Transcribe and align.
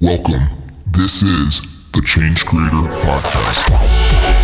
Welcome. 0.00 0.48
This 0.86 1.24
is 1.24 1.60
the 1.92 2.00
Change 2.02 2.46
Creator 2.46 2.86
Podcast. 3.02 4.37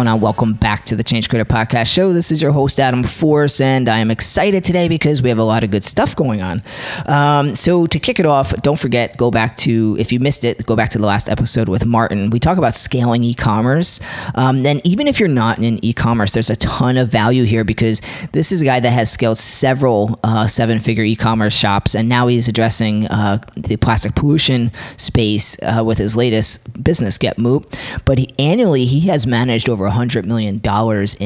Going 0.00 0.08
on? 0.08 0.20
Welcome 0.22 0.54
back 0.54 0.86
to 0.86 0.96
the 0.96 1.04
Change 1.04 1.28
Creator 1.28 1.44
Podcast 1.44 1.88
Show. 1.88 2.14
This 2.14 2.32
is 2.32 2.40
your 2.40 2.52
host, 2.52 2.80
Adam 2.80 3.04
Force, 3.04 3.60
and 3.60 3.86
I 3.86 3.98
am 3.98 4.10
excited 4.10 4.64
today 4.64 4.88
because 4.88 5.20
we 5.20 5.28
have 5.28 5.36
a 5.36 5.44
lot 5.44 5.62
of 5.62 5.70
good 5.70 5.84
stuff 5.84 6.16
going 6.16 6.40
on. 6.40 6.62
Um, 7.04 7.54
so, 7.54 7.86
to 7.86 7.98
kick 7.98 8.18
it 8.18 8.24
off, 8.24 8.54
don't 8.62 8.78
forget, 8.78 9.18
go 9.18 9.30
back 9.30 9.58
to, 9.58 9.98
if 10.00 10.10
you 10.10 10.18
missed 10.18 10.42
it, 10.42 10.64
go 10.64 10.74
back 10.74 10.88
to 10.90 10.98
the 10.98 11.04
last 11.04 11.28
episode 11.28 11.68
with 11.68 11.84
Martin. 11.84 12.30
We 12.30 12.40
talk 12.40 12.56
about 12.56 12.74
scaling 12.74 13.22
e 13.24 13.34
commerce. 13.34 14.00
Um, 14.36 14.64
and 14.64 14.80
even 14.86 15.06
if 15.06 15.20
you're 15.20 15.28
not 15.28 15.58
in 15.58 15.84
e 15.84 15.92
commerce, 15.92 16.32
there's 16.32 16.48
a 16.48 16.56
ton 16.56 16.96
of 16.96 17.10
value 17.10 17.44
here 17.44 17.62
because 17.62 18.00
this 18.32 18.52
is 18.52 18.62
a 18.62 18.64
guy 18.64 18.80
that 18.80 18.92
has 18.92 19.12
scaled 19.12 19.36
several 19.36 20.18
uh, 20.24 20.46
seven 20.46 20.80
figure 20.80 21.04
e 21.04 21.14
commerce 21.14 21.52
shops, 21.52 21.94
and 21.94 22.08
now 22.08 22.26
he's 22.26 22.48
addressing 22.48 23.06
uh, 23.08 23.36
the 23.54 23.76
plastic 23.76 24.14
pollution 24.14 24.72
space 24.96 25.58
uh, 25.62 25.84
with 25.84 25.98
his 25.98 26.16
latest 26.16 26.82
business, 26.82 27.18
Get 27.18 27.36
Moop. 27.36 27.76
But 28.06 28.18
he, 28.18 28.32
annually, 28.38 28.86
he 28.86 29.00
has 29.08 29.26
managed 29.26 29.68
over 29.68 29.89
$100 29.90 30.24
million 30.24 30.54
in 30.54 30.60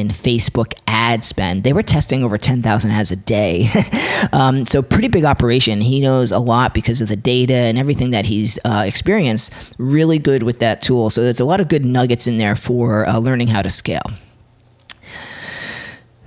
Facebook 0.08 0.74
ad 0.86 1.24
spend. 1.24 1.64
They 1.64 1.72
were 1.72 1.82
testing 1.82 2.24
over 2.24 2.38
10,000 2.38 2.90
ads 2.90 3.10
a 3.10 3.16
day. 3.16 3.68
um, 4.32 4.66
so, 4.66 4.82
pretty 4.82 5.08
big 5.08 5.24
operation. 5.24 5.80
He 5.80 6.00
knows 6.00 6.32
a 6.32 6.38
lot 6.38 6.74
because 6.74 7.00
of 7.00 7.08
the 7.08 7.16
data 7.16 7.54
and 7.54 7.78
everything 7.78 8.10
that 8.10 8.26
he's 8.26 8.58
uh, 8.64 8.84
experienced. 8.86 9.52
Really 9.78 10.18
good 10.18 10.42
with 10.42 10.60
that 10.60 10.82
tool. 10.82 11.10
So, 11.10 11.22
there's 11.22 11.40
a 11.40 11.44
lot 11.44 11.60
of 11.60 11.68
good 11.68 11.84
nuggets 11.84 12.26
in 12.26 12.38
there 12.38 12.56
for 12.56 13.06
uh, 13.06 13.18
learning 13.18 13.48
how 13.48 13.62
to 13.62 13.70
scale. 13.70 14.10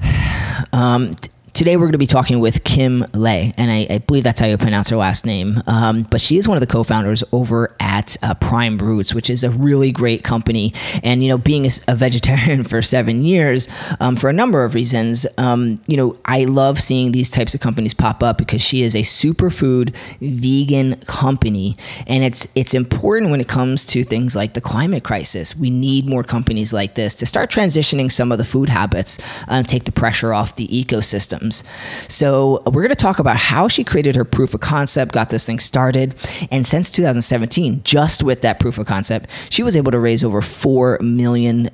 Um, 0.74 1.12
Today, 1.58 1.76
we're 1.76 1.86
going 1.86 1.94
to 1.94 1.98
be 1.98 2.06
talking 2.06 2.40
with 2.40 2.64
Kim 2.64 3.04
Le, 3.16 3.52
and 3.58 3.72
I, 3.72 3.88
I 3.90 3.98
believe 3.98 4.24
that's 4.24 4.40
how 4.40 4.46
you 4.46 4.60
pronounce 4.60 4.90
her 4.90 4.96
last 4.96 5.26
name. 5.26 5.64
Um, 5.66 6.04
but 6.04 6.22
she 6.22 6.38
is 6.38 6.48
one 6.48 6.56
of 6.56 6.62
the 6.62 6.68
co 6.68 6.84
founders 6.84 7.24
over 7.32 7.76
at 7.80 8.16
uh, 8.22 8.36
Prime 8.36 8.78
Roots, 8.78 9.16
which 9.16 9.28
is 9.28 9.44
a 9.44 9.50
really 9.50 9.92
great 9.92 10.24
company. 10.24 10.72
And, 11.02 11.24
you 11.24 11.30
know, 11.30 11.40
being 11.40 11.66
a, 11.66 11.72
a 11.88 11.96
vegetarian 11.96 12.64
for 12.70 12.84
seven 12.84 13.24
years, 13.24 13.68
um, 14.00 14.16
for 14.16 14.30
a 14.30 14.34
number 14.34 14.66
of 14.66 14.76
reasons, 14.76 15.26
um, 15.40 15.82
you 15.88 15.98
know, 15.98 16.16
I 16.26 16.44
love 16.44 16.80
seeing 16.80 17.12
these 17.12 17.32
types 17.32 17.56
of 17.56 17.60
companies 17.60 17.96
pop 17.96 18.22
up 18.22 18.38
because 18.38 18.62
she 18.62 18.84
is 18.84 18.94
a 18.94 19.02
superfood 19.02 19.96
vegan 20.22 20.98
company. 21.08 21.76
And 22.06 22.24
it's, 22.24 22.48
it's 22.54 22.76
important 22.76 23.32
when 23.32 23.42
it 23.42 23.48
comes 23.48 23.84
to 23.88 24.04
things 24.04 24.36
like 24.36 24.54
the 24.54 24.62
climate 24.62 25.04
crisis. 25.04 25.56
We 25.56 25.72
need 25.72 26.08
more 26.08 26.24
companies 26.24 26.72
like 26.72 26.94
this 26.94 27.16
to 27.16 27.26
start 27.26 27.50
transitioning 27.50 28.12
some 28.12 28.32
of 28.32 28.38
the 28.38 28.46
food 28.46 28.70
habits 28.70 29.18
and 29.48 29.68
take 29.68 29.86
the 29.86 29.92
pressure 29.92 30.36
off 30.36 30.56
the 30.56 30.68
ecosystem 30.68 31.47
systems. 31.52 31.70
So, 32.10 32.62
we're 32.66 32.82
going 32.82 32.90
to 32.90 32.96
talk 32.96 33.20
about 33.20 33.38
how 33.38 33.68
she 33.68 33.84
created 33.84 34.16
her 34.16 34.26
proof 34.26 34.54
of 34.54 34.62
concept, 34.62 35.12
got 35.12 35.30
this 35.30 35.46
thing 35.46 35.60
started. 35.60 36.16
And 36.52 36.66
since 36.66 36.92
2017, 36.92 37.82
just 37.84 38.24
with 38.24 38.42
that 38.42 38.60
proof 38.60 38.78
of 38.78 38.86
concept, 38.86 39.30
she 39.50 39.64
was 39.64 39.76
able 39.76 39.92
to 39.92 40.00
raise 40.00 40.24
over 40.24 40.42
$4 40.42 41.02
million 41.02 41.70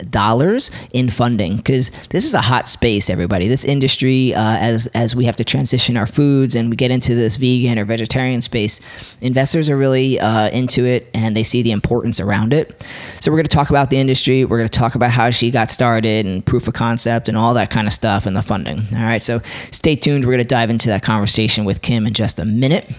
in 0.91 1.09
funding 1.09 1.57
because 1.57 1.91
this 2.09 2.25
is 2.25 2.33
a 2.33 2.41
hot 2.41 2.69
space, 2.69 3.09
everybody. 3.09 3.47
This 3.47 3.65
industry, 3.65 4.33
uh, 4.33 4.57
as, 4.59 4.87
as 4.87 5.15
we 5.15 5.25
have 5.25 5.35
to 5.37 5.43
transition 5.43 5.97
our 5.97 6.07
foods 6.07 6.55
and 6.55 6.69
we 6.69 6.75
get 6.75 6.91
into 6.91 7.15
this 7.15 7.35
vegan 7.35 7.79
or 7.79 7.85
vegetarian 7.85 8.41
space, 8.41 8.79
investors 9.21 9.69
are 9.69 9.77
really 9.77 10.19
uh, 10.19 10.49
into 10.49 10.85
it 10.85 11.09
and 11.13 11.35
they 11.35 11.43
see 11.43 11.61
the 11.61 11.71
importance 11.71 12.19
around 12.19 12.53
it. 12.53 12.83
So, 13.19 13.31
we're 13.31 13.37
going 13.37 13.45
to 13.45 13.55
talk 13.55 13.69
about 13.69 13.89
the 13.89 13.97
industry. 13.97 14.45
We're 14.45 14.57
going 14.57 14.69
to 14.69 14.79
talk 14.79 14.95
about 14.95 15.11
how 15.11 15.29
she 15.29 15.51
got 15.51 15.69
started 15.69 16.25
and 16.25 16.45
proof 16.45 16.67
of 16.67 16.73
concept 16.73 17.29
and 17.29 17.37
all 17.37 17.53
that 17.53 17.69
kind 17.69 17.87
of 17.87 17.93
stuff 17.93 18.25
and 18.25 18.35
the 18.35 18.41
funding. 18.41 18.79
All 18.95 19.03
right. 19.03 19.21
So, 19.21 19.41
Stay 19.71 19.95
tuned. 19.95 20.25
We're 20.25 20.31
going 20.31 20.39
to 20.39 20.45
dive 20.45 20.69
into 20.69 20.89
that 20.89 21.03
conversation 21.03 21.65
with 21.65 21.81
Kim 21.81 22.05
in 22.05 22.13
just 22.13 22.39
a 22.39 22.45
minute. 22.45 22.89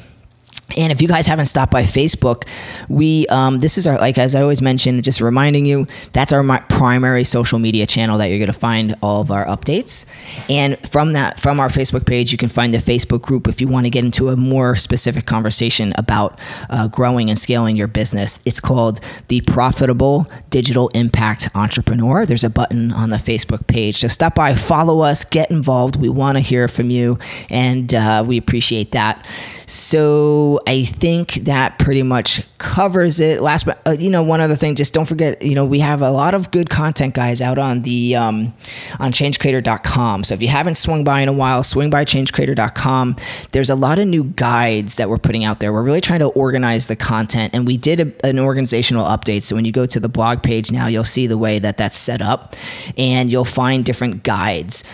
And 0.76 0.90
if 0.90 1.02
you 1.02 1.08
guys 1.08 1.26
haven't 1.26 1.46
stopped 1.46 1.70
by 1.70 1.82
Facebook, 1.82 2.48
we 2.88 3.26
um, 3.26 3.58
this 3.58 3.76
is 3.76 3.86
our 3.86 3.98
like 3.98 4.18
as 4.18 4.34
I 4.34 4.40
always 4.40 4.62
mention, 4.62 5.02
just 5.02 5.20
reminding 5.20 5.66
you 5.66 5.86
that's 6.12 6.32
our 6.32 6.42
primary 6.68 7.24
social 7.24 7.58
media 7.58 7.86
channel 7.86 8.18
that 8.18 8.30
you're 8.30 8.38
going 8.38 8.46
to 8.46 8.52
find 8.52 8.96
all 9.02 9.20
of 9.20 9.30
our 9.30 9.44
updates. 9.44 10.06
And 10.48 10.78
from 10.88 11.12
that 11.12 11.38
from 11.38 11.60
our 11.60 11.68
Facebook 11.68 12.06
page, 12.06 12.32
you 12.32 12.38
can 12.38 12.48
find 12.48 12.72
the 12.72 12.78
Facebook 12.78 13.22
group 13.22 13.46
if 13.46 13.60
you 13.60 13.68
want 13.68 13.84
to 13.86 13.90
get 13.90 14.04
into 14.04 14.30
a 14.30 14.36
more 14.36 14.74
specific 14.74 15.26
conversation 15.26 15.92
about 15.98 16.38
uh, 16.70 16.88
growing 16.88 17.28
and 17.28 17.38
scaling 17.38 17.76
your 17.76 17.88
business. 17.88 18.40
It's 18.46 18.60
called 18.60 19.00
the 19.28 19.42
Profitable 19.42 20.26
Digital 20.50 20.88
Impact 20.88 21.48
Entrepreneur. 21.54 22.24
There's 22.24 22.44
a 22.44 22.50
button 22.50 22.90
on 22.90 23.10
the 23.10 23.16
Facebook 23.16 23.66
page, 23.66 23.98
so 23.98 24.08
stop 24.08 24.34
by, 24.34 24.54
follow 24.54 25.00
us, 25.00 25.24
get 25.24 25.50
involved. 25.50 25.96
We 25.96 26.08
want 26.08 26.36
to 26.36 26.40
hear 26.40 26.68
from 26.68 26.90
you, 26.90 27.18
and 27.50 27.92
uh, 27.92 28.24
we 28.26 28.38
appreciate 28.38 28.92
that. 28.92 29.24
So 29.66 30.53
I 30.66 30.84
think 30.84 31.34
that 31.44 31.78
pretty 31.78 32.02
much 32.02 32.42
covers 32.58 33.20
it. 33.20 33.40
Last, 33.40 33.64
but 33.64 33.80
uh, 33.86 33.92
you 33.92 34.10
know, 34.10 34.22
one 34.22 34.40
other 34.40 34.56
thing, 34.56 34.74
just 34.74 34.94
don't 34.94 35.06
forget, 35.06 35.42
you 35.42 35.54
know, 35.54 35.64
we 35.64 35.80
have 35.80 36.02
a 36.02 36.10
lot 36.10 36.34
of 36.34 36.50
good 36.50 36.70
content, 36.70 37.14
guys, 37.14 37.40
out 37.40 37.58
on 37.58 37.82
the 37.82 38.16
um, 38.16 38.54
on 38.98 39.12
ChangeCreator.com. 39.12 40.24
So 40.24 40.34
if 40.34 40.42
you 40.42 40.48
haven't 40.48 40.76
swung 40.76 41.04
by 41.04 41.20
in 41.20 41.28
a 41.28 41.32
while, 41.32 41.64
swing 41.64 41.90
by 41.90 42.04
ChangeCreator.com. 42.04 43.16
There's 43.52 43.70
a 43.70 43.74
lot 43.74 43.98
of 43.98 44.06
new 44.06 44.24
guides 44.24 44.96
that 44.96 45.08
we're 45.08 45.18
putting 45.18 45.44
out 45.44 45.60
there. 45.60 45.72
We're 45.72 45.82
really 45.84 46.00
trying 46.00 46.20
to 46.20 46.28
organize 46.28 46.86
the 46.86 46.96
content, 46.96 47.54
and 47.54 47.66
we 47.66 47.76
did 47.76 48.00
a, 48.00 48.26
an 48.26 48.38
organizational 48.38 49.04
update. 49.06 49.42
So 49.42 49.54
when 49.54 49.64
you 49.64 49.72
go 49.72 49.86
to 49.86 50.00
the 50.00 50.08
blog 50.08 50.42
page 50.42 50.72
now, 50.72 50.86
you'll 50.86 51.04
see 51.04 51.26
the 51.26 51.38
way 51.38 51.58
that 51.58 51.76
that's 51.76 51.96
set 51.96 52.22
up, 52.22 52.56
and 52.96 53.30
you'll 53.30 53.44
find 53.44 53.84
different 53.84 54.22
guides. 54.22 54.84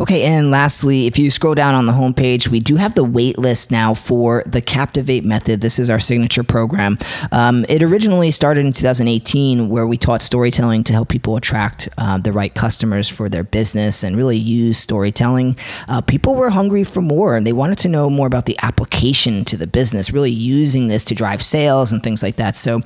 Okay, 0.00 0.22
and 0.22 0.50
lastly, 0.50 1.06
if 1.06 1.18
you 1.18 1.30
scroll 1.30 1.54
down 1.54 1.74
on 1.74 1.84
the 1.84 1.92
homepage, 1.92 2.48
we 2.48 2.58
do 2.58 2.76
have 2.76 2.94
the 2.94 3.04
wait 3.04 3.36
list 3.36 3.70
now 3.70 3.92
for 3.92 4.42
the 4.46 4.62
Captivate 4.62 5.26
method. 5.26 5.60
This 5.60 5.78
is 5.78 5.90
our 5.90 6.00
signature 6.00 6.42
program. 6.42 6.96
Um, 7.32 7.66
it 7.68 7.82
originally 7.82 8.30
started 8.30 8.64
in 8.64 8.72
2018, 8.72 9.68
where 9.68 9.86
we 9.86 9.98
taught 9.98 10.22
storytelling 10.22 10.84
to 10.84 10.94
help 10.94 11.10
people 11.10 11.36
attract 11.36 11.90
uh, 11.98 12.16
the 12.16 12.32
right 12.32 12.54
customers 12.54 13.10
for 13.10 13.28
their 13.28 13.44
business 13.44 14.02
and 14.02 14.16
really 14.16 14.38
use 14.38 14.78
storytelling. 14.78 15.54
Uh, 15.86 16.00
people 16.00 16.34
were 16.34 16.48
hungry 16.48 16.82
for 16.82 17.02
more 17.02 17.36
and 17.36 17.46
they 17.46 17.52
wanted 17.52 17.76
to 17.80 17.88
know 17.88 18.08
more 18.08 18.26
about 18.26 18.46
the 18.46 18.58
application 18.62 19.44
to 19.44 19.56
the 19.58 19.66
business, 19.66 20.10
really 20.10 20.30
using 20.30 20.88
this 20.88 21.04
to 21.04 21.14
drive 21.14 21.42
sales 21.42 21.92
and 21.92 22.02
things 22.02 22.22
like 22.22 22.36
that. 22.36 22.56
So 22.56 22.80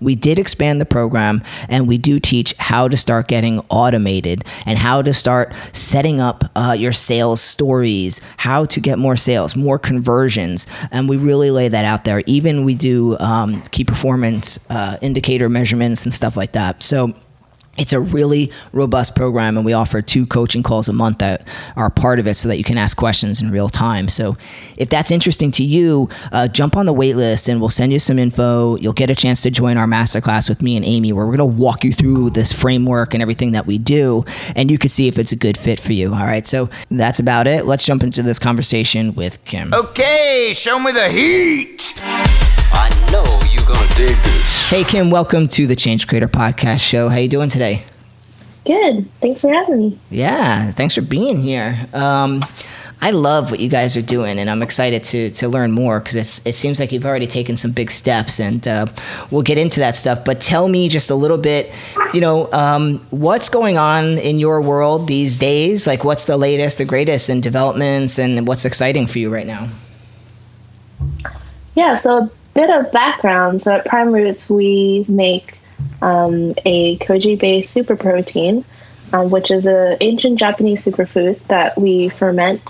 we 0.00 0.14
did 0.14 0.38
expand 0.38 0.80
the 0.80 0.86
program 0.86 1.42
and 1.68 1.88
we 1.88 1.98
do 1.98 2.20
teach 2.20 2.54
how 2.58 2.86
to 2.86 2.96
start 2.96 3.26
getting 3.26 3.58
automated 3.70 4.44
and 4.66 4.78
how 4.78 5.02
to 5.02 5.12
start 5.12 5.52
setting 5.72 6.20
up 6.20 6.44
uh, 6.60 6.72
your 6.72 6.92
sales 6.92 7.40
stories, 7.40 8.20
how 8.36 8.66
to 8.66 8.80
get 8.80 8.98
more 8.98 9.16
sales, 9.16 9.56
more 9.56 9.78
conversions, 9.78 10.66
and 10.90 11.08
we 11.08 11.16
really 11.16 11.50
lay 11.50 11.68
that 11.68 11.86
out 11.86 12.04
there. 12.04 12.22
Even 12.26 12.64
we 12.64 12.74
do 12.74 13.16
um, 13.18 13.62
key 13.70 13.84
performance 13.84 14.60
uh, 14.70 14.98
indicator 15.00 15.48
measurements 15.48 16.04
and 16.04 16.12
stuff 16.12 16.36
like 16.36 16.52
that. 16.52 16.82
So 16.82 17.14
it's 17.78 17.92
a 17.92 18.00
really 18.00 18.50
robust 18.72 19.14
program 19.14 19.56
and 19.56 19.64
we 19.64 19.72
offer 19.72 20.02
two 20.02 20.26
coaching 20.26 20.62
calls 20.62 20.88
a 20.88 20.92
month 20.92 21.18
that 21.18 21.46
are 21.76 21.88
part 21.88 22.18
of 22.18 22.26
it 22.26 22.36
so 22.36 22.48
that 22.48 22.58
you 22.58 22.64
can 22.64 22.76
ask 22.76 22.96
questions 22.96 23.40
in 23.40 23.50
real 23.50 23.68
time. 23.68 24.08
So 24.08 24.36
if 24.76 24.90
that's 24.90 25.10
interesting 25.10 25.50
to 25.52 25.62
you 25.62 26.08
uh, 26.32 26.48
jump 26.48 26.76
on 26.76 26.86
the 26.86 26.92
wait 26.92 27.14
list 27.14 27.48
and 27.48 27.60
we'll 27.60 27.70
send 27.70 27.92
you 27.92 27.98
some 27.98 28.18
info. 28.18 28.76
You'll 28.76 28.92
get 28.92 29.08
a 29.08 29.14
chance 29.14 29.40
to 29.42 29.50
join 29.50 29.76
our 29.76 29.86
masterclass 29.86 30.48
with 30.48 30.62
me 30.62 30.76
and 30.76 30.84
amy 30.84 31.12
where 31.12 31.24
we're 31.24 31.36
going 31.36 31.50
to 31.50 31.58
walk 31.60 31.84
you 31.84 31.92
through 31.92 32.30
this 32.30 32.52
framework 32.52 33.14
and 33.14 33.22
everything 33.22 33.52
that 33.52 33.66
we 33.66 33.78
do 33.78 34.24
and 34.56 34.70
you 34.70 34.76
can 34.76 34.90
see 34.90 35.06
if 35.06 35.18
it's 35.18 35.32
a 35.32 35.36
good 35.36 35.56
fit 35.56 35.78
for 35.78 35.92
you. 35.92 36.12
All 36.12 36.26
right 36.26 36.46
so 36.46 36.68
that's 36.90 37.20
about 37.20 37.46
it. 37.46 37.66
Let's 37.66 37.84
jump 37.84 38.02
into 38.02 38.22
this 38.22 38.38
conversation 38.38 39.14
with 39.14 39.42
kim. 39.44 39.72
Okay 39.72 40.52
show 40.54 40.78
me 40.78 40.90
the 40.92 41.08
heat 41.08 41.94
dig 44.00 44.16
this. 44.22 44.68
hey 44.68 44.82
kim 44.82 45.10
welcome 45.10 45.46
to 45.46 45.66
the 45.66 45.76
change 45.76 46.06
creator 46.08 46.26
podcast 46.28 46.80
show 46.80 47.10
how 47.10 47.18
you 47.18 47.28
doing 47.28 47.50
today 47.50 47.84
Good. 48.66 49.10
Thanks 49.22 49.40
for 49.40 49.48
having 49.50 49.78
me. 49.78 49.98
Yeah, 50.10 50.70
thanks 50.72 50.94
for 50.94 51.00
being 51.00 51.40
here. 51.40 51.88
Um, 51.94 52.44
I 53.00 53.10
love 53.10 53.50
what 53.50 53.58
you 53.58 53.70
guys 53.70 53.96
are 53.96 54.02
doing, 54.02 54.38
and 54.38 54.50
I'm 54.50 54.62
excited 54.62 55.02
to 55.04 55.30
to 55.30 55.48
learn 55.48 55.72
more 55.72 55.98
because 55.98 56.14
it's 56.14 56.46
it 56.46 56.54
seems 56.54 56.78
like 56.78 56.92
you've 56.92 57.06
already 57.06 57.26
taken 57.26 57.56
some 57.56 57.72
big 57.72 57.90
steps, 57.90 58.38
and 58.38 58.68
uh, 58.68 58.86
we'll 59.30 59.42
get 59.42 59.56
into 59.56 59.80
that 59.80 59.96
stuff. 59.96 60.26
But 60.26 60.42
tell 60.42 60.68
me 60.68 60.90
just 60.90 61.08
a 61.08 61.14
little 61.14 61.38
bit, 61.38 61.72
you 62.12 62.20
know, 62.20 62.52
um, 62.52 63.04
what's 63.10 63.48
going 63.48 63.78
on 63.78 64.18
in 64.18 64.38
your 64.38 64.60
world 64.60 65.08
these 65.08 65.38
days? 65.38 65.86
Like, 65.86 66.04
what's 66.04 66.26
the 66.26 66.36
latest, 66.36 66.76
the 66.76 66.84
greatest 66.84 67.30
in 67.30 67.40
developments, 67.40 68.18
and 68.18 68.46
what's 68.46 68.66
exciting 68.66 69.06
for 69.06 69.18
you 69.18 69.30
right 69.30 69.46
now? 69.46 69.68
Yeah, 71.74 71.96
so 71.96 72.18
a 72.18 72.30
bit 72.54 72.70
of 72.70 72.92
background. 72.92 73.62
So 73.62 73.74
at 73.74 73.84
Prime 73.84 74.12
Roots, 74.12 74.48
we 74.48 75.04
make 75.08 75.58
um, 76.02 76.54
a 76.64 76.98
koji-based 76.98 77.70
super 77.70 77.96
protein, 77.96 78.64
um, 79.12 79.30
which 79.30 79.50
is 79.50 79.66
an 79.66 79.96
ancient 80.00 80.38
Japanese 80.38 80.84
superfood 80.84 81.40
that 81.48 81.78
we 81.78 82.08
ferment 82.08 82.62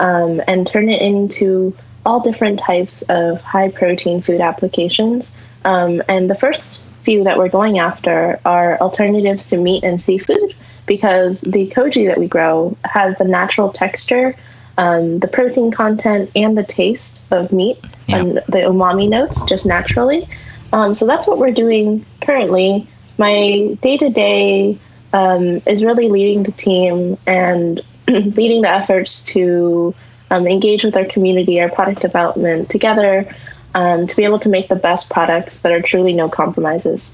um, 0.00 0.40
and 0.46 0.66
turn 0.66 0.88
it 0.88 1.00
into 1.00 1.76
all 2.06 2.20
different 2.20 2.58
types 2.58 3.02
of 3.02 3.40
high 3.40 3.70
protein 3.70 4.20
food 4.20 4.40
applications. 4.40 5.36
Um, 5.64 6.02
and 6.08 6.28
the 6.28 6.34
first 6.34 6.84
few 7.02 7.24
that 7.24 7.38
we're 7.38 7.48
going 7.48 7.78
after 7.78 8.40
are 8.44 8.78
alternatives 8.78 9.46
to 9.46 9.56
meat 9.56 9.84
and 9.84 10.00
seafood. 10.00 10.54
because 10.86 11.40
the 11.40 11.68
koji 11.70 12.08
that 12.08 12.18
we 12.18 12.28
grow 12.28 12.76
has 12.84 13.16
the 13.16 13.24
natural 13.24 13.70
texture, 13.70 14.36
um, 14.78 15.18
the 15.20 15.28
protein 15.28 15.70
content, 15.70 16.30
and 16.34 16.56
the 16.56 16.64
taste 16.64 17.20
of 17.30 17.52
meat 17.52 17.78
Yeah. 18.06 18.18
and 18.18 18.36
the 18.48 18.58
umami 18.58 19.08
notes 19.08 19.44
just 19.46 19.66
naturally. 19.66 20.28
Um, 20.72 20.94
so 20.94 21.06
that's 21.06 21.26
what 21.28 21.38
we're 21.38 21.52
doing 21.52 22.04
currently. 22.20 22.86
My 23.16 23.76
day 23.80 23.96
to 23.98 24.10
day 24.10 24.78
is 25.66 25.84
really 25.84 26.08
leading 26.08 26.42
the 26.42 26.52
team 26.52 27.16
and 27.26 27.80
leading 28.08 28.62
the 28.62 28.70
efforts 28.70 29.20
to 29.20 29.94
um, 30.30 30.48
engage 30.48 30.84
with 30.84 30.96
our 30.96 31.04
community, 31.04 31.60
our 31.60 31.68
product 31.68 32.00
development 32.00 32.70
together 32.70 33.32
um, 33.74 34.06
to 34.06 34.16
be 34.16 34.24
able 34.24 34.38
to 34.40 34.48
make 34.48 34.68
the 34.68 34.76
best 34.76 35.10
products 35.10 35.58
that 35.60 35.72
are 35.72 35.82
truly 35.82 36.12
no 36.12 36.28
compromises. 36.28 37.12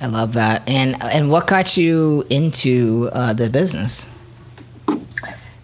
I 0.00 0.06
love 0.06 0.32
that. 0.34 0.68
And 0.68 1.00
and 1.02 1.30
what 1.30 1.46
got 1.46 1.76
you 1.76 2.24
into 2.30 3.10
uh, 3.12 3.34
the 3.34 3.50
business? 3.50 4.08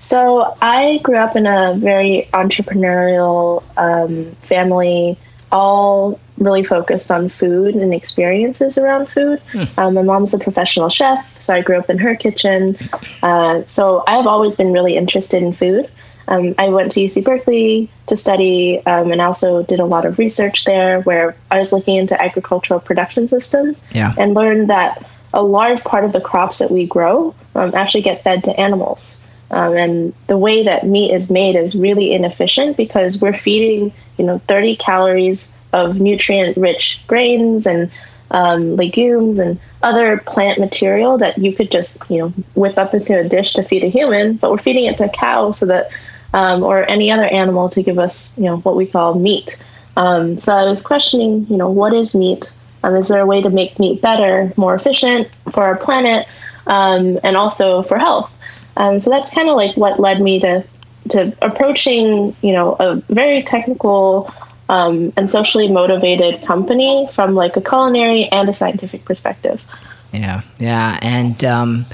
So 0.08 0.56
I 0.62 1.00
grew 1.02 1.16
up 1.16 1.36
in 1.36 1.46
a 1.46 1.74
very 1.74 2.30
entrepreneurial 2.32 3.62
um, 3.76 4.30
family, 4.40 5.18
all 5.52 6.18
really 6.38 6.64
focused 6.64 7.10
on 7.10 7.28
food 7.28 7.74
and 7.74 7.92
experiences 7.92 8.78
around 8.78 9.10
food. 9.10 9.42
Um, 9.76 9.92
my 9.92 10.00
mom's 10.00 10.32
a 10.32 10.38
professional 10.38 10.88
chef, 10.88 11.42
so 11.42 11.54
I 11.54 11.60
grew 11.60 11.76
up 11.76 11.90
in 11.90 11.98
her 11.98 12.16
kitchen. 12.16 12.78
Uh, 13.22 13.64
so 13.66 14.02
I've 14.08 14.26
always 14.26 14.54
been 14.54 14.72
really 14.72 14.96
interested 14.96 15.42
in 15.42 15.52
food. 15.52 15.90
Um, 16.26 16.54
I 16.56 16.70
went 16.70 16.92
to 16.92 17.00
UC 17.00 17.22
Berkeley 17.22 17.90
to 18.06 18.16
study 18.16 18.80
um, 18.86 19.12
and 19.12 19.20
also 19.20 19.62
did 19.62 19.78
a 19.78 19.84
lot 19.84 20.06
of 20.06 20.18
research 20.18 20.64
there 20.64 21.02
where 21.02 21.36
I 21.50 21.58
was 21.58 21.70
looking 21.70 21.96
into 21.96 22.18
agricultural 22.18 22.80
production 22.80 23.28
systems 23.28 23.84
Yeah. 23.92 24.14
and 24.16 24.32
learned 24.32 24.70
that 24.70 25.06
a 25.34 25.42
large 25.42 25.84
part 25.84 26.06
of 26.06 26.14
the 26.14 26.20
crops 26.22 26.60
that 26.60 26.70
we 26.70 26.86
grow 26.86 27.34
um, 27.54 27.74
actually 27.74 28.04
get 28.04 28.24
fed 28.24 28.44
to 28.44 28.58
animals. 28.58 29.18
Um, 29.50 29.76
and 29.76 30.14
the 30.26 30.36
way 30.36 30.64
that 30.64 30.86
meat 30.86 31.12
is 31.12 31.30
made 31.30 31.56
is 31.56 31.74
really 31.74 32.12
inefficient 32.12 32.76
because 32.76 33.20
we're 33.20 33.32
feeding, 33.32 33.92
you 34.18 34.24
know, 34.24 34.38
30 34.46 34.76
calories 34.76 35.50
of 35.72 36.00
nutrient-rich 36.00 37.02
grains 37.06 37.66
and 37.66 37.90
um, 38.30 38.76
legumes 38.76 39.38
and 39.38 39.58
other 39.82 40.18
plant 40.18 40.58
material 40.58 41.18
that 41.18 41.38
you 41.38 41.54
could 41.54 41.70
just, 41.70 41.98
you 42.10 42.18
know, 42.18 42.28
whip 42.54 42.78
up 42.78 42.94
into 42.94 43.18
a 43.18 43.26
dish 43.26 43.54
to 43.54 43.62
feed 43.62 43.84
a 43.84 43.88
human, 43.88 44.36
but 44.36 44.50
we're 44.50 44.58
feeding 44.58 44.84
it 44.84 44.98
to 44.98 45.06
a 45.06 45.08
cow 45.08 45.52
so 45.52 45.66
that, 45.66 45.90
um, 46.34 46.62
or 46.62 46.88
any 46.90 47.10
other 47.10 47.24
animal 47.24 47.68
to 47.70 47.82
give 47.82 47.98
us, 47.98 48.36
you 48.36 48.44
know, 48.44 48.58
what 48.58 48.76
we 48.76 48.86
call 48.86 49.14
meat. 49.14 49.56
Um, 49.96 50.38
so 50.38 50.52
I 50.52 50.64
was 50.64 50.82
questioning, 50.82 51.46
you 51.48 51.56
know, 51.56 51.70
what 51.70 51.94
is 51.94 52.14
meat? 52.14 52.52
Um, 52.84 52.96
is 52.96 53.08
there 53.08 53.20
a 53.20 53.26
way 53.26 53.42
to 53.42 53.50
make 53.50 53.78
meat 53.78 54.00
better, 54.02 54.52
more 54.56 54.74
efficient 54.74 55.28
for 55.50 55.64
our 55.64 55.76
planet, 55.76 56.28
um, 56.66 57.18
and 57.24 57.36
also 57.36 57.82
for 57.82 57.98
health? 57.98 58.32
Um, 58.78 58.98
so 58.98 59.10
that's 59.10 59.30
kind 59.30 59.50
of 59.50 59.56
like 59.56 59.76
what 59.76 60.00
led 60.00 60.22
me 60.22 60.40
to 60.40 60.64
to 61.10 61.36
approaching, 61.42 62.34
you 62.42 62.52
know, 62.52 62.76
a 62.78 62.96
very 63.12 63.42
technical 63.42 64.32
um, 64.68 65.12
and 65.16 65.30
socially 65.30 65.68
motivated 65.68 66.42
company 66.42 67.08
from 67.12 67.34
like 67.34 67.56
a 67.56 67.60
culinary 67.60 68.26
and 68.26 68.48
a 68.48 68.54
scientific 68.54 69.04
perspective. 69.04 69.64
Yeah, 70.12 70.42
yeah, 70.58 70.98
and 71.02 71.42
um, 71.44 71.86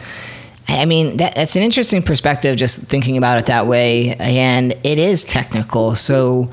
I 0.69 0.85
mean 0.85 1.17
that, 1.17 1.35
that's 1.35 1.57
an 1.57 1.63
interesting 1.63 2.03
perspective. 2.03 2.57
Just 2.57 2.83
thinking 2.83 3.17
about 3.17 3.39
it 3.39 3.47
that 3.47 3.67
way, 3.67 4.15
and 4.17 4.73
it 4.85 4.99
is 4.99 5.25
technical, 5.25 5.95
so 5.95 6.51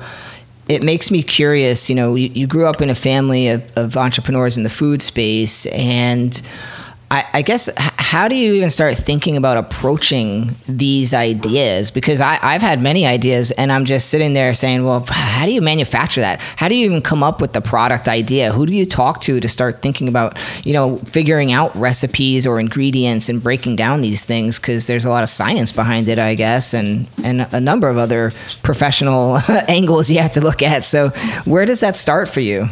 it 0.68 0.82
makes 0.82 1.10
me 1.10 1.22
curious. 1.22 1.90
You 1.90 1.96
know, 1.96 2.14
you, 2.14 2.28
you 2.28 2.46
grew 2.46 2.66
up 2.66 2.80
in 2.80 2.88
a 2.88 2.94
family 2.94 3.48
of, 3.48 3.70
of 3.76 3.96
entrepreneurs 3.96 4.56
in 4.56 4.62
the 4.62 4.70
food 4.70 5.02
space, 5.02 5.66
and 5.66 6.40
I, 7.10 7.24
I 7.34 7.42
guess 7.42 7.68
how 8.12 8.28
do 8.28 8.36
you 8.36 8.52
even 8.52 8.68
start 8.68 8.94
thinking 8.98 9.38
about 9.38 9.56
approaching 9.56 10.54
these 10.66 11.14
ideas? 11.14 11.90
Because 11.90 12.20
I, 12.20 12.38
I've 12.42 12.60
had 12.60 12.78
many 12.78 13.06
ideas, 13.06 13.52
and 13.52 13.72
I'm 13.72 13.86
just 13.86 14.10
sitting 14.10 14.34
there 14.34 14.52
saying, 14.52 14.84
"Well, 14.84 15.02
how 15.08 15.46
do 15.46 15.52
you 15.54 15.62
manufacture 15.62 16.20
that? 16.20 16.38
How 16.38 16.68
do 16.68 16.74
you 16.74 16.84
even 16.84 17.00
come 17.00 17.22
up 17.22 17.40
with 17.40 17.54
the 17.54 17.62
product 17.62 18.08
idea? 18.08 18.52
Who 18.52 18.66
do 18.66 18.74
you 18.74 18.84
talk 18.84 19.22
to 19.22 19.40
to 19.40 19.48
start 19.48 19.80
thinking 19.80 20.08
about, 20.08 20.36
you 20.62 20.74
know, 20.74 20.98
figuring 20.98 21.52
out 21.52 21.74
recipes 21.74 22.46
or 22.46 22.60
ingredients 22.60 23.30
and 23.30 23.42
breaking 23.42 23.76
down 23.76 24.02
these 24.02 24.22
things? 24.22 24.58
Because 24.58 24.86
there's 24.86 25.06
a 25.06 25.08
lot 25.08 25.22
of 25.22 25.30
science 25.30 25.72
behind 25.72 26.06
it, 26.06 26.18
I 26.18 26.34
guess, 26.34 26.74
and 26.74 27.06
and 27.24 27.48
a 27.50 27.60
number 27.60 27.88
of 27.88 27.96
other 27.96 28.32
professional 28.62 29.40
angles 29.68 30.10
you 30.10 30.18
have 30.18 30.32
to 30.32 30.42
look 30.42 30.60
at. 30.60 30.84
So, 30.84 31.08
where 31.46 31.64
does 31.64 31.80
that 31.80 31.96
start 31.96 32.28
for 32.28 32.40
you? 32.40 32.68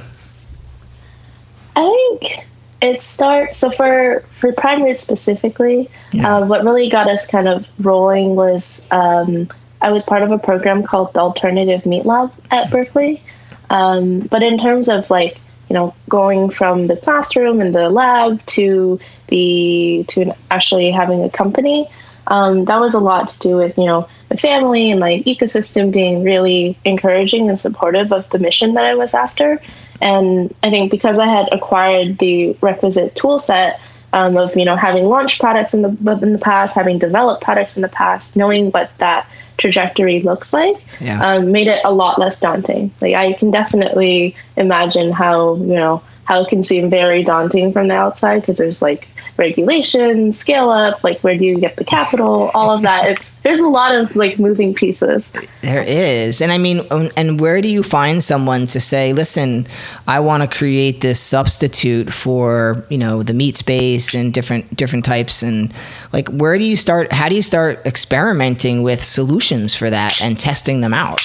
I 1.77 2.19
think 2.21 2.50
it 2.81 3.03
starts 3.03 3.59
so 3.59 3.71
for 3.71 4.25
for 4.31 4.53
prime 4.53 4.83
roots 4.83 5.03
specifically. 5.03 5.91
Uh, 6.25 6.47
what 6.47 6.65
really 6.65 6.89
got 6.89 7.09
us 7.09 7.27
kind 7.27 7.49
of 7.49 7.67
rolling 7.79 8.35
was 8.35 8.87
um, 8.91 9.49
I 9.81 9.91
was 9.91 10.05
part 10.05 10.23
of 10.23 10.31
a 10.31 10.39
program 10.39 10.83
called 10.83 11.13
the 11.13 11.21
Alternative 11.21 11.85
Meat 11.87 12.05
Lab 12.05 12.33
at 12.51 12.71
Berkeley. 12.71 13.23
Um, 13.69 14.21
but 14.21 14.43
in 14.43 14.59
terms 14.59 14.89
of 14.89 15.11
like 15.11 15.41
you 15.69 15.75
know 15.75 15.95
going 16.09 16.51
from 16.51 16.87
the 16.87 16.97
classroom 16.97 17.61
and 17.61 17.75
the 17.75 17.89
lab 17.89 18.45
to 18.47 18.99
the 19.29 20.05
to 20.09 20.35
actually 20.51 20.91
having 20.91 21.23
a 21.23 21.31
company, 21.31 21.89
um, 22.27 22.65
that 22.65 22.81
was 22.81 22.95
a 22.95 23.01
lot 23.01 23.29
to 23.29 23.39
do 23.41 23.57
with 23.57 23.77
you 23.79 23.87
know 23.87 24.09
the 24.29 24.37
family 24.37 24.91
and 24.91 25.01
like 25.01 25.25
ecosystem 25.25 25.93
being 25.93 26.23
really 26.23 26.79
encouraging 26.85 27.49
and 27.49 27.59
supportive 27.59 28.13
of 28.13 28.29
the 28.31 28.39
mission 28.39 28.75
that 28.75 28.85
I 28.85 28.95
was 28.95 29.15
after. 29.15 29.61
And 30.01 30.55
I 30.63 30.71
think 30.71 30.91
because 30.91 31.19
I 31.19 31.27
had 31.27 31.49
acquired 31.53 32.19
the 32.19 32.57
requisite 32.61 33.15
tool 33.15 33.39
set 33.39 33.81
um, 34.13 34.37
of 34.37 34.57
you 34.57 34.65
know 34.65 34.77
having 34.77 35.05
launched 35.05 35.41
products 35.41 35.73
in 35.75 35.83
the 35.83 35.89
in 36.23 36.33
the 36.33 36.39
past, 36.39 36.75
having 36.75 36.99
developed 36.99 37.43
products 37.43 37.77
in 37.77 37.83
the 37.83 37.89
past, 37.89 38.37
knowing 38.37 38.71
what 38.71 38.91
that 38.99 39.29
trajectory 39.57 40.21
looks 40.23 40.53
like, 40.53 40.77
Yeah. 41.01 41.21
um, 41.23 41.53
made 41.53 41.67
it 41.69 41.81
a 41.85 41.93
lot 41.93 42.19
less 42.19 42.41
daunting. 42.41 42.91
Like 43.01 43.15
I 43.15 43.35
can 43.35 43.51
definitely 43.51 44.35
imagine 44.57 45.13
how 45.13 45.57
you 45.57 45.75
know 45.75 46.03
how 46.31 46.43
it 46.43 46.49
can 46.49 46.63
seem 46.63 46.89
very 46.89 47.25
daunting 47.25 47.73
from 47.73 47.89
the 47.89 47.95
outside 47.95 48.39
because 48.39 48.57
there's 48.57 48.81
like 48.81 49.09
regulation, 49.37 50.33
scale 50.33 50.71
up, 50.71 51.03
like 51.03 51.19
where 51.23 51.37
do 51.37 51.45
you 51.45 51.59
get 51.59 51.75
the 51.75 51.85
capital, 51.85 52.53
all 52.55 52.71
of 52.71 52.83
that. 52.83 53.09
It's 53.09 53.35
there's 53.39 53.59
a 53.59 53.67
lot 53.67 53.97
of 53.97 54.15
like 54.15 54.39
moving 54.39 54.73
pieces. 54.73 55.33
There 55.63 55.83
is. 55.83 56.41
And 56.41 56.53
I 56.53 56.59
mean, 56.59 56.87
um, 56.93 57.11
and 57.17 57.41
where 57.41 57.61
do 57.61 57.67
you 57.67 57.83
find 57.83 58.23
someone 58.23 58.69
to 58.69 58.79
say, 58.79 59.13
listen, 59.13 59.67
I 60.07 60.21
want 60.21 60.49
to 60.49 60.59
create 60.59 61.01
this 61.01 61.19
substitute 61.19 62.13
for, 62.13 62.87
you 62.91 62.99
know, 62.99 63.25
the 63.25 63.35
meat 63.35 63.57
space 63.57 64.15
and 64.15 64.33
different, 64.33 64.77
different 64.77 65.05
types. 65.05 65.43
And 65.43 65.75
like, 66.13 66.29
where 66.29 66.57
do 66.59 66.63
you 66.63 66.77
start? 66.77 67.13
How 67.13 67.29
do 67.29 67.35
you 67.35 67.43
start 67.43 67.85
experimenting 67.85 68.85
with 68.85 69.03
solutions 69.03 69.75
for 69.75 69.91
that 69.91 70.23
and 70.23 70.39
testing 70.39 70.81
them 70.81 70.95
out? 70.95 71.21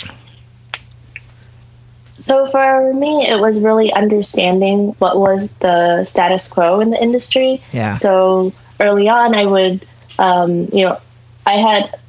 So 2.25 2.47
for 2.47 2.91
me, 2.91 3.27
it 3.27 3.39
was 3.39 3.59
really 3.59 3.93
understanding 3.93 4.95
what 4.97 5.15
was 5.19 5.51
the 5.57 6.03
status 6.05 6.47
quo 6.47 6.79
in 6.79 6.89
the 6.89 6.99
industry. 6.99 7.61
Yeah. 7.71 7.93
So 7.93 8.51
early 8.79 9.07
on, 9.07 9.35
I 9.35 9.45
would, 9.45 9.85
um, 10.17 10.67
you 10.73 10.85
know, 10.85 10.99
I 11.45 11.57
had 11.57 11.99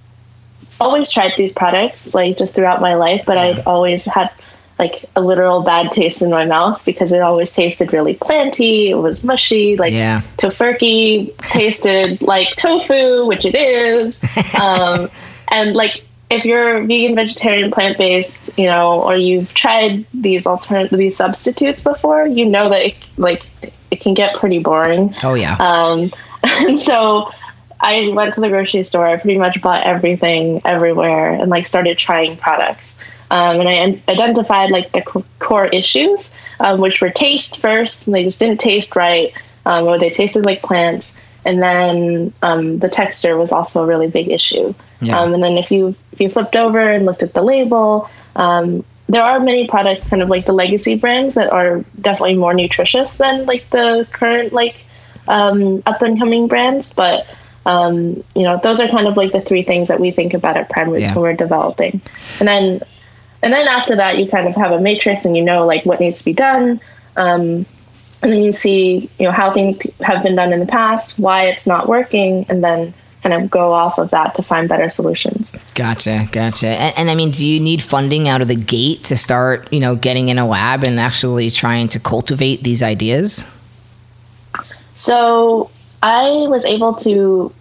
always 0.80 1.10
tried 1.10 1.32
these 1.36 1.52
products 1.52 2.14
like 2.14 2.38
just 2.38 2.54
throughout 2.54 2.80
my 2.80 2.94
life, 2.94 3.24
but 3.26 3.36
I'd 3.36 3.60
always 3.66 4.04
had 4.04 4.30
like 4.78 5.04
a 5.16 5.20
literal 5.20 5.62
bad 5.62 5.92
taste 5.92 6.22
in 6.22 6.30
my 6.30 6.46
mouth 6.46 6.82
because 6.86 7.12
it 7.12 7.20
always 7.20 7.52
tasted 7.52 7.92
really 7.92 8.14
planty. 8.14 8.88
It 8.88 8.94
was 8.94 9.22
mushy. 9.22 9.76
Like 9.76 9.92
Yeah. 9.92 10.22
Tofurky 10.38 11.36
tasted 11.50 12.22
like 12.22 12.56
tofu, 12.56 13.26
which 13.26 13.44
it 13.44 13.54
is. 13.54 14.18
Um, 14.58 15.10
and 15.52 15.76
like 15.76 16.02
if 16.30 16.44
you're 16.44 16.82
vegan, 16.82 17.14
vegetarian, 17.14 17.70
plant 17.70 17.98
based, 17.98 18.45
you 18.56 18.66
know, 18.66 19.02
or 19.02 19.16
you've 19.16 19.52
tried 19.54 20.06
these 20.14 20.46
alternative 20.46 20.98
these 20.98 21.16
substitutes 21.16 21.82
before, 21.82 22.26
you 22.26 22.46
know 22.46 22.70
that 22.70 22.86
it, 22.86 22.96
like 23.16 23.44
it 23.90 24.00
can 24.00 24.14
get 24.14 24.34
pretty 24.34 24.58
boring. 24.58 25.14
Oh, 25.22 25.34
yeah. 25.34 25.56
Um, 25.58 26.10
and 26.42 26.78
so 26.78 27.30
I 27.80 28.08
went 28.08 28.34
to 28.34 28.40
the 28.40 28.48
grocery 28.48 28.82
store. 28.82 29.06
I 29.06 29.16
pretty 29.16 29.38
much 29.38 29.60
bought 29.60 29.84
everything 29.84 30.62
everywhere 30.64 31.34
and 31.34 31.50
like 31.50 31.66
started 31.66 31.98
trying 31.98 32.36
products. 32.36 32.94
Um, 33.30 33.60
and 33.60 33.68
I 33.68 33.74
en- 33.74 34.02
identified 34.08 34.70
like 34.70 34.92
the 34.92 35.02
c- 35.02 35.24
core 35.38 35.66
issues, 35.66 36.32
um, 36.60 36.80
which 36.80 37.00
were 37.00 37.10
taste 37.10 37.58
first, 37.58 38.06
and 38.06 38.14
they 38.14 38.22
just 38.22 38.38
didn't 38.38 38.60
taste 38.60 38.94
right, 38.94 39.32
um, 39.64 39.84
or 39.84 39.98
they 39.98 40.10
tasted 40.10 40.44
like 40.44 40.62
plants. 40.62 41.14
And 41.44 41.62
then 41.62 42.32
um, 42.42 42.78
the 42.78 42.88
texture 42.88 43.36
was 43.36 43.52
also 43.52 43.82
a 43.82 43.86
really 43.86 44.08
big 44.08 44.28
issue. 44.28 44.74
Yeah. 45.00 45.20
Um, 45.20 45.34
and 45.34 45.42
then 45.42 45.58
if 45.58 45.70
you 45.70 45.94
if 46.12 46.20
you 46.20 46.28
flipped 46.28 46.56
over 46.56 46.80
and 46.80 47.04
looked 47.04 47.22
at 47.22 47.34
the 47.34 47.42
label, 47.42 48.08
um, 48.36 48.84
there 49.08 49.22
are 49.22 49.38
many 49.40 49.66
products, 49.68 50.08
kind 50.08 50.22
of 50.22 50.28
like 50.28 50.46
the 50.46 50.52
legacy 50.52 50.96
brands, 50.96 51.34
that 51.34 51.52
are 51.52 51.84
definitely 52.00 52.36
more 52.36 52.54
nutritious 52.54 53.14
than 53.14 53.46
like 53.46 53.68
the 53.70 54.06
current 54.12 54.52
like 54.52 54.84
um, 55.28 55.82
up 55.86 56.02
and 56.02 56.18
coming 56.18 56.48
brands. 56.48 56.92
But 56.92 57.26
um, 57.64 58.22
you 58.34 58.42
know, 58.42 58.60
those 58.62 58.80
are 58.80 58.88
kind 58.88 59.06
of 59.06 59.16
like 59.16 59.32
the 59.32 59.40
three 59.40 59.62
things 59.62 59.88
that 59.88 60.00
we 60.00 60.10
think 60.10 60.34
about 60.34 60.56
at 60.56 60.70
Prime 60.70 60.94
Yeah. 60.94 61.14
when 61.14 61.22
we're 61.22 61.32
developing. 61.34 62.00
And 62.38 62.48
then 62.48 62.82
and 63.42 63.52
then 63.52 63.68
after 63.68 63.96
that, 63.96 64.18
you 64.18 64.28
kind 64.28 64.48
of 64.48 64.54
have 64.56 64.72
a 64.72 64.80
matrix, 64.80 65.24
and 65.24 65.36
you 65.36 65.42
know 65.44 65.66
like 65.66 65.84
what 65.86 66.00
needs 66.00 66.18
to 66.18 66.24
be 66.24 66.32
done. 66.32 66.80
Um, 67.16 67.64
and 68.22 68.32
then 68.32 68.40
you 68.40 68.50
see 68.52 69.10
you 69.18 69.26
know 69.26 69.32
how 69.32 69.52
things 69.52 69.76
have 70.00 70.22
been 70.22 70.34
done 70.36 70.52
in 70.52 70.60
the 70.60 70.66
past, 70.66 71.18
why 71.18 71.46
it's 71.48 71.66
not 71.66 71.88
working, 71.88 72.46
and 72.48 72.62
then 72.62 72.92
kind 73.26 73.42
of 73.42 73.50
go 73.50 73.72
off 73.72 73.98
of 73.98 74.10
that 74.10 74.36
to 74.36 74.42
find 74.42 74.68
better 74.68 74.88
solutions. 74.88 75.52
Gotcha, 75.74 76.28
gotcha. 76.30 76.68
And, 76.68 76.96
and, 76.96 77.10
I 77.10 77.16
mean, 77.16 77.32
do 77.32 77.44
you 77.44 77.58
need 77.58 77.82
funding 77.82 78.28
out 78.28 78.40
of 78.40 78.46
the 78.46 78.54
gate 78.54 79.02
to 79.04 79.16
start, 79.16 79.72
you 79.72 79.80
know, 79.80 79.96
getting 79.96 80.28
in 80.28 80.38
a 80.38 80.46
lab 80.46 80.84
and 80.84 81.00
actually 81.00 81.50
trying 81.50 81.88
to 81.88 81.98
cultivate 81.98 82.62
these 82.62 82.84
ideas? 82.84 83.50
So 84.94 85.70
I 86.02 86.46
was 86.48 86.64
able 86.64 86.94
to 86.94 87.52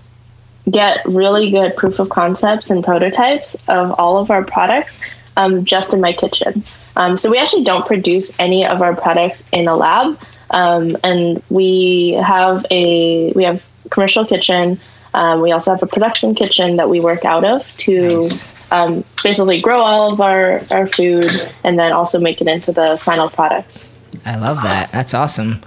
get 0.70 1.04
really 1.06 1.50
good 1.50 1.76
proof 1.76 1.98
of 1.98 2.10
concepts 2.10 2.70
and 2.70 2.84
prototypes 2.84 3.56
of 3.68 3.92
all 4.00 4.20
of 4.20 4.30
our 4.30 4.44
products 4.44 5.00
um, 5.36 5.66
just 5.66 5.94
in 5.94 6.02
my 6.02 6.14
kitchen. 6.14 6.64
Um, 6.96 7.18
so 7.18 7.32
we 7.32 7.40
actually 7.40 7.64
don't 7.64 7.86
produce 7.88 8.40
any 8.40 8.68
of 8.68 8.84
our 8.84 8.96
products 8.96 9.44
in 9.52 9.68
a 9.68 9.76
lab, 9.76 10.20
um, 10.52 10.96
and 11.04 11.42
we 11.50 12.12
have 12.24 12.66
a 12.70 13.32
we 13.34 13.44
have 13.44 13.68
commercial 13.90 14.26
kitchen. 14.26 14.80
Um, 15.16 15.42
we 15.42 15.52
also 15.52 15.72
have 15.72 15.82
a 15.82 15.88
production 15.88 16.36
kitchen 16.36 16.76
that 16.76 16.90
we 16.90 17.00
work 17.00 17.26
out 17.26 17.46
of 17.46 17.66
to 17.78 18.10
nice. 18.10 18.50
Um, 18.72 19.06
basically 19.24 19.62
grow 19.62 19.80
all 19.80 20.12
of 20.12 20.20
our, 20.20 20.62
our 20.72 20.88
food 20.88 21.26
and 21.64 21.80
then 21.80 21.92
also 21.94 22.20
make 22.20 22.42
it 22.42 22.48
into 22.48 22.72
the 22.72 22.98
final 23.02 23.30
products. 23.30 23.96
I 24.26 24.38
love 24.38 24.62
that. 24.64 24.92
That's 24.92 25.14
awesome. 25.14 25.62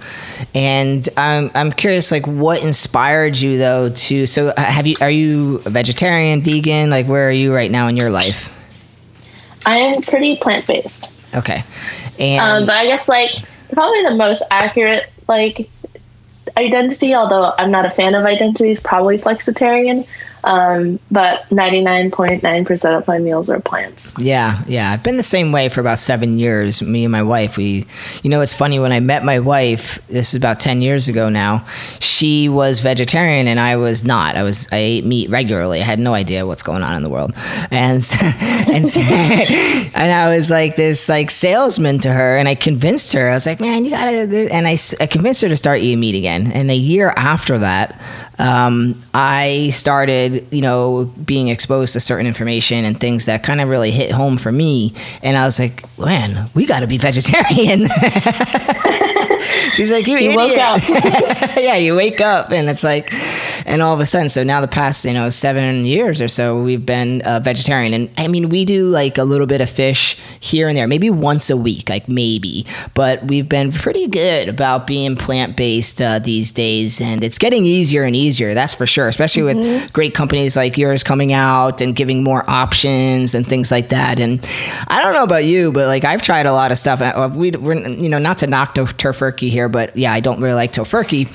And 0.53 1.07
I'm 1.15 1.49
I'm 1.55 1.71
curious, 1.71 2.11
like, 2.11 2.27
what 2.27 2.61
inspired 2.61 3.37
you 3.37 3.57
though 3.57 3.89
to? 3.89 4.27
So, 4.27 4.47
uh, 4.47 4.61
have 4.61 4.85
you 4.85 4.95
are 5.01 5.09
you 5.09 5.61
a 5.65 5.69
vegetarian, 5.69 6.41
vegan? 6.41 6.89
Like, 6.89 7.07
where 7.07 7.27
are 7.27 7.31
you 7.31 7.55
right 7.55 7.71
now 7.71 7.87
in 7.87 7.95
your 7.95 8.09
life? 8.09 8.53
I 9.65 9.77
am 9.77 10.01
pretty 10.01 10.35
plant 10.35 10.67
based. 10.67 11.11
Okay. 11.35 11.63
And 12.19 12.41
um, 12.41 12.65
but 12.65 12.75
I 12.75 12.85
guess 12.85 13.07
like 13.07 13.31
probably 13.71 14.03
the 14.03 14.15
most 14.15 14.43
accurate 14.51 15.09
like 15.27 15.69
identity, 16.57 17.13
although 17.15 17.53
I'm 17.57 17.71
not 17.71 17.85
a 17.85 17.89
fan 17.89 18.15
of 18.15 18.25
identities, 18.25 18.79
probably 18.79 19.17
flexitarian. 19.17 20.07
Um, 20.43 20.99
but 21.11 21.47
99.9% 21.49 22.97
of 22.97 23.07
my 23.07 23.19
meals 23.19 23.49
are 23.49 23.59
plants. 23.59 24.13
Yeah, 24.17 24.63
yeah. 24.67 24.91
I've 24.91 25.03
been 25.03 25.17
the 25.17 25.23
same 25.23 25.51
way 25.51 25.69
for 25.69 25.81
about 25.81 25.99
seven 25.99 26.39
years. 26.39 26.81
Me 26.81 27.03
and 27.05 27.11
my 27.11 27.23
wife, 27.23 27.57
we, 27.57 27.85
you 28.23 28.29
know, 28.29 28.41
it's 28.41 28.53
funny 28.53 28.79
when 28.79 28.91
I 28.91 28.99
met 28.99 29.23
my 29.23 29.39
wife, 29.39 30.05
this 30.07 30.29
is 30.29 30.35
about 30.35 30.59
10 30.59 30.81
years 30.81 31.07
ago 31.07 31.29
now, 31.29 31.65
she 31.99 32.49
was 32.49 32.79
vegetarian 32.79 33.47
and 33.47 33.59
I 33.59 33.75
was 33.75 34.03
not. 34.03 34.35
I 34.35 34.43
was, 34.43 34.67
I 34.71 34.77
ate 34.77 35.05
meat 35.05 35.29
regularly. 35.29 35.81
I 35.81 35.83
had 35.83 35.99
no 35.99 36.13
idea 36.13 36.45
what's 36.45 36.63
going 36.63 36.83
on 36.83 36.95
in 36.95 37.03
the 37.03 37.09
world. 37.09 37.33
And, 37.71 38.05
and, 38.21 38.85
and 38.97 40.11
I 40.11 40.35
was 40.35 40.49
like 40.49 40.75
this 40.75 41.09
like 41.09 41.31
salesman 41.31 41.99
to 41.99 42.11
her 42.11 42.37
and 42.37 42.47
I 42.47 42.55
convinced 42.55 43.13
her, 43.13 43.29
I 43.29 43.33
was 43.33 43.45
like, 43.45 43.59
man, 43.59 43.83
you 43.83 43.91
gotta, 43.91 44.53
and 44.53 44.67
I, 44.67 44.77
I 44.99 45.07
convinced 45.07 45.41
her 45.41 45.49
to 45.49 45.57
start 45.57 45.79
eating 45.79 45.99
meat 45.99 46.15
again. 46.15 46.51
And 46.51 46.71
a 46.71 46.75
year 46.75 47.13
after 47.15 47.57
that, 47.57 47.99
um, 48.39 49.01
I 49.13 49.71
started, 49.71 50.28
you 50.51 50.61
know, 50.61 51.05
being 51.25 51.47
exposed 51.49 51.93
to 51.93 51.99
certain 51.99 52.27
information 52.27 52.85
and 52.85 52.99
things 52.99 53.25
that 53.25 53.43
kind 53.43 53.61
of 53.61 53.69
really 53.69 53.91
hit 53.91 54.11
home 54.11 54.37
for 54.37 54.51
me. 54.51 54.93
And 55.21 55.37
I 55.37 55.45
was 55.45 55.59
like, 55.59 55.83
man, 55.97 56.49
we 56.53 56.65
got 56.65 56.81
to 56.81 56.87
be 56.87 56.97
vegetarian. 56.97 57.87
She's 59.73 59.91
like, 59.91 60.07
you, 60.07 60.17
you 60.17 60.31
idiot. 60.31 60.57
yeah, 61.57 61.75
you 61.75 61.95
wake 61.95 62.21
up 62.21 62.51
and 62.51 62.69
it's 62.69 62.83
like, 62.83 63.11
and 63.69 63.83
all 63.83 63.93
of 63.93 63.99
a 63.99 64.05
sudden, 64.07 64.29
so 64.29 64.43
now 64.43 64.61
the 64.61 64.67
past, 64.67 65.05
you 65.05 65.13
know, 65.13 65.29
seven 65.29 65.85
years 65.85 66.21
or 66.21 66.27
so, 66.27 66.59
we've 66.59 66.85
been 66.85 67.21
uh, 67.21 67.39
vegetarian. 67.39 67.93
And 67.93 68.09
I 68.17 68.27
mean, 68.27 68.49
we 68.49 68.65
do 68.65 68.89
like 68.89 69.19
a 69.19 69.23
little 69.23 69.45
bit 69.45 69.61
of 69.61 69.69
fish 69.69 70.17
here 70.39 70.67
and 70.67 70.75
there, 70.75 70.87
maybe 70.87 71.11
once 71.11 71.51
a 71.51 71.55
week, 71.55 71.87
like 71.87 72.09
maybe, 72.09 72.65
but 72.95 73.23
we've 73.25 73.47
been 73.47 73.71
pretty 73.71 74.07
good 74.07 74.49
about 74.49 74.87
being 74.87 75.15
plant 75.15 75.55
based 75.55 76.01
uh, 76.01 76.17
these 76.17 76.51
days. 76.51 76.99
And 76.99 77.23
it's 77.23 77.37
getting 77.37 77.63
easier 77.63 78.03
and 78.05 78.15
easier, 78.15 78.55
that's 78.55 78.73
for 78.73 78.87
sure, 78.87 79.07
especially 79.07 79.43
mm-hmm. 79.43 79.59
with 79.59 79.93
great 79.93 80.15
companies 80.15 80.55
like 80.55 80.75
yours 80.75 81.03
coming 81.03 81.31
out 81.31 81.79
and 81.79 81.95
giving 81.95 82.23
more 82.23 82.49
options 82.49 83.35
and 83.35 83.45
things 83.47 83.69
like 83.69 83.89
that. 83.89 84.19
And 84.19 84.43
I 84.87 84.99
don't 85.03 85.13
know 85.13 85.23
about 85.23 85.45
you, 85.45 85.71
but 85.71 85.85
like 85.85 86.03
I've 86.05 86.23
tried 86.23 86.47
a 86.47 86.53
lot 86.53 86.71
of 86.71 86.79
stuff. 86.79 87.01
Uh, 87.01 87.29
we, 87.31 87.51
we're, 87.51 87.75
you 87.87 88.09
know, 88.09 88.17
not 88.17 88.39
to 88.39 88.47
knock 88.47 88.73
Tofurky 88.73 89.51
here, 89.51 89.69
but 89.69 89.95
yeah, 89.95 90.11
I 90.11 90.21
don't 90.21 90.41
really 90.41 90.55
like 90.55 90.71
Tofurky 90.71 91.29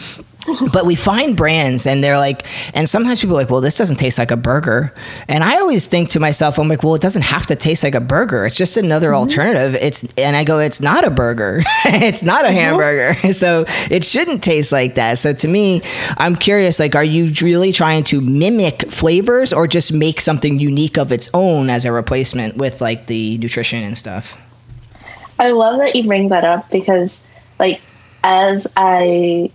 but 0.73 0.85
we 0.85 0.95
find 0.95 1.37
brands 1.37 1.87
and 1.87 2.03
they're 2.03 2.19
like 2.19 2.45
and 2.75 2.89
sometimes 2.89 3.21
people 3.21 3.37
are 3.37 3.41
like 3.41 3.51
well 3.51 3.61
this 3.61 3.77
doesn't 3.77 3.97
taste 3.97 4.19
like 4.19 4.31
a 4.31 4.37
burger. 4.37 4.93
And 5.29 5.43
i 5.43 5.59
always 5.59 5.87
think 5.87 6.11
to 6.11 6.21
myself 6.21 6.59
i'm 6.59 6.69
like 6.69 6.83
well 6.83 6.95
it 6.95 7.03
doesn't 7.03 7.23
have 7.23 7.47
to 7.47 7.57
taste 7.57 7.83
like 7.85 7.95
a 7.95 8.01
burger. 8.01 8.45
It's 8.45 8.57
just 8.57 8.77
another 8.77 9.09
mm-hmm. 9.09 9.17
alternative. 9.17 9.75
It's 9.81 10.05
and 10.17 10.37
i 10.37 10.45
go 10.45 10.59
it's 10.59 10.81
not 10.81 11.05
a 11.05 11.11
burger. 11.11 11.63
It's 11.87 12.23
not 12.23 12.45
a 12.45 12.49
mm-hmm. 12.49 12.57
hamburger. 12.57 13.15
So 13.35 13.65
it 13.91 14.05
shouldn't 14.05 14.43
taste 14.43 14.73
like 14.73 14.95
that. 14.95 15.19
So 15.19 15.33
to 15.33 15.49
me 15.49 15.83
i'm 16.19 16.37
curious 16.37 16.79
like 16.79 16.95
are 16.95 17.05
you 17.05 17.33
really 17.43 17.73
trying 17.73 18.05
to 18.05 18.21
mimic 18.21 18.91
flavors 18.91 19.53
or 19.53 19.67
just 19.67 19.93
make 19.93 20.21
something 20.21 20.59
unique 20.59 20.99
of 20.99 21.13
its 21.13 21.29
own 21.35 21.71
as 21.71 21.85
a 21.85 21.93
replacement 21.93 22.57
with 22.57 22.81
like 22.81 23.07
the 23.07 23.39
nutrition 23.39 23.83
and 23.83 23.97
stuff? 23.97 24.37
I 25.39 25.51
love 25.51 25.79
that 25.79 25.97
you 25.97 26.05
bring 26.07 26.29
that 26.29 26.45
up 26.45 26.71
because 26.71 27.27
like 27.59 27.81
as 28.23 28.67
i 28.77 29.51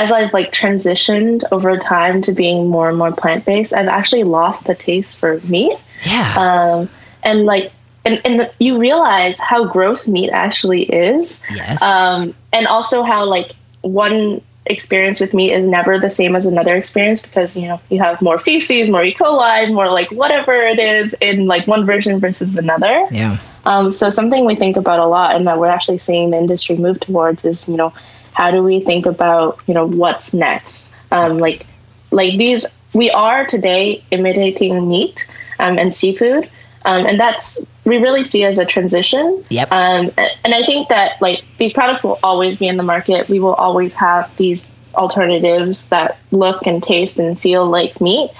as 0.00 0.10
I've 0.10 0.32
like 0.32 0.50
transitioned 0.50 1.44
over 1.52 1.76
time 1.76 2.22
to 2.22 2.32
being 2.32 2.68
more 2.68 2.88
and 2.88 2.96
more 2.96 3.12
plant 3.12 3.44
based, 3.44 3.74
I've 3.74 3.88
actually 3.88 4.24
lost 4.24 4.66
the 4.66 4.74
taste 4.74 5.14
for 5.16 5.40
meat. 5.40 5.76
Yeah. 6.06 6.34
Um, 6.38 6.88
and 7.22 7.44
like, 7.44 7.70
and, 8.06 8.18
and 8.24 8.50
you 8.58 8.78
realize 8.78 9.38
how 9.38 9.66
gross 9.66 10.08
meat 10.08 10.30
actually 10.30 10.84
is. 10.84 11.42
Yes. 11.54 11.82
Um, 11.82 12.34
and 12.50 12.66
also 12.66 13.02
how 13.02 13.26
like 13.26 13.52
one 13.82 14.40
experience 14.64 15.20
with 15.20 15.34
meat 15.34 15.52
is 15.52 15.66
never 15.66 15.98
the 15.98 16.08
same 16.08 16.34
as 16.34 16.46
another 16.46 16.76
experience 16.76 17.20
because 17.20 17.54
you 17.56 17.68
know 17.68 17.78
you 17.90 17.98
have 17.98 18.22
more 18.22 18.38
feces, 18.38 18.88
more 18.88 19.04
E. 19.04 19.12
coli, 19.12 19.70
more 19.70 19.90
like 19.90 20.10
whatever 20.10 20.54
it 20.54 20.78
is 20.78 21.14
in 21.20 21.46
like 21.46 21.66
one 21.66 21.84
version 21.84 22.20
versus 22.20 22.56
another. 22.56 23.04
Yeah. 23.10 23.36
Um, 23.66 23.90
so 23.90 24.08
something 24.08 24.46
we 24.46 24.56
think 24.56 24.78
about 24.78 24.98
a 24.98 25.06
lot 25.06 25.36
and 25.36 25.46
that 25.46 25.58
we're 25.58 25.66
actually 25.66 25.98
seeing 25.98 26.30
the 26.30 26.38
industry 26.38 26.78
move 26.78 27.00
towards 27.00 27.44
is 27.44 27.68
you 27.68 27.76
know 27.76 27.92
how 28.32 28.50
do 28.50 28.62
we 28.62 28.80
think 28.80 29.06
about 29.06 29.60
you 29.66 29.74
know 29.74 29.86
what's 29.86 30.32
next? 30.32 30.92
Um, 31.10 31.38
like 31.38 31.66
like 32.10 32.38
these 32.38 32.64
we 32.92 33.10
are 33.10 33.46
today 33.46 34.04
imitating 34.10 34.88
meat 34.88 35.24
um, 35.58 35.78
and 35.78 35.96
seafood 35.96 36.50
um, 36.84 37.06
and 37.06 37.20
that's 37.20 37.58
we 37.84 37.98
really 37.98 38.24
see 38.24 38.44
as 38.44 38.58
a 38.58 38.64
transition. 38.64 39.44
Yep. 39.48 39.72
Um, 39.72 40.12
and 40.16 40.54
i 40.54 40.62
think 40.64 40.88
that 40.88 41.20
like 41.20 41.44
these 41.58 41.72
products 41.72 42.02
will 42.02 42.18
always 42.22 42.56
be 42.56 42.68
in 42.68 42.76
the 42.76 42.82
market. 42.82 43.28
We 43.28 43.40
will 43.40 43.54
always 43.54 43.92
have 43.94 44.34
these 44.36 44.66
alternatives 44.94 45.88
that 45.90 46.18
look 46.32 46.66
and 46.66 46.82
taste 46.82 47.18
and 47.18 47.38
feel 47.38 47.64
like 47.66 48.00
meat 48.00 48.30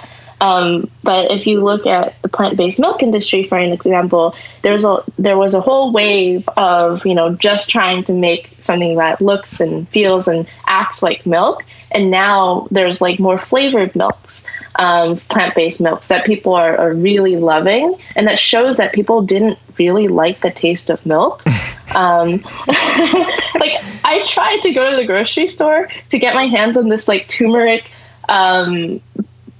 um, 0.41 0.89
but 1.03 1.31
if 1.31 1.45
you 1.45 1.63
look 1.63 1.85
at 1.85 2.19
the 2.23 2.27
plant-based 2.27 2.79
milk 2.79 3.03
industry, 3.03 3.43
for 3.43 3.59
an 3.59 3.71
example, 3.71 4.35
there's 4.63 4.83
a 4.83 5.03
there 5.19 5.37
was 5.37 5.53
a 5.53 5.61
whole 5.61 5.93
wave 5.93 6.49
of 6.57 7.05
you 7.05 7.13
know 7.13 7.35
just 7.35 7.69
trying 7.69 8.03
to 8.05 8.13
make 8.13 8.49
something 8.59 8.97
that 8.97 9.21
looks 9.21 9.59
and 9.59 9.87
feels 9.89 10.27
and 10.27 10.47
acts 10.65 11.03
like 11.03 11.27
milk, 11.27 11.63
and 11.91 12.09
now 12.09 12.67
there's 12.71 13.01
like 13.01 13.19
more 13.19 13.37
flavored 13.37 13.95
milks, 13.95 14.43
um, 14.79 15.17
plant-based 15.17 15.79
milks 15.79 16.07
that 16.07 16.25
people 16.25 16.55
are, 16.55 16.75
are 16.75 16.93
really 16.93 17.35
loving, 17.35 17.95
and 18.15 18.27
that 18.27 18.39
shows 18.39 18.77
that 18.77 18.93
people 18.93 19.21
didn't 19.21 19.59
really 19.77 20.07
like 20.07 20.41
the 20.41 20.51
taste 20.51 20.89
of 20.89 21.05
milk. 21.05 21.43
Um, 21.93 22.29
like 22.67 23.83
I 24.05 24.23
tried 24.25 24.61
to 24.61 24.71
go 24.71 24.91
to 24.91 24.95
the 24.95 25.05
grocery 25.05 25.49
store 25.49 25.89
to 26.11 26.19
get 26.19 26.35
my 26.35 26.47
hands 26.47 26.77
on 26.77 26.87
this 26.87 27.09
like 27.09 27.27
turmeric 27.27 27.91
um, 28.29 29.01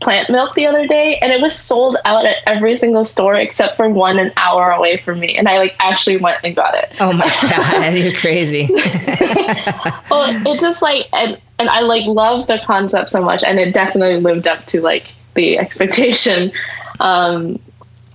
plant 0.01 0.29
milk 0.29 0.53
the 0.55 0.65
other 0.65 0.87
day 0.87 1.17
and 1.21 1.31
it 1.31 1.41
was 1.41 1.55
sold 1.57 1.95
out 2.05 2.25
at 2.25 2.37
every 2.47 2.75
single 2.75 3.05
store 3.05 3.35
except 3.35 3.77
for 3.77 3.89
one 3.89 4.19
an 4.19 4.31
hour 4.35 4.71
away 4.71 4.97
from 4.97 5.19
me 5.19 5.35
and 5.35 5.47
i 5.47 5.57
like 5.57 5.75
actually 5.79 6.17
went 6.17 6.39
and 6.43 6.55
got 6.55 6.73
it. 6.73 6.91
Oh 6.99 7.13
my 7.13 7.25
god 7.41 7.93
you're 7.93 8.13
crazy. 8.13 8.67
Well 10.09 10.45
it 10.45 10.59
just 10.59 10.81
like 10.81 11.07
and, 11.13 11.39
and 11.57 11.69
i 11.69 11.79
like 11.81 12.05
love 12.05 12.47
the 12.47 12.59
concept 12.65 13.09
so 13.09 13.23
much 13.23 13.43
and 13.43 13.59
it 13.59 13.73
definitely 13.73 14.19
lived 14.19 14.47
up 14.47 14.65
to 14.67 14.81
like 14.81 15.13
the 15.35 15.57
expectation. 15.63 16.51
Um, 16.99 17.59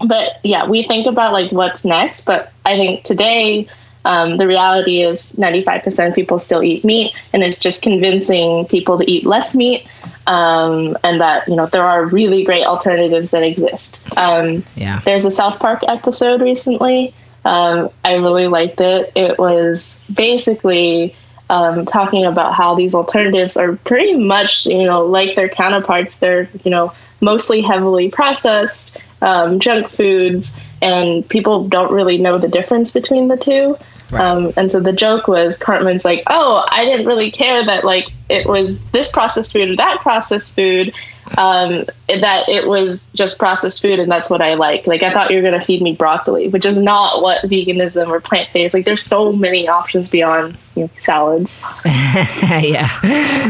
but 0.06 0.40
yeah 0.44 0.68
we 0.68 0.82
think 0.82 1.06
about 1.06 1.32
like 1.32 1.50
what's 1.52 1.82
next 1.82 2.26
but 2.26 2.52
i 2.66 2.74
think 2.74 3.02
today 3.02 3.66
um, 4.06 4.36
the 4.36 4.46
reality 4.46 5.02
is 5.02 5.32
95% 5.32 6.08
of 6.08 6.14
people 6.14 6.38
still 6.38 6.62
eat 6.62 6.84
meat, 6.84 7.12
and 7.32 7.42
it's 7.42 7.58
just 7.58 7.82
convincing 7.82 8.64
people 8.66 8.98
to 8.98 9.10
eat 9.10 9.26
less 9.26 9.52
meat, 9.54 9.84
um, 10.26 10.96
and 11.04 11.20
that 11.20 11.48
you 11.48 11.56
know 11.56 11.66
there 11.66 11.84
are 11.84 12.06
really 12.06 12.44
great 12.44 12.64
alternatives 12.64 13.30
that 13.30 13.42
exist. 13.42 14.02
Um, 14.16 14.64
yeah. 14.74 15.00
There's 15.04 15.24
a 15.24 15.30
South 15.30 15.58
Park 15.58 15.82
episode 15.86 16.40
recently. 16.40 17.14
Um, 17.44 17.90
I 18.04 18.14
really 18.14 18.48
liked 18.48 18.80
it. 18.80 19.12
It 19.14 19.38
was 19.38 20.00
basically 20.12 21.14
um, 21.48 21.86
talking 21.86 22.24
about 22.24 22.54
how 22.54 22.74
these 22.74 22.94
alternatives 22.94 23.56
are 23.56 23.76
pretty 23.76 24.14
much 24.14 24.66
you 24.66 24.84
know 24.84 25.06
like 25.06 25.36
their 25.36 25.48
counterparts. 25.48 26.16
They're 26.16 26.48
you 26.64 26.70
know 26.70 26.92
mostly 27.20 27.62
heavily 27.62 28.10
processed 28.10 28.98
um, 29.22 29.60
junk 29.60 29.88
foods 29.88 30.54
and 30.82 31.26
people 31.28 31.66
don't 31.68 31.90
really 31.92 32.18
know 32.18 32.38
the 32.38 32.48
difference 32.48 32.92
between 32.92 33.28
the 33.28 33.36
two. 33.36 33.76
Right. 34.10 34.20
Um, 34.20 34.52
and 34.56 34.70
so 34.70 34.80
the 34.80 34.92
joke 34.92 35.26
was 35.26 35.58
Cartman's 35.58 36.04
like, 36.04 36.22
oh, 36.28 36.64
I 36.70 36.84
didn't 36.84 37.06
really 37.06 37.30
care 37.30 37.64
that 37.64 37.84
like 37.84 38.08
it 38.28 38.48
was 38.48 38.82
this 38.90 39.10
processed 39.10 39.52
food 39.52 39.70
or 39.70 39.76
that 39.76 40.00
processed 40.00 40.54
food, 40.54 40.94
um, 41.38 41.86
that 42.08 42.48
it 42.48 42.66
was 42.68 43.08
just 43.14 43.38
processed 43.38 43.82
food 43.82 43.98
and 43.98 44.10
that's 44.10 44.30
what 44.30 44.40
I 44.40 44.54
like. 44.54 44.86
Like 44.86 45.02
I 45.02 45.12
thought 45.12 45.30
you 45.30 45.36
were 45.36 45.42
gonna 45.42 45.64
feed 45.64 45.82
me 45.82 45.94
broccoli, 45.94 46.48
which 46.48 46.64
is 46.64 46.78
not 46.78 47.22
what 47.22 47.42
veganism 47.42 48.08
or 48.08 48.20
plant 48.20 48.52
based. 48.52 48.74
Like 48.74 48.84
there's 48.84 49.02
so 49.02 49.32
many 49.32 49.68
options 49.68 50.08
beyond 50.08 50.56
you 50.74 50.84
know, 50.84 50.90
salads. 51.00 51.60
yeah, 51.84 52.88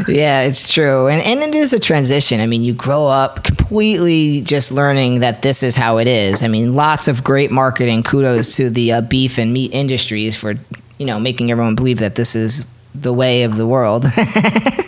yeah, 0.09 0.43
it's 0.43 0.73
true, 0.73 1.09
and 1.09 1.23
and 1.23 1.43
it 1.43 1.55
is 1.55 1.73
a 1.73 1.81
transition. 1.81 2.41
I 2.41 2.47
mean, 2.47 2.63
you 2.63 2.73
grow 2.73 3.07
up 3.07 3.45
completely 3.45 4.41
just 4.43 4.73
learning 4.73 5.21
that 5.21 5.43
this 5.43 5.63
is 5.63 5.77
how 5.77 5.99
it 5.99 6.09
is. 6.09 6.43
I 6.43 6.49
mean, 6.49 6.75
lots 6.75 7.09
of 7.09 7.25
great 7.25 7.51
marketing. 7.51 8.03
Kudos 8.03 8.57
to 8.57 8.71
the 8.71 8.93
uh, 8.93 9.01
beef 9.03 9.39
and 9.39 9.53
meat 9.53 9.73
industries 9.75 10.37
for 10.37 10.55
you 10.99 11.07
know 11.07 11.21
making 11.21 11.51
everyone 11.51 11.75
believe 11.75 11.99
that 11.99 12.15
this 12.15 12.35
is 12.35 12.65
the 13.03 13.13
way 13.13 13.43
of 13.43 13.57
the 13.57 13.67
world. 13.67 14.07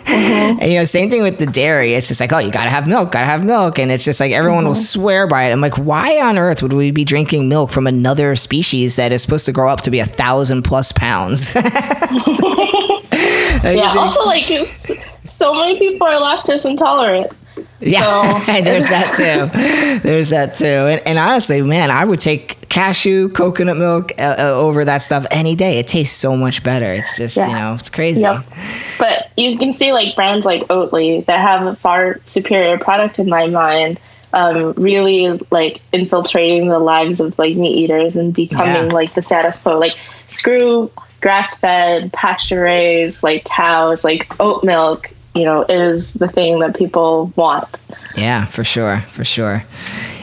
Uh-huh. 0.09 0.57
and, 0.59 0.71
you 0.71 0.77
know, 0.77 0.85
same 0.85 1.09
thing 1.09 1.21
with 1.21 1.37
the 1.37 1.45
dairy. 1.45 1.93
It's 1.93 2.07
just 2.07 2.19
like, 2.19 2.33
oh, 2.33 2.39
you 2.39 2.51
gotta 2.51 2.71
have 2.71 2.87
milk, 2.87 3.11
gotta 3.11 3.27
have 3.27 3.45
milk, 3.45 3.77
and 3.77 3.91
it's 3.91 4.03
just 4.03 4.19
like 4.19 4.31
everyone 4.31 4.65
will 4.65 4.71
uh-huh. 4.71 4.81
swear 4.81 5.27
by 5.27 5.43
it. 5.43 5.51
I'm 5.51 5.61
like, 5.61 5.77
why 5.77 6.19
on 6.19 6.37
earth 6.37 6.63
would 6.63 6.73
we 6.73 6.89
be 6.89 7.05
drinking 7.05 7.47
milk 7.47 7.69
from 7.69 7.85
another 7.85 8.35
species 8.35 8.95
that 8.95 9.11
is 9.11 9.21
supposed 9.21 9.45
to 9.45 9.51
grow 9.51 9.69
up 9.69 9.81
to 9.81 9.91
be 9.91 9.99
a 9.99 10.05
thousand 10.05 10.63
plus 10.63 10.91
pounds? 10.91 11.55
Yeah. 13.63 13.93
Also, 13.95 14.25
like 14.25 14.45
so 15.25 15.53
many 15.53 15.77
people 15.77 16.07
are 16.07 16.19
lactose 16.19 16.65
intolerant. 16.65 17.31
Yeah, 17.79 18.39
So- 18.45 18.51
there's 18.63 18.89
that 18.89 19.15
too. 19.15 19.99
There's 20.07 20.29
that 20.29 20.55
too. 20.57 20.65
And, 20.65 21.01
and 21.07 21.17
honestly, 21.19 21.61
man, 21.61 21.91
I 21.91 22.05
would 22.05 22.19
take 22.19 22.67
cashew 22.69 23.29
coconut 23.29 23.77
milk 23.77 24.11
uh, 24.19 24.35
uh, 24.37 24.53
over 24.59 24.85
that 24.85 24.99
stuff 25.01 25.25
any 25.31 25.55
day. 25.55 25.79
It 25.79 25.87
tastes 25.87 26.15
so 26.17 26.35
much 26.37 26.63
better. 26.63 26.91
It's 26.93 27.17
just 27.17 27.37
you 27.37 27.47
know, 27.47 27.75
it's 27.79 27.89
crazy. 27.89 28.21
Yep. 28.21 28.45
But 28.99 29.31
you 29.37 29.57
can 29.57 29.73
see 29.73 29.91
like 29.93 30.15
brands 30.15 30.45
like 30.45 30.63
Oatly 30.67 31.25
that 31.25 31.39
have 31.39 31.65
a 31.67 31.75
far 31.75 32.19
superior 32.25 32.77
product 32.77 33.19
in 33.19 33.29
my 33.29 33.47
mind. 33.47 33.99
Um, 34.31 34.73
really 34.73 35.39
like 35.49 35.81
infiltrating 35.91 36.67
the 36.67 36.77
lives 36.77 37.19
of 37.19 37.37
like 37.39 37.55
meat 37.55 37.75
eaters 37.75 38.15
and 38.15 38.31
becoming 38.31 38.87
Yeah. 38.89 38.93
like 38.93 39.15
the 39.15 39.23
status 39.23 39.57
quo. 39.57 39.79
Like 39.79 39.95
screw 40.27 40.91
grass 41.21 41.57
fed, 41.57 42.13
pasture 42.13 42.61
raised, 42.61 43.23
like 43.23 43.43
cows, 43.45 44.03
like 44.03 44.31
oat 44.39 44.63
milk, 44.63 45.09
you 45.39 45.45
know, 45.45 45.63
is 45.63 46.13
the 46.13 46.27
thing 46.27 46.59
that 46.59 46.77
people 46.77 47.31
want. 47.35 47.67
Yeah, 48.15 48.45
for 48.45 48.63
sure, 48.63 49.01
for 49.11 49.23
sure. 49.23 49.63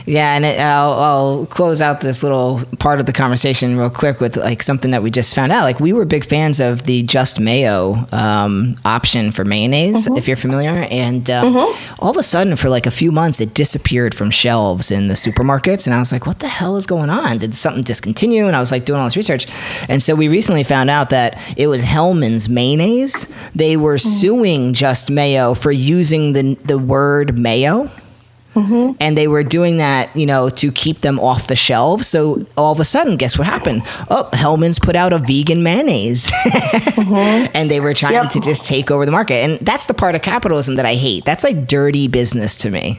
Yeah, 0.07 0.37
and 0.37 0.45
it, 0.45 0.61
I'll, 0.61 0.93
I'll 0.93 1.47
close 1.47 1.83
out 1.83 2.01
this 2.01 2.23
little 2.23 2.63
part 2.79 3.01
of 3.01 3.07
the 3.07 3.13
conversation 3.13 3.77
real 3.77 3.91
quick 3.91 4.21
with 4.21 4.37
like 4.37 4.63
something 4.63 4.93
that 4.93 5.03
we 5.03 5.11
just 5.11 5.35
found 5.35 5.51
out. 5.51 5.65
Like 5.65 5.81
we 5.81 5.93
were 5.93 6.05
big 6.05 6.25
fans 6.25 6.61
of 6.61 6.85
the 6.85 7.03
Just 7.03 7.41
Mayo 7.41 8.07
um, 8.13 8.77
option 8.85 9.33
for 9.33 9.45
mayonnaise, 9.45 10.07
if 10.17 10.29
you're 10.29 10.37
familiar. 10.37 10.87
And 10.91 11.29
um, 11.29 11.57
all 11.99 12.11
of 12.11 12.17
a 12.17 12.23
sudden, 12.23 12.55
for 12.55 12.69
like 12.69 12.87
a 12.87 12.91
few 12.93 13.11
months, 13.11 13.41
it 13.41 13.53
disappeared 13.53 14.15
from 14.15 14.31
shelves 14.31 14.93
in 14.93 15.09
the 15.09 15.15
supermarkets. 15.15 15.87
And 15.89 15.95
I 15.95 15.99
was 15.99 16.13
like, 16.13 16.25
"What 16.25 16.39
the 16.39 16.49
hell 16.49 16.77
is 16.77 16.87
going 16.87 17.11
on? 17.11 17.39
Did 17.39 17.57
something 17.57 17.83
discontinue?" 17.83 18.47
And 18.47 18.55
I 18.55 18.61
was 18.61 18.71
like 18.71 18.85
doing 18.85 19.01
all 19.01 19.07
this 19.07 19.17
research, 19.17 19.49
and 19.89 20.01
so 20.01 20.15
we 20.15 20.29
recently 20.29 20.63
found 20.63 20.89
out 20.89 21.11
that 21.11 21.37
it 21.57 21.67
was 21.67 21.83
Hellmann's 21.83 22.49
mayonnaise. 22.49 23.27
They 23.57 23.77
were 23.77 23.99
suing 23.99 24.73
Just 24.73 25.11
Mayo 25.11 25.55
for 25.55 25.73
using 25.73 26.33
the 26.33 26.57
the 26.65 26.79
word 26.79 27.37
mayo 27.37 27.86
Mm-hmm. 28.57 28.93
and 29.01 29.19
they 29.19 29.29
were 29.29 29.45
doing 29.45 29.77
that, 29.77 30.09
you 30.17 30.25
know, 30.25 30.49
to 30.49 30.73
keep 30.73 31.03
them 31.03 31.21
off 31.21 31.47
the 31.47 31.55
shelves. 31.57 32.09
So 32.09 32.41
all 32.57 32.73
of 32.73 32.81
a 32.81 32.87
sudden, 32.87 33.19
guess 33.19 33.37
what 33.37 33.47
happened? 33.47 33.83
Oh, 34.11 34.31
Hellmann's 34.33 34.79
put 34.79 34.97
out 34.97 35.13
a 35.13 35.19
vegan 35.19 35.63
mayonnaise, 35.63 36.31
mm-hmm. 36.31 37.51
and 37.55 37.71
they 37.71 37.81
were 37.81 37.93
trying 37.93 38.15
Yep. 38.15 38.31
to 38.31 38.41
just 38.41 38.65
take 38.65 38.91
over 38.91 39.05
the 39.05 39.13
market. 39.13 39.35
And 39.45 39.59
that's 39.61 39.87
the 39.87 39.95
part 39.95 40.15
of 40.15 40.23
capitalism 40.23 40.77
that 40.77 40.87
I 40.87 40.95
hate. 40.95 41.27
That's 41.27 41.45
like 41.45 41.67
dirty 41.67 42.09
business 42.09 42.57
to 42.57 42.71
me. 42.71 42.99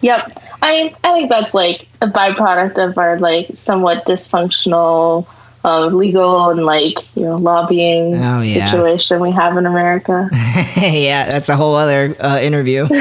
Yep. 0.00 0.42
I 0.62 0.94
I 1.04 1.12
think 1.12 1.28
that's 1.28 1.52
like 1.52 1.86
a 2.00 2.06
byproduct 2.06 2.78
of 2.82 2.96
our 2.96 3.18
like 3.18 3.48
somewhat 3.54 4.06
dysfunctional 4.06 5.26
uh, 5.64 5.86
legal 5.86 6.50
and 6.50 6.64
like 6.64 6.96
you 7.14 7.22
know 7.22 7.36
lobbying 7.36 8.14
Oh, 8.14 8.40
yeah. 8.40 8.70
situation 8.70 9.20
we 9.20 9.30
have 9.32 9.56
in 9.56 9.66
America. 9.66 10.28
yeah, 10.76 11.28
that's 11.30 11.48
a 11.48 11.56
whole 11.56 11.74
other 11.76 12.14
uh, 12.20 12.40
interview. 12.42 12.86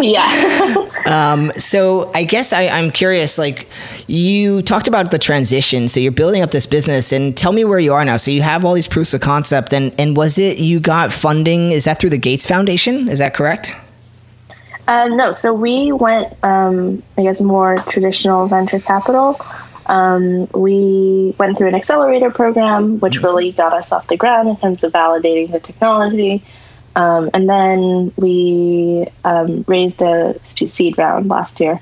yeah. 0.00 1.50
so 1.56 2.10
I 2.14 2.24
guess 2.24 2.52
I, 2.52 2.68
I'm 2.68 2.90
curious. 2.90 3.38
Like, 3.38 3.68
you 4.08 4.62
talked 4.62 4.88
about 4.88 5.10
the 5.10 5.18
transition. 5.18 5.88
So 5.88 6.00
you're 6.00 6.12
building 6.12 6.42
up 6.42 6.50
this 6.50 6.66
business, 6.66 7.12
and 7.12 7.36
tell 7.36 7.52
me 7.52 7.64
where 7.64 7.78
you 7.78 7.92
are 7.92 8.04
now. 8.04 8.16
So 8.16 8.30
you 8.30 8.42
have 8.42 8.64
all 8.64 8.74
these 8.74 8.88
proofs 8.88 9.14
of 9.14 9.20
concept, 9.20 9.72
and 9.72 9.94
and 10.00 10.16
was 10.16 10.38
it 10.38 10.58
you 10.58 10.80
got 10.80 11.12
funding? 11.12 11.70
Is 11.70 11.84
that 11.84 12.00
through 12.00 12.10
the 12.10 12.18
Gates 12.18 12.46
Foundation? 12.46 13.08
Is 13.08 13.20
that 13.20 13.34
correct? 13.34 13.72
Uh, 14.88 15.08
no, 15.08 15.32
so 15.32 15.52
we 15.52 15.90
went, 15.90 16.32
um, 16.44 17.02
I 17.18 17.24
guess, 17.24 17.40
more 17.40 17.78
traditional 17.88 18.46
venture 18.46 18.78
capital. 18.78 19.40
Um, 19.86 20.48
we 20.48 21.34
went 21.38 21.56
through 21.56 21.68
an 21.68 21.74
accelerator 21.74 22.30
program, 22.30 22.98
which 23.00 23.22
really 23.22 23.52
got 23.52 23.72
us 23.72 23.92
off 23.92 24.06
the 24.08 24.16
ground 24.16 24.48
in 24.48 24.56
terms 24.56 24.84
of 24.84 24.92
validating 24.92 25.52
the 25.52 25.60
technology. 25.60 26.44
Um, 26.96 27.30
and 27.34 27.48
then 27.48 28.12
we 28.16 29.06
um, 29.24 29.64
raised 29.68 30.00
a 30.02 30.38
seed 30.44 30.98
round 30.98 31.28
last 31.28 31.60
year. 31.60 31.80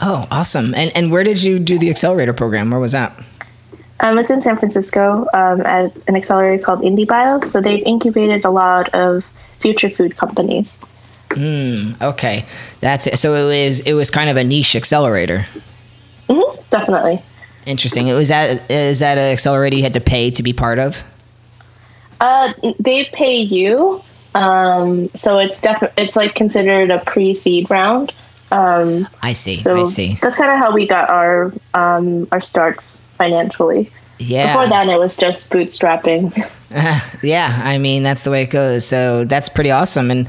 Oh, 0.00 0.26
awesome! 0.30 0.74
And 0.74 0.94
and 0.94 1.10
where 1.10 1.24
did 1.24 1.42
you 1.42 1.58
do 1.58 1.78
the 1.78 1.90
accelerator 1.90 2.32
program? 2.32 2.70
Where 2.70 2.80
was 2.80 2.92
that? 2.92 3.18
Um, 4.00 4.18
it's 4.18 4.30
in 4.30 4.40
San 4.40 4.56
Francisco 4.56 5.26
um, 5.32 5.62
at 5.62 5.96
an 6.06 6.16
accelerator 6.16 6.62
called 6.62 6.80
IndieBio. 6.80 7.48
So 7.48 7.60
they've 7.60 7.82
incubated 7.84 8.44
a 8.44 8.50
lot 8.50 8.90
of 8.90 9.28
future 9.58 9.88
food 9.88 10.16
companies. 10.16 10.78
Hmm, 11.32 11.92
okay, 12.00 12.44
that's 12.80 13.06
it. 13.06 13.18
So 13.18 13.34
it 13.34 13.66
was 13.66 13.80
it 13.80 13.94
was 13.94 14.10
kind 14.10 14.30
of 14.30 14.36
a 14.36 14.44
niche 14.44 14.76
accelerator. 14.76 15.46
Definitely. 16.70 17.22
Interesting. 17.66 18.06
It 18.08 18.14
was 18.14 18.28
that 18.28 18.70
is 18.70 19.00
that 19.00 19.18
an 19.18 19.32
accelerator 19.32 19.76
you 19.76 19.82
had 19.82 19.94
to 19.94 20.00
pay 20.00 20.30
to 20.30 20.42
be 20.42 20.52
part 20.52 20.78
of? 20.78 21.02
Uh, 22.20 22.52
they 22.78 23.04
pay 23.06 23.36
you, 23.36 24.02
um, 24.34 25.10
so 25.14 25.38
it's 25.38 25.60
definitely 25.60 26.04
it's 26.04 26.16
like 26.16 26.34
considered 26.34 26.90
a 26.90 27.00
pre-seed 27.00 27.70
round. 27.70 28.12
Um, 28.52 29.08
I 29.22 29.32
see. 29.32 29.56
so 29.56 29.80
I 29.80 29.84
see. 29.84 30.18
that's 30.22 30.38
kind 30.38 30.52
of 30.52 30.58
how 30.58 30.72
we 30.72 30.86
got 30.86 31.10
our 31.10 31.52
um, 31.74 32.28
our 32.30 32.40
starts 32.40 33.00
financially. 33.18 33.90
Yeah. 34.18 34.52
Before 34.52 34.68
then, 34.68 34.88
it 34.88 34.98
was 34.98 35.16
just 35.16 35.50
bootstrapping. 35.50 36.32
yeah, 37.22 37.60
I 37.64 37.78
mean 37.78 38.02
that's 38.02 38.24
the 38.24 38.30
way 38.30 38.42
it 38.42 38.50
goes. 38.50 38.86
So 38.86 39.24
that's 39.24 39.48
pretty 39.48 39.70
awesome. 39.70 40.10
And 40.10 40.28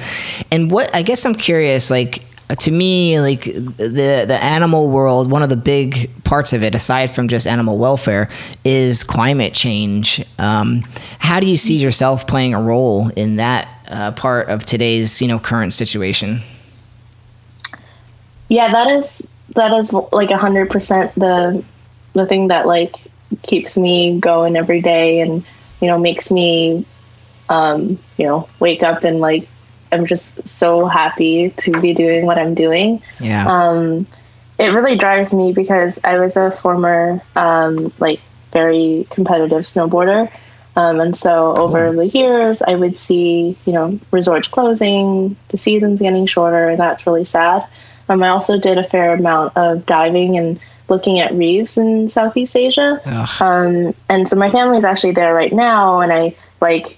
and 0.51 0.71
what 0.71 0.93
I 0.93 1.01
guess 1.01 1.25
I'm 1.25 1.35
curious, 1.35 1.89
like 1.89 2.19
uh, 2.19 2.36
to 2.49 2.71
me, 2.71 3.19
like 3.19 3.43
the 3.43 4.25
the 4.27 4.39
animal 4.41 4.89
world, 4.89 5.29
one 5.31 5.43
of 5.43 5.49
the 5.49 5.57
big 5.57 6.09
parts 6.23 6.53
of 6.53 6.63
it, 6.63 6.75
aside 6.75 7.11
from 7.11 7.27
just 7.27 7.47
animal 7.47 7.77
welfare, 7.77 8.29
is 8.63 9.03
climate 9.03 9.53
change. 9.53 10.23
Um, 10.39 10.83
how 11.19 11.39
do 11.39 11.47
you 11.47 11.57
see 11.57 11.75
yourself 11.75 12.27
playing 12.27 12.53
a 12.53 12.61
role 12.61 13.09
in 13.15 13.35
that 13.35 13.67
uh, 13.87 14.11
part 14.13 14.47
of 14.49 14.65
today's 14.65 15.21
you 15.21 15.27
know 15.27 15.39
current 15.39 15.73
situation? 15.73 16.41
yeah, 18.49 18.71
that 18.71 18.87
is 18.89 19.25
that 19.55 19.73
is 19.73 19.91
like 19.93 20.31
a 20.31 20.37
hundred 20.37 20.69
percent 20.69 21.13
the 21.15 21.63
the 22.13 22.25
thing 22.25 22.47
that 22.47 22.67
like 22.67 22.95
keeps 23.43 23.77
me 23.77 24.19
going 24.19 24.55
every 24.55 24.81
day 24.81 25.19
and 25.19 25.43
you 25.81 25.87
know 25.87 25.97
makes 25.97 26.31
me 26.31 26.85
um 27.49 27.99
you 28.17 28.25
know 28.25 28.47
wake 28.59 28.83
up 28.83 29.03
and 29.03 29.19
like 29.19 29.47
i'm 29.91 30.05
just 30.05 30.47
so 30.47 30.85
happy 30.85 31.51
to 31.51 31.71
be 31.81 31.93
doing 31.93 32.25
what 32.25 32.37
i'm 32.37 32.53
doing. 32.53 33.01
Yeah. 33.19 33.45
um 33.47 34.07
it 34.57 34.67
really 34.67 34.95
drives 34.95 35.33
me 35.33 35.53
because 35.53 35.99
i 36.03 36.17
was 36.17 36.37
a 36.37 36.51
former 36.51 37.21
um 37.35 37.93
like 37.99 38.19
very 38.51 39.05
competitive 39.09 39.63
snowboarder. 39.65 40.31
Um, 40.75 40.99
and 40.99 41.17
so 41.17 41.55
over 41.55 41.91
the 41.91 42.05
years 42.07 42.61
i 42.61 42.75
would 42.75 42.97
see 42.97 43.57
you 43.65 43.73
know 43.73 43.99
resorts 44.11 44.47
closing 44.47 45.35
the 45.49 45.57
seasons 45.57 46.01
getting 46.01 46.27
shorter 46.27 46.69
and 46.69 46.79
that's 46.79 47.05
really 47.07 47.25
sad. 47.25 47.67
Um, 48.09 48.23
i 48.23 48.29
also 48.29 48.57
did 48.57 48.77
a 48.77 48.83
fair 48.83 49.13
amount 49.13 49.57
of 49.57 49.85
diving 49.85 50.37
and 50.37 50.59
looking 50.89 51.19
at 51.19 51.33
reefs 51.33 51.77
in 51.77 52.09
southeast 52.09 52.55
asia. 52.55 53.01
Um, 53.41 53.93
and 54.07 54.27
so 54.27 54.37
my 54.37 54.49
family's 54.49 54.85
actually 54.85 55.11
there 55.11 55.33
right 55.33 55.51
now, 55.51 55.99
and 55.99 56.13
I 56.13 56.35
like 56.61 56.97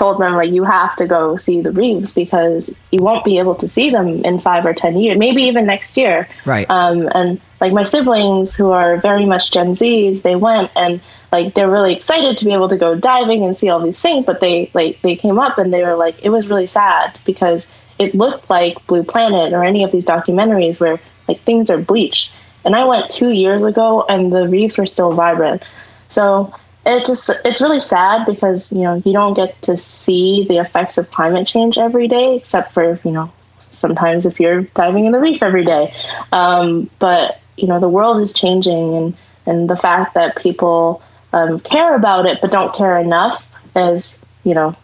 told 0.00 0.18
them 0.18 0.32
like 0.32 0.50
you 0.50 0.64
have 0.64 0.96
to 0.96 1.06
go 1.06 1.36
see 1.36 1.60
the 1.60 1.70
reefs 1.70 2.14
because 2.14 2.74
you 2.90 3.02
won't 3.02 3.22
be 3.22 3.38
able 3.38 3.54
to 3.54 3.68
see 3.68 3.90
them 3.90 4.24
in 4.24 4.38
five 4.38 4.64
or 4.64 4.72
ten 4.72 4.96
years, 4.96 5.18
maybe 5.18 5.42
even 5.42 5.66
next 5.66 5.94
year. 5.98 6.26
Right. 6.46 6.66
Um, 6.70 7.06
and 7.14 7.38
like 7.60 7.74
my 7.74 7.82
siblings, 7.82 8.56
who 8.56 8.70
are 8.70 8.96
very 8.96 9.26
much 9.26 9.52
Gen 9.52 9.74
Zs, 9.74 10.22
they 10.22 10.36
went 10.36 10.70
and 10.74 11.02
like 11.30 11.52
they're 11.52 11.70
really 11.70 11.94
excited 11.94 12.38
to 12.38 12.46
be 12.46 12.54
able 12.54 12.70
to 12.70 12.78
go 12.78 12.94
diving 12.94 13.44
and 13.44 13.54
see 13.54 13.68
all 13.68 13.82
these 13.82 14.00
things, 14.00 14.24
but 14.24 14.40
they 14.40 14.70
like 14.72 15.02
they 15.02 15.16
came 15.16 15.38
up 15.38 15.58
and 15.58 15.70
they 15.70 15.84
were 15.84 15.96
like 15.96 16.24
it 16.24 16.30
was 16.30 16.48
really 16.48 16.66
sad 16.66 17.18
because 17.26 17.70
it 17.98 18.14
looked 18.14 18.48
like 18.48 18.86
Blue 18.86 19.02
Planet 19.02 19.52
or 19.52 19.62
any 19.62 19.84
of 19.84 19.92
these 19.92 20.06
documentaries 20.06 20.80
where 20.80 20.98
like 21.28 21.40
things 21.42 21.70
are 21.70 21.78
bleached. 21.78 22.32
And 22.64 22.74
I 22.74 22.84
went 22.84 23.10
two 23.10 23.30
years 23.30 23.62
ago 23.62 24.06
and 24.08 24.32
the 24.32 24.48
reefs 24.48 24.78
were 24.78 24.86
still 24.86 25.12
vibrant. 25.12 25.62
So 26.08 26.54
it 26.86 27.04
just 27.06 27.30
it's 27.44 27.60
really 27.60 27.80
sad 27.80 28.24
because 28.24 28.72
you 28.72 28.82
know 28.82 28.94
you 29.04 29.12
don't 29.12 29.34
get 29.34 29.60
to 29.62 29.76
see 29.76 30.46
the 30.48 30.58
effects 30.58 30.98
of 30.98 31.10
climate 31.10 31.46
change 31.46 31.76
every 31.78 32.08
day 32.08 32.36
except 32.36 32.72
for 32.72 32.98
you 33.04 33.10
know 33.10 33.30
sometimes 33.70 34.26
if 34.26 34.40
you're 34.40 34.62
diving 34.62 35.06
in 35.06 35.12
the 35.12 35.18
reef 35.18 35.42
every 35.42 35.64
day. 35.64 35.92
Um, 36.32 36.90
but 36.98 37.40
you 37.56 37.66
know 37.66 37.80
the 37.80 37.88
world 37.88 38.20
is 38.20 38.32
changing 38.32 38.96
and 38.96 39.16
and 39.46 39.68
the 39.68 39.76
fact 39.76 40.14
that 40.14 40.36
people 40.36 41.02
um, 41.32 41.60
care 41.60 41.94
about 41.94 42.26
it 42.26 42.40
but 42.40 42.50
don't 42.50 42.74
care 42.74 42.98
enough 42.98 43.46
is 43.76 44.18
you 44.44 44.54
know 44.54 44.74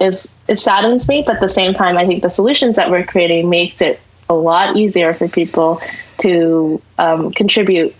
is 0.00 0.32
it 0.48 0.58
saddens 0.58 1.08
me. 1.08 1.22
But 1.26 1.36
at 1.36 1.40
the 1.40 1.48
same 1.48 1.74
time 1.74 1.98
i 1.98 2.06
think 2.06 2.22
the 2.22 2.30
solutions 2.30 2.76
that 2.76 2.90
we're 2.90 3.04
creating 3.04 3.50
makes 3.50 3.82
it 3.82 4.00
a 4.30 4.34
lot 4.34 4.76
easier 4.76 5.12
for 5.12 5.28
people 5.28 5.82
to 6.18 6.80
um, 6.98 7.32
contribute. 7.32 7.94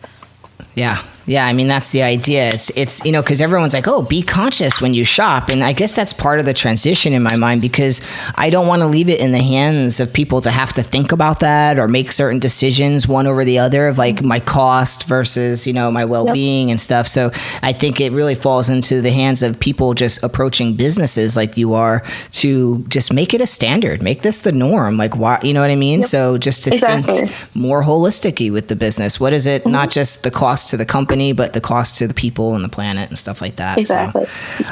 Yeah. 0.75 1.03
Yeah, 1.27 1.47
I 1.47 1.53
mean 1.53 1.69
that's 1.69 1.93
the 1.93 2.03
idea. 2.03 2.51
It's 2.51 2.71
it's 2.71 3.05
you 3.05 3.13
know 3.13 3.23
because 3.23 3.41
everyone's 3.41 3.75
like, 3.75 3.87
oh, 3.87 4.03
be 4.03 4.23
conscious 4.23 4.81
when 4.81 4.95
you 4.95 5.05
shop, 5.05 5.49
and 5.49 5.63
I 5.63 5.73
guess 5.73 5.95
that's 5.95 6.13
part 6.13 6.41
of 6.41 6.47
the 6.47 6.55
transition 6.55 7.13
in 7.13 7.23
my 7.23 7.37
mind 7.37 7.63
because 7.63 8.01
I 8.37 8.51
don't 8.51 8.67
want 8.67 8.81
to 8.81 8.87
leave 8.87 9.09
it 9.09 9.21
in 9.21 9.33
the 9.33 9.43
hands 9.43 10.01
of 10.01 10.13
people 10.13 10.41
to 10.41 10.51
have 10.51 10.73
to 10.75 10.83
think 10.83 11.13
about 11.13 11.41
that 11.41 11.79
or 11.79 11.87
make 11.87 12.13
certain 12.13 12.39
decisions 12.41 13.07
one 13.07 13.27
over 13.27 13.45
the 13.45 13.59
other 13.59 13.87
of 13.87 13.99
like 13.99 14.23
my 14.23 14.41
cost 14.41 15.07
versus 15.07 15.67
you 15.67 15.73
know 15.73 15.91
my 15.91 16.05
well 16.05 16.31
being 16.33 16.71
and 16.71 16.81
stuff. 16.81 17.07
So 17.07 17.31
I 17.63 17.73
think 17.73 18.01
it 18.01 18.11
really 18.13 18.35
falls 18.35 18.69
into 18.69 19.01
the 19.01 19.13
hands 19.13 19.43
of 19.43 19.61
people 19.61 19.95
just 19.95 20.23
approaching 20.25 20.75
businesses 20.75 21.37
like 21.37 21.57
you 21.57 21.75
are 21.75 22.03
to 22.33 22.85
just 22.89 23.13
make 23.13 23.35
it 23.35 23.41
a 23.41 23.47
standard, 23.47 24.03
make 24.03 24.23
this 24.23 24.41
the 24.41 24.53
norm. 24.53 24.97
Like 24.97 25.17
why, 25.17 25.39
you 25.43 25.55
know 25.55 25.61
what 25.61 25.71
I 25.71 25.77
mean? 25.77 26.03
So 26.03 26.39
just 26.39 26.65
to 26.65 26.71
Exactly. 26.75 27.27
think 27.27 27.33
more 27.55 27.83
holistically 27.83 28.51
with 28.53 28.69
the 28.69 28.77
business. 28.77 29.21
What 29.21 29.33
is 29.33 29.47
it? 29.47 29.67
Not 29.67 29.89
mm-hmm. 29.89 29.91
just 29.91 30.23
the 30.23 30.31
cost 30.31 30.71
to 30.71 30.77
the 30.77 30.87
company, 30.87 31.20
but 31.33 31.53
the 31.53 31.61
cost 31.61 31.99
to 31.99 32.09
the 32.09 32.15
people 32.15 32.55
and 32.55 32.65
the 32.65 32.69
planet 32.69 33.09
and 33.09 33.19
stuff 33.19 33.41
like 33.41 33.57
that. 33.57 33.75
So, 33.75 33.81
Exactly. 33.81 34.27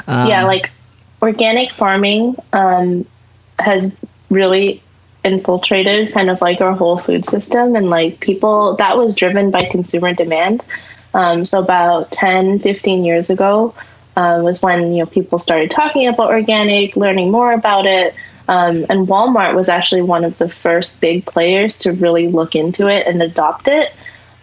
yeah, 0.07 0.43
like 0.45 0.71
organic 1.21 1.71
farming 1.71 2.35
um, 2.53 3.05
has 3.59 3.95
really 4.29 4.81
infiltrated 5.23 6.13
kind 6.13 6.29
of 6.29 6.41
like 6.41 6.61
our 6.61 6.73
whole 6.73 6.97
food 6.97 7.25
system 7.25 7.75
and 7.75 7.89
like 7.89 8.19
people 8.19 8.75
that 8.77 8.97
was 8.97 9.15
driven 9.15 9.51
by 9.51 9.65
consumer 9.65 10.13
demand. 10.13 10.63
Um, 11.13 11.45
so 11.45 11.59
about 11.59 12.11
10, 12.11 12.59
15 12.59 13.03
years 13.03 13.29
ago 13.29 13.73
uh, 14.15 14.41
was 14.43 14.61
when 14.61 14.93
you 14.93 14.99
know 14.99 15.05
people 15.05 15.39
started 15.39 15.71
talking 15.71 16.07
about 16.07 16.29
organic, 16.29 16.95
learning 16.95 17.31
more 17.31 17.51
about 17.51 17.85
it. 17.85 18.13
Um, 18.47 18.85
and 18.89 19.07
Walmart 19.07 19.55
was 19.55 19.69
actually 19.69 20.01
one 20.01 20.23
of 20.23 20.37
the 20.39 20.49
first 20.49 20.99
big 20.99 21.25
players 21.25 21.77
to 21.79 21.91
really 21.91 22.27
look 22.27 22.55
into 22.55 22.87
it 22.87 23.05
and 23.05 23.21
adopt 23.21 23.67
it. 23.67 23.93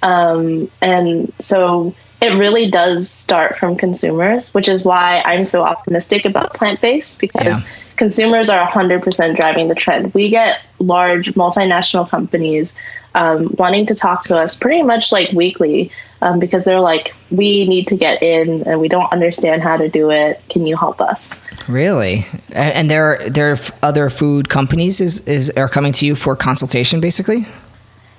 Um, 0.02 0.70
and 0.80 1.32
so 1.40 1.94
it 2.20 2.32
really 2.34 2.70
does 2.70 3.10
start 3.10 3.58
from 3.58 3.76
consumers, 3.76 4.52
which 4.54 4.68
is 4.68 4.84
why 4.84 5.22
I'm 5.24 5.44
so 5.44 5.62
optimistic 5.62 6.24
about 6.24 6.54
plant 6.54 6.80
based 6.80 7.18
because 7.20 7.62
Yeah. 7.62 7.68
consumers 7.96 8.48
are 8.48 8.66
100% 8.66 9.36
driving 9.36 9.68
the 9.68 9.74
trend. 9.74 10.14
We 10.14 10.30
get 10.30 10.60
large 10.78 11.34
multinational 11.34 12.08
companies 12.08 12.74
um, 13.14 13.54
wanting 13.58 13.86
to 13.86 13.94
talk 13.94 14.24
to 14.24 14.38
us 14.38 14.54
pretty 14.54 14.82
much 14.82 15.10
like 15.10 15.32
weekly 15.32 15.90
um, 16.22 16.38
because 16.38 16.64
they're 16.64 16.80
like, 16.80 17.14
we 17.30 17.66
need 17.66 17.88
to 17.88 17.96
get 17.96 18.22
in 18.22 18.62
and 18.66 18.80
we 18.80 18.88
don't 18.88 19.10
understand 19.12 19.62
how 19.62 19.76
to 19.76 19.88
do 19.88 20.10
it. 20.10 20.42
Can 20.50 20.66
you 20.66 20.76
help 20.76 21.00
us? 21.00 21.30
Really, 21.68 22.26
and 22.52 22.88
there 22.90 23.18
there 23.28 23.50
are 23.50 23.58
other 23.82 24.08
food 24.08 24.48
companies 24.48 25.00
is, 25.00 25.20
is 25.26 25.50
are 25.56 25.68
coming 25.68 25.92
to 25.94 26.06
you 26.06 26.14
for 26.14 26.36
consultation, 26.36 27.00
basically. 27.00 27.44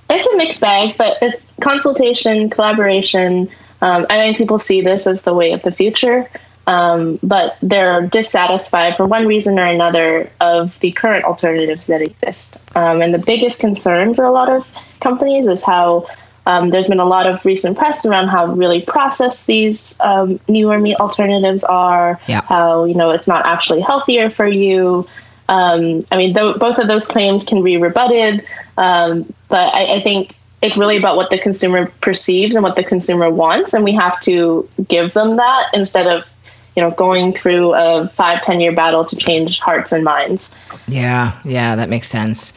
It's 0.09 0.27
a 0.27 0.35
mixed 0.37 0.61
bag, 0.61 0.95
but 0.97 1.17
it's 1.21 1.43
consultation, 1.61 2.49
collaboration. 2.49 3.49
Um, 3.81 4.05
I 4.09 4.17
think 4.17 4.37
people 4.37 4.59
see 4.59 4.81
this 4.81 5.05
as 5.07 5.21
the 5.23 5.33
way 5.33 5.51
of 5.51 5.61
the 5.61 5.71
future, 5.71 6.29
um, 6.65 7.19
but 7.21 7.57
they're 7.61 8.07
dissatisfied 8.07 8.97
for 8.97 9.05
one 9.05 9.27
reason 9.27 9.59
or 9.59 9.65
another 9.65 10.31
of 10.39 10.79
the 10.79 10.91
current 10.91 11.25
alternatives 11.25 11.87
that 11.87 12.01
exist. 12.01 12.57
Um, 12.75 13.01
and 13.01 13.13
the 13.13 13.19
biggest 13.19 13.59
concern 13.59 14.15
for 14.15 14.25
a 14.25 14.31
lot 14.31 14.49
of 14.49 14.69
companies 14.99 15.47
is 15.47 15.61
how 15.63 16.07
um, 16.47 16.69
there's 16.69 16.87
been 16.87 17.01
a 17.01 17.05
lot 17.05 17.27
of 17.27 17.43
recent 17.43 17.77
press 17.77 18.05
around 18.05 18.29
how 18.29 18.47
really 18.47 18.81
processed 18.81 19.47
these 19.47 19.99
um, 19.99 20.39
newer 20.47 20.79
meat 20.79 20.95
alternatives 20.95 21.63
are. 21.65 22.19
Yeah. 22.27 22.41
How 22.41 22.85
you 22.85 22.95
know 22.95 23.11
it's 23.11 23.27
not 23.27 23.45
actually 23.45 23.81
healthier 23.81 24.29
for 24.29 24.47
you. 24.47 25.05
Um, 25.49 26.01
I 26.11 26.17
mean, 26.17 26.33
th- 26.33 26.57
both 26.57 26.77
of 26.77 26.87
those 26.87 27.07
claims 27.07 27.43
can 27.43 27.63
be 27.63 27.77
rebutted, 27.77 28.45
um, 28.77 29.33
but 29.49 29.73
I, 29.73 29.95
I 29.95 30.01
think 30.01 30.35
it's 30.61 30.77
really 30.77 30.97
about 30.97 31.15
what 31.15 31.29
the 31.29 31.37
consumer 31.37 31.91
perceives 32.01 32.55
and 32.55 32.63
what 32.63 32.75
the 32.75 32.83
consumer 32.83 33.29
wants, 33.29 33.73
and 33.73 33.83
we 33.83 33.93
have 33.93 34.19
to 34.21 34.67
give 34.87 35.13
them 35.13 35.35
that 35.35 35.69
instead 35.73 36.07
of 36.07 36.29
you 36.77 36.83
know 36.83 36.91
going 36.91 37.33
through 37.33 37.73
a 37.73 38.07
five 38.09 38.43
ten 38.43 38.61
year 38.61 38.71
battle 38.71 39.03
to 39.03 39.15
change 39.15 39.59
hearts 39.59 39.91
and 39.91 40.03
minds. 40.03 40.53
Yeah, 40.87 41.37
yeah, 41.43 41.75
that 41.75 41.89
makes 41.89 42.07
sense. 42.07 42.53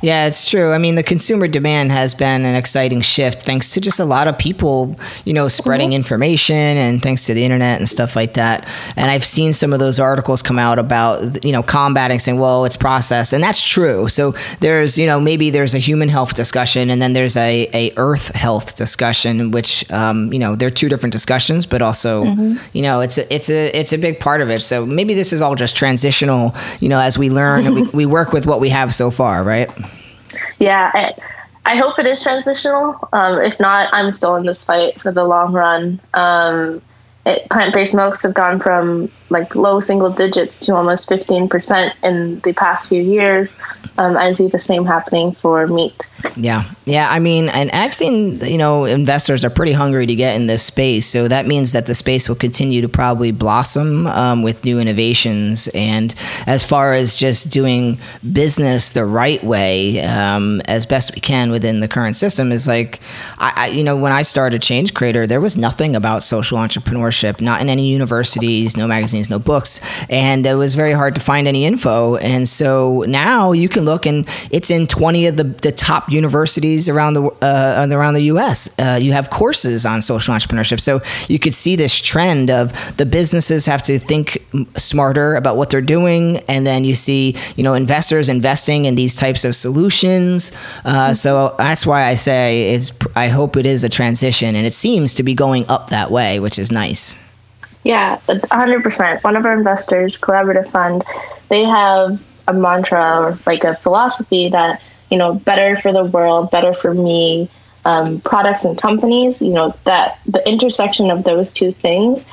Yeah, 0.00 0.26
it's 0.26 0.48
true. 0.48 0.72
I 0.72 0.78
mean, 0.78 0.94
the 0.94 1.02
consumer 1.02 1.48
demand 1.48 1.92
has 1.92 2.14
been 2.14 2.44
an 2.44 2.54
exciting 2.54 3.00
shift 3.00 3.42
thanks 3.42 3.72
to 3.72 3.80
just 3.80 3.98
a 3.98 4.04
lot 4.04 4.28
of 4.28 4.38
people, 4.38 4.96
you 5.24 5.32
know, 5.32 5.48
spreading 5.48 5.92
information 5.92 6.56
and 6.56 7.02
thanks 7.02 7.26
to 7.26 7.34
the 7.34 7.44
internet 7.44 7.78
and 7.78 7.88
stuff 7.88 8.14
like 8.14 8.34
that. 8.34 8.66
And 8.96 9.10
I've 9.10 9.24
seen 9.24 9.52
some 9.52 9.72
of 9.72 9.80
those 9.80 9.98
articles 9.98 10.40
come 10.40 10.58
out 10.58 10.78
about, 10.78 11.44
you 11.44 11.50
know, 11.50 11.64
combating 11.64 12.20
saying, 12.20 12.38
well, 12.38 12.64
it's 12.64 12.76
processed. 12.76 13.32
And 13.32 13.42
that's 13.42 13.62
true. 13.62 14.08
So 14.08 14.34
there's, 14.60 14.96
you 14.96 15.06
know, 15.06 15.18
maybe 15.18 15.50
there's 15.50 15.74
a 15.74 15.78
human 15.78 16.08
health 16.08 16.34
discussion 16.34 16.90
and 16.90 17.02
then 17.02 17.12
there's 17.12 17.36
a, 17.36 17.68
a 17.74 17.92
earth 17.96 18.34
health 18.36 18.76
discussion, 18.76 19.50
which, 19.50 19.88
um, 19.90 20.32
you 20.32 20.38
know, 20.38 20.54
they're 20.54 20.70
two 20.70 20.88
different 20.88 21.12
discussions, 21.12 21.66
but 21.66 21.82
also, 21.82 22.24
you 22.72 22.82
know, 22.82 23.00
it's 23.00 23.18
a, 23.18 23.34
it's 23.34 23.50
a, 23.50 23.57
it's 23.58 23.92
a 23.92 23.98
big 23.98 24.20
part 24.20 24.40
of 24.40 24.50
it. 24.50 24.60
So 24.60 24.86
maybe 24.86 25.14
this 25.14 25.32
is 25.32 25.42
all 25.42 25.54
just 25.54 25.76
transitional, 25.76 26.54
you 26.80 26.88
know, 26.88 27.00
as 27.00 27.18
we 27.18 27.30
learn 27.30 27.66
and 27.66 27.74
we, 27.74 27.82
we 27.94 28.06
work 28.06 28.32
with 28.32 28.46
what 28.46 28.60
we 28.60 28.68
have 28.70 28.94
so 28.94 29.10
far, 29.10 29.42
right? 29.42 29.70
Yeah, 30.58 30.90
I, 30.94 31.14
I 31.64 31.76
hope 31.76 31.98
it 31.98 32.06
is 32.06 32.22
transitional. 32.22 33.08
Um, 33.12 33.40
if 33.40 33.60
not, 33.60 33.92
I'm 33.92 34.10
still 34.12 34.36
in 34.36 34.46
this 34.46 34.64
fight 34.64 35.00
for 35.00 35.12
the 35.12 35.24
long 35.24 35.52
run. 35.52 36.00
Um, 36.14 36.82
it, 37.28 37.48
plant-based 37.50 37.94
milks 37.94 38.22
have 38.22 38.34
gone 38.34 38.58
from 38.58 39.10
like 39.30 39.54
low 39.54 39.80
single 39.80 40.10
digits 40.10 40.58
to 40.58 40.74
almost 40.74 41.08
15% 41.08 41.92
in 42.02 42.40
the 42.40 42.52
past 42.54 42.88
few 42.88 43.02
years. 43.02 43.58
Um, 43.98 44.16
I 44.16 44.32
see 44.32 44.48
the 44.48 44.58
same 44.58 44.84
happening 44.84 45.32
for 45.32 45.66
meat. 45.66 46.08
Yeah. 46.36 46.70
Yeah. 46.84 47.08
I 47.10 47.18
mean, 47.18 47.48
and 47.48 47.70
I've 47.72 47.94
seen, 47.94 48.40
you 48.42 48.56
know, 48.56 48.84
investors 48.84 49.44
are 49.44 49.50
pretty 49.50 49.72
hungry 49.72 50.06
to 50.06 50.14
get 50.14 50.36
in 50.36 50.46
this 50.46 50.62
space. 50.62 51.06
So 51.06 51.28
that 51.28 51.46
means 51.46 51.72
that 51.72 51.86
the 51.86 51.94
space 51.94 52.28
will 52.28 52.36
continue 52.36 52.80
to 52.80 52.88
probably 52.88 53.32
blossom 53.32 54.06
um, 54.06 54.42
with 54.42 54.64
new 54.64 54.78
innovations. 54.80 55.68
And 55.74 56.14
as 56.46 56.64
far 56.64 56.92
as 56.92 57.16
just 57.16 57.50
doing 57.50 57.98
business 58.32 58.92
the 58.92 59.04
right 59.04 59.42
way, 59.42 60.00
um, 60.00 60.62
as 60.66 60.86
best 60.86 61.14
we 61.14 61.20
can 61.20 61.50
within 61.50 61.80
the 61.80 61.88
current 61.88 62.16
system, 62.16 62.52
is 62.52 62.66
like, 62.66 63.00
I, 63.38 63.52
I, 63.56 63.66
you 63.68 63.84
know, 63.84 63.96
when 63.96 64.12
I 64.12 64.22
started 64.22 64.62
Change 64.62 64.94
Creator, 64.94 65.26
there 65.26 65.40
was 65.40 65.56
nothing 65.56 65.94
about 65.94 66.22
social 66.22 66.58
entrepreneurship, 66.58 67.17
not 67.40 67.60
in 67.60 67.68
any 67.68 67.88
universities, 67.88 68.76
no 68.76 68.86
magazines, 68.86 69.30
no 69.30 69.38
books. 69.38 69.80
And 70.10 70.46
it 70.46 70.54
was 70.54 70.74
very 70.74 70.92
hard 70.92 71.14
to 71.14 71.20
find 71.20 71.48
any 71.48 71.64
info. 71.64 72.16
And 72.16 72.48
so 72.48 73.04
now 73.06 73.52
you 73.52 73.68
can 73.68 73.84
look 73.84 74.06
and 74.06 74.28
it's 74.50 74.70
in 74.70 74.86
20 74.86 75.26
of 75.26 75.36
the, 75.36 75.44
the 75.44 75.72
top 75.72 76.10
universities 76.10 76.88
around 76.88 77.14
the 77.14 77.30
uh, 77.42 77.86
around 77.90 78.14
the 78.14 78.22
U.S. 78.22 78.68
Uh, 78.78 78.98
you 79.00 79.12
have 79.12 79.30
courses 79.30 79.86
on 79.86 80.02
social 80.02 80.34
entrepreneurship, 80.34 80.80
so 80.80 81.00
you 81.28 81.38
could 81.38 81.54
see 81.54 81.76
this 81.76 81.98
trend 82.00 82.50
of 82.50 82.72
the 82.96 83.06
businesses 83.06 83.66
have 83.66 83.82
to 83.84 83.98
think 83.98 84.44
smarter 84.76 85.34
about 85.34 85.56
what 85.56 85.70
they're 85.70 85.80
doing, 85.80 86.38
and 86.48 86.66
then 86.66 86.84
you 86.84 86.94
see 86.94 87.36
you 87.56 87.62
know 87.62 87.74
investors 87.74 88.28
investing 88.28 88.84
in 88.84 88.94
these 88.94 89.14
types 89.14 89.44
of 89.44 89.54
solutions. 89.54 90.52
Uh, 90.84 91.14
so 91.14 91.54
that's 91.58 91.86
why 91.86 92.04
I 92.04 92.14
say 92.14 92.72
is 92.72 92.92
I 93.14 93.28
hope 93.28 93.56
it 93.56 93.66
is 93.66 93.84
a 93.84 93.88
transition, 93.88 94.54
and 94.54 94.66
it 94.66 94.74
seems 94.74 95.14
to 95.14 95.22
be 95.22 95.34
going 95.34 95.68
up 95.68 95.90
that 95.90 96.10
way, 96.10 96.40
which 96.40 96.58
is 96.58 96.72
nice. 96.72 97.07
Yeah, 97.88 98.20
a 98.28 98.34
100%. 98.34 99.24
One 99.24 99.34
of 99.34 99.46
our 99.46 99.54
investors, 99.54 100.18
Collaborative 100.18 100.70
Fund, 100.70 101.04
they 101.48 101.64
have 101.64 102.22
a 102.46 102.52
mantra 102.52 103.18
or 103.18 103.38
like 103.46 103.64
a 103.64 103.76
philosophy 103.76 104.50
that, 104.50 104.82
you 105.10 105.16
know, 105.16 105.32
better 105.32 105.74
for 105.74 105.90
the 105.90 106.04
world, 106.04 106.50
better 106.50 106.74
for 106.74 106.92
me, 106.92 107.48
um, 107.86 108.20
products 108.20 108.64
and 108.64 108.76
companies, 108.76 109.40
you 109.40 109.54
know, 109.54 109.74
that 109.84 110.18
the 110.26 110.46
intersection 110.46 111.10
of 111.10 111.24
those 111.24 111.50
two 111.50 111.72
things 111.72 112.26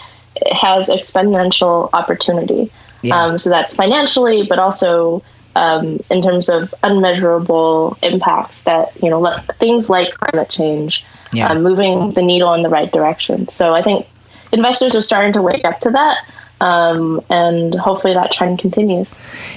has 0.52 0.90
exponential 0.90 1.90
opportunity. 1.94 2.70
Yeah. 3.02 3.18
Um, 3.18 3.38
so 3.38 3.50
that's 3.50 3.74
financially, 3.74 4.44
but 4.44 4.60
also 4.60 5.24
um, 5.56 6.02
in 6.12 6.22
terms 6.22 6.50
of 6.50 6.76
unmeasurable 6.84 7.98
impacts 8.04 8.64
that, 8.64 8.92
you 9.02 9.10
know, 9.10 9.22
let, 9.22 9.58
things 9.58 9.90
like 9.90 10.14
climate 10.16 10.50
change, 10.50 11.06
Yeah. 11.32 11.48
um, 11.48 11.64
moving 11.64 12.12
the 12.12 12.22
needle 12.22 12.54
in 12.56 12.62
the 12.62 12.68
right 12.68 12.92
direction. 12.92 13.48
So 13.48 13.74
I 13.74 13.82
think 13.82 14.06
investors 14.52 14.96
are 14.96 15.02
starting 15.02 15.34
to 15.34 15.42
wake 15.42 15.66
up 15.66 15.80
to 15.82 15.90
that. 15.92 16.26
Um, 16.62 17.22
and 17.30 17.76
hopefully 17.76 18.14
that 18.14 18.32
trend 18.32 18.60
continues. 18.60 19.14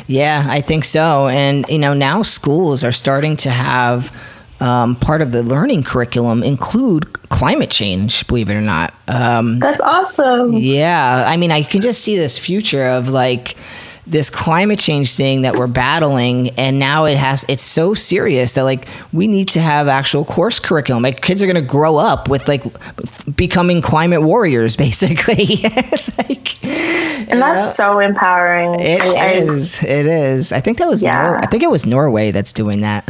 Yeah, 0.09 0.45
I 0.49 0.61
think 0.61 0.85
so. 0.85 1.29
And, 1.29 1.65
you 1.69 1.79
know, 1.79 1.95
now 1.95 2.23
schools 2.23 2.83
are 2.83 2.93
starting 2.93 3.37
to 3.39 3.51
have 3.51 4.13
um, 4.61 4.97
part 4.97 5.23
of 5.23 5.31
the 5.31 5.43
learning 5.45 5.85
curriculum 5.85 6.43
include 6.43 7.13
climate 7.29 7.71
change. 7.71 8.27
Believe 8.27 8.51
it 8.51 8.55
or 8.55 8.61
not. 8.61 8.93
Um, 9.07 9.61
That's 9.61 9.81
awesome. 9.81 10.53
yeah, 10.53 11.25
I 11.27 11.37
mean, 11.37 11.53
I 11.53 11.63
can 11.63 11.81
just 11.81 12.03
see 12.03 12.17
this 12.17 12.37
future 12.37 12.85
of 12.85 13.09
like 13.09 13.57
this 14.11 14.31
climate 14.31 14.79
change 14.79 15.15
thing 15.15 15.43
that 15.43 15.55
we're 15.55 15.67
battling 15.67 16.49
and 16.59 16.79
now 16.79 17.05
it 17.05 17.17
has 17.19 17.45
it's 17.49 17.63
so 17.63 17.93
serious 17.93 18.55
that 18.55 18.63
like 18.63 18.89
we 19.13 19.29
need 19.29 19.47
to 19.49 19.61
have 19.61 19.87
actual 19.87 20.25
course 20.25 20.59
curriculum 20.59 21.03
like 21.03 21.21
kids 21.21 21.43
are 21.43 21.47
going 21.47 21.63
to 21.63 21.69
grow 21.71 21.97
up 21.97 22.29
with 22.29 22.49
like 22.49 22.63
becoming 23.37 23.83
climate 23.83 24.23
warriors 24.23 24.77
basically 24.87 25.37
it's 25.39 26.17
like 26.19 26.65
And 26.65 27.43
that's 27.43 27.77
so 27.77 27.99
empowering. 28.01 28.81
it 28.81 29.03
I- 29.03 29.29
I- 29.29 29.33
is. 29.33 29.83
it 29.85 30.07
is 30.07 30.53
i 30.53 30.61
think 30.61 30.79
that 30.79 30.89
was 30.89 31.03
Yeah. 31.03 31.23
Nor- 31.23 31.39
i 31.39 31.47
think 31.47 31.63
it 31.63 31.71
was 31.71 31.85
norway 31.85 32.31
that's 32.31 32.53
doing 32.53 32.81
that 32.81 33.09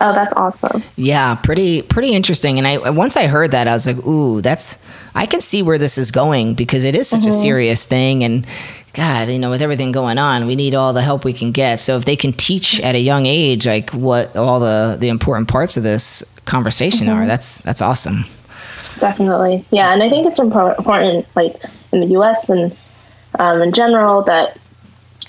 oh, 0.00 0.12
that's 0.12 0.32
awesome. 0.34 0.82
Yeah, 0.96 1.34
pretty 1.34 1.82
pretty 1.82 2.12
interesting. 2.12 2.58
And 2.58 2.66
I 2.66 2.90
once 2.90 3.16
I 3.16 3.26
heard 3.26 3.50
that, 3.50 3.66
I 3.66 3.72
was 3.72 3.86
like, 3.86 4.04
"Ooh, 4.06 4.40
that's 4.40 4.78
I 5.14 5.26
can 5.26 5.40
see 5.40 5.62
where 5.62 5.78
this 5.78 5.98
is 5.98 6.10
going 6.10 6.54
because 6.54 6.84
it 6.84 6.94
is 6.94 7.08
such 7.08 7.24
a 7.24 7.30
mm-hmm. 7.30 7.42
serious 7.42 7.86
thing." 7.86 8.22
And 8.24 8.46
God, 8.94 9.28
you 9.28 9.38
know, 9.38 9.50
with 9.50 9.62
everything 9.62 9.92
going 9.92 10.18
on, 10.18 10.46
we 10.46 10.56
need 10.56 10.74
all 10.74 10.92
the 10.92 11.02
help 11.02 11.24
we 11.24 11.32
can 11.32 11.52
get. 11.52 11.78
So 11.78 11.96
if 11.96 12.04
they 12.04 12.16
can 12.16 12.32
teach 12.32 12.80
at 12.80 12.94
a 12.94 12.98
young 13.00 13.26
age, 13.26 13.66
like 13.66 13.90
what 13.90 14.34
all 14.36 14.60
the 14.60 14.96
the 14.98 15.08
important 15.08 15.48
parts 15.48 15.76
of 15.76 15.82
this 15.82 16.24
conversation 16.46 17.08
are, 17.08 17.26
that's 17.26 17.60
that's 17.60 17.82
awesome. 17.82 18.24
Definitely. 18.98 19.64
Yeah. 19.70 19.92
And 19.92 20.02
I 20.02 20.08
think 20.08 20.26
it's 20.26 20.40
important, 20.40 21.26
like 21.36 21.62
in 21.92 22.00
the 22.00 22.06
US 22.18 22.48
and 22.48 22.76
um, 23.38 23.62
in 23.62 23.72
general, 23.72 24.22
that, 24.22 24.58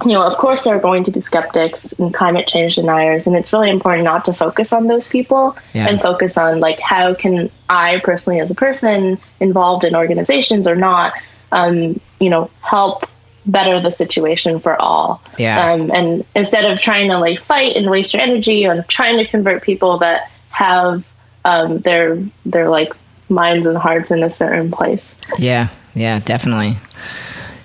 you 0.06 0.13
know, 0.13 0.24
of 0.24 0.38
course, 0.38 0.62
there 0.63 0.76
are 0.76 0.80
going 0.80 1.04
to 1.04 1.12
be 1.12 1.22
skeptics 1.22 1.91
and 2.00 2.13
climate 2.13 2.48
change 2.48 2.78
deniers. 2.78 3.28
And 3.28 3.36
it's 3.36 3.54
really 3.54 3.69
important 3.69 4.06
not 4.06 4.26
to 4.26 4.34
focus 4.34 4.74
on 4.74 4.88
those 4.88 5.08
people 5.08 5.56
Yeah. 5.74 5.88
and 5.88 6.02
focus 6.02 6.38
on, 6.38 6.60
like, 6.60 6.80
how 6.80 7.13
can 7.13 7.52
I 7.69 8.00
personally, 8.04 8.39
as 8.39 8.50
a 8.50 8.56
person 8.56 9.19
involved 9.39 9.84
in 9.84 9.95
organizations 9.95 10.67
or 10.67 10.76
not, 10.76 11.13
um, 11.52 12.00
you 12.19 12.30
know, 12.30 12.50
help 12.62 13.06
better 13.52 13.80
the 13.80 13.92
situation 13.92 14.60
for 14.60 14.80
all. 14.82 15.22
Yeah. 15.38 15.72
Um, 15.72 15.92
and 15.92 16.26
instead 16.36 16.66
of 16.66 16.80
trying 16.80 17.10
to 17.10 17.18
like 17.18 17.40
fight 17.40 17.76
and 17.76 17.90
waste 17.90 18.14
your 18.14 18.22
energy 18.22 18.66
on 18.66 18.84
trying 18.88 19.18
to 19.18 19.26
convert 19.26 19.64
people 19.64 19.98
that 20.00 20.32
have 20.50 21.06
um, 21.46 21.80
their 21.80 22.22
their 22.46 22.70
like 22.70 22.94
minds 23.30 23.66
and 23.66 23.78
hearts 23.78 24.12
in 24.12 24.24
a 24.24 24.30
certain 24.30 24.72
place. 24.72 25.16
Yeah, 25.38 25.70
yeah, 25.94 26.20
definitely. 26.20 26.78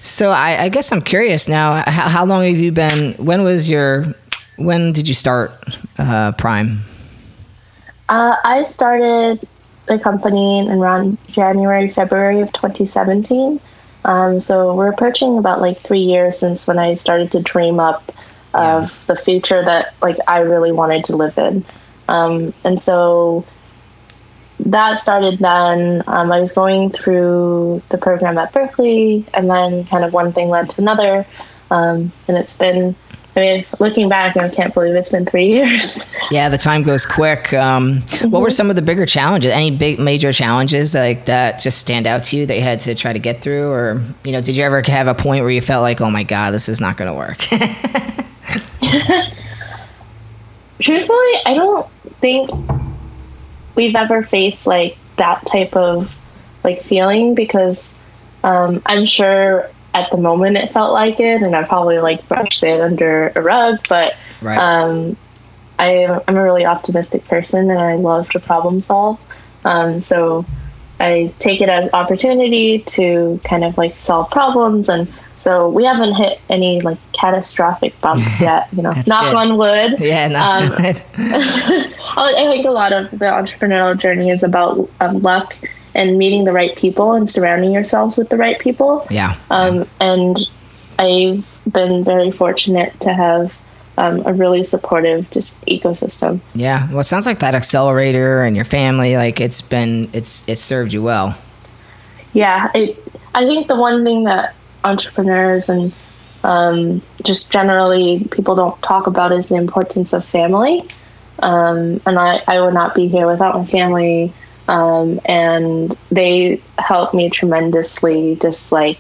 So 0.01 0.31
I, 0.31 0.65
I 0.65 0.69
guess 0.69 0.93
I'm 0.93 1.01
curious 1.01 1.49
now. 1.49 1.83
How, 1.87 2.09
how 2.09 2.25
long 2.27 2.45
have 2.45 2.57
you 2.57 2.73
been? 2.73 3.15
When 3.15 3.43
was 3.43 3.71
your? 3.71 4.15
When 4.57 4.93
did 4.93 5.09
you 5.09 5.15
start 5.15 5.53
uh, 5.99 6.33
Prime? 6.33 6.81
Uh, 8.09 8.37
I 8.45 8.63
started 8.63 9.49
the 9.87 9.99
company 9.99 10.61
in 10.61 10.69
around 10.71 11.19
January, 11.29 11.89
February 11.89 12.41
of 12.41 12.53
2017. 12.53 13.61
Um, 14.05 14.41
so 14.41 14.75
we're 14.75 14.91
approaching 14.91 15.39
about 15.39 15.61
like 15.61 15.81
three 15.81 16.01
years 16.01 16.39
since 16.39 16.67
when 16.67 16.79
I 16.79 16.95
started 16.95 17.33
to 17.33 17.41
dream 17.41 17.81
up 17.81 18.13
of 18.53 19.05
the 19.07 19.17
future 19.17 19.65
that 19.65 19.95
like 20.01 20.19
I 20.29 20.41
really 20.41 20.73
wanted 20.73 21.05
to 21.07 21.17
live 21.17 21.37
in. 21.39 21.65
Um, 22.09 22.55
and 22.65 22.81
so 22.81 23.45
that 24.61 24.99
started 24.99 25.39
then. 25.39 26.05
Um, 26.07 26.31
I 26.31 26.41
was 26.41 26.53
going 26.53 26.91
through 26.91 27.83
the 27.89 27.99
program 27.99 28.39
at 28.39 28.53
Berkeley, 28.53 29.27
and 29.35 29.51
then 29.51 29.85
kind 29.87 30.05
of 30.05 30.13
one 30.13 30.33
thing 30.33 30.49
led 30.49 30.71
to 30.71 30.81
another. 30.81 31.27
Um, 31.71 32.13
and 32.29 32.37
it's 32.37 32.57
been, 32.57 32.95
I 33.37 33.41
mean, 33.41 33.65
looking 33.81 34.09
back, 34.09 34.37
I 34.37 34.49
can't 34.49 34.73
believe 34.73 34.95
it's 34.95 35.11
been 35.11 35.27
three 35.27 35.47
years. 35.53 36.09
Yeah, 36.31 36.49
the 36.49 36.59
time 36.59 36.85
goes 36.85 37.05
quick. 37.05 37.53
Um, 37.53 38.03
What 38.23 38.43
were 38.43 38.51
some 38.51 38.71
of 38.71 38.77
the 38.77 38.83
bigger 38.83 39.07
challenges? 39.07 39.51
Any 39.51 39.77
big 39.77 39.99
major 39.99 40.33
challenges 40.33 40.95
like 40.95 41.25
that 41.27 41.59
just 41.59 41.79
stand 41.79 42.07
out 42.07 42.23
to 42.25 42.37
you 42.37 42.47
that 42.47 42.57
you 42.57 42.63
had 42.63 42.81
to 42.81 42.95
try 42.95 43.13
to 43.13 43.19
get 43.19 43.43
through, 43.43 43.71
or 43.71 44.01
you 44.25 44.33
know, 44.33 44.41
did 44.41 44.57
you 44.57 44.63
ever 44.63 44.83
have 44.87 45.09
a 45.09 45.15
point 45.15 45.43
where 45.43 45.51
you 45.51 45.61
felt 45.61 45.83
like, 45.83 46.01
oh 46.01 46.11
my 46.11 46.23
god, 46.23 46.53
this 46.53 46.69
is 46.69 46.81
not 46.81 46.97
going 46.97 47.11
to 47.11 47.15
work? 47.15 47.39
truthfully, 50.81 51.33
I 51.47 51.55
don't 51.55 51.89
think 52.21 52.51
we've 53.75 53.97
ever 53.97 54.23
faced 54.23 54.67
like 54.67 54.97
that 55.17 55.45
type 55.47 55.77
of 55.77 56.17
like 56.63 56.83
feeling 56.83 57.35
because 57.35 57.99
um, 58.43 58.83
I'm 58.87 59.07
sure 59.07 59.71
at 59.95 60.11
the 60.11 60.17
moment 60.17 60.57
it 60.57 60.71
felt 60.71 60.93
like 60.93 61.21
it, 61.21 61.43
and 61.43 61.55
I 61.55 61.63
probably 61.63 61.99
like 61.99 62.27
brushed 62.29 62.63
it 62.65 62.81
under 62.81 63.29
a 63.29 63.41
rug. 63.41 63.79
But 63.89 64.15
right. 64.43 64.59
um, 64.59 65.17
I, 65.79 66.21
I'm 66.27 66.37
a 66.37 66.43
really 66.43 66.67
optimistic 66.67 67.25
person, 67.27 67.71
and 67.71 67.79
I 67.79 67.95
love 67.95 68.29
to 68.31 68.41
problem 68.41 68.83
solve. 68.83 69.21
Um, 69.65 70.01
so 70.01 70.45
I 71.01 71.33
take 71.39 71.61
it 71.61 71.69
as 71.69 71.91
opportunity 71.93 72.81
to 72.81 73.41
kind 73.45 73.65
of 73.65 73.79
like 73.79 73.99
solve 73.99 74.31
problems 74.31 74.89
and. 74.89 75.13
So 75.37 75.69
we 75.69 75.85
haven't 75.85 76.15
hit 76.15 76.41
any 76.49 76.81
like 76.81 76.97
catastrophic 77.13 78.01
bumps 78.01 78.41
yet, 78.41 78.69
you 78.73 78.83
know. 78.83 78.95
That's 78.95 79.09
Knock 79.09 79.33
good. 79.33 79.35
on 79.35 79.59
wood. 79.59 79.97
yeah, 79.99 80.29
not, 80.29 80.63
um, 80.63 80.73
I 80.79 82.35
I 82.39 82.47
think 82.47 82.65
a 82.65 82.71
lot 82.71 82.93
of 82.93 83.11
the 83.11 83.27
entrepreneurial 83.27 83.99
journey 83.99 84.31
is 84.31 84.45
about 84.45 84.89
um, 85.01 85.21
luck 85.23 85.55
and 85.95 86.19
meeting 86.19 86.45
the 86.45 86.53
right 86.53 86.75
people 86.77 87.13
and 87.13 87.31
surrounding 87.31 87.73
yourselves 87.73 88.17
with 88.17 88.29
the 88.29 88.37
right 88.37 88.59
people. 88.59 89.07
yeah. 89.11 89.37
Um, 89.51 89.89
and 90.01 90.39
I've 90.99 91.47
been 91.71 92.05
very 92.05 92.31
fortunate 92.31 92.99
to 93.01 93.13
have 93.13 93.57
um, 93.97 94.23
a 94.27 94.33
really 94.33 94.65
supportive 94.65 95.31
just 95.31 95.65
ecosystem. 95.67 96.41
Yeah. 96.55 96.89
Well, 96.91 97.01
it 97.01 97.05
sounds 97.05 97.27
like 97.27 97.39
that 97.41 97.55
accelerator 97.55 98.43
and 98.43 98.57
your 98.57 98.65
family, 98.65 99.17
like 99.17 99.41
it's 99.41 99.63
been, 99.63 100.11
it's, 100.13 100.49
it's 100.49 100.61
served 100.61 100.93
you 100.93 101.03
well. 101.03 101.37
Yeah, 102.33 102.71
it, 102.75 103.01
I 103.35 103.47
think 103.47 103.69
the 103.69 103.77
one 103.77 104.05
thing 104.05 104.25
that 104.25 104.55
entrepreneurs 104.83 105.69
and 105.69 105.93
um, 106.43 107.03
just 107.25 107.53
generally 107.53 108.27
people 108.31 108.55
don't 108.55 108.81
talk 108.83 109.07
about 109.07 109.33
is 109.33 109.49
the 109.49 109.55
importance 109.55 110.13
of 110.13 110.25
family. 110.25 110.89
Um, 111.39 112.01
and 112.07 112.19
I, 112.19 112.43
I 112.47 112.61
would 112.61 112.75
not 112.75 112.95
be 112.95 113.09
here 113.09 113.27
without 113.27 113.55
my 113.55 113.67
family. 113.67 114.33
Um, 114.69 115.21
and 115.25 115.97
they 116.11 116.63
help 116.79 117.15
me 117.15 117.31
tremendously, 117.31 118.37
just 118.41 118.73
like 118.73 118.99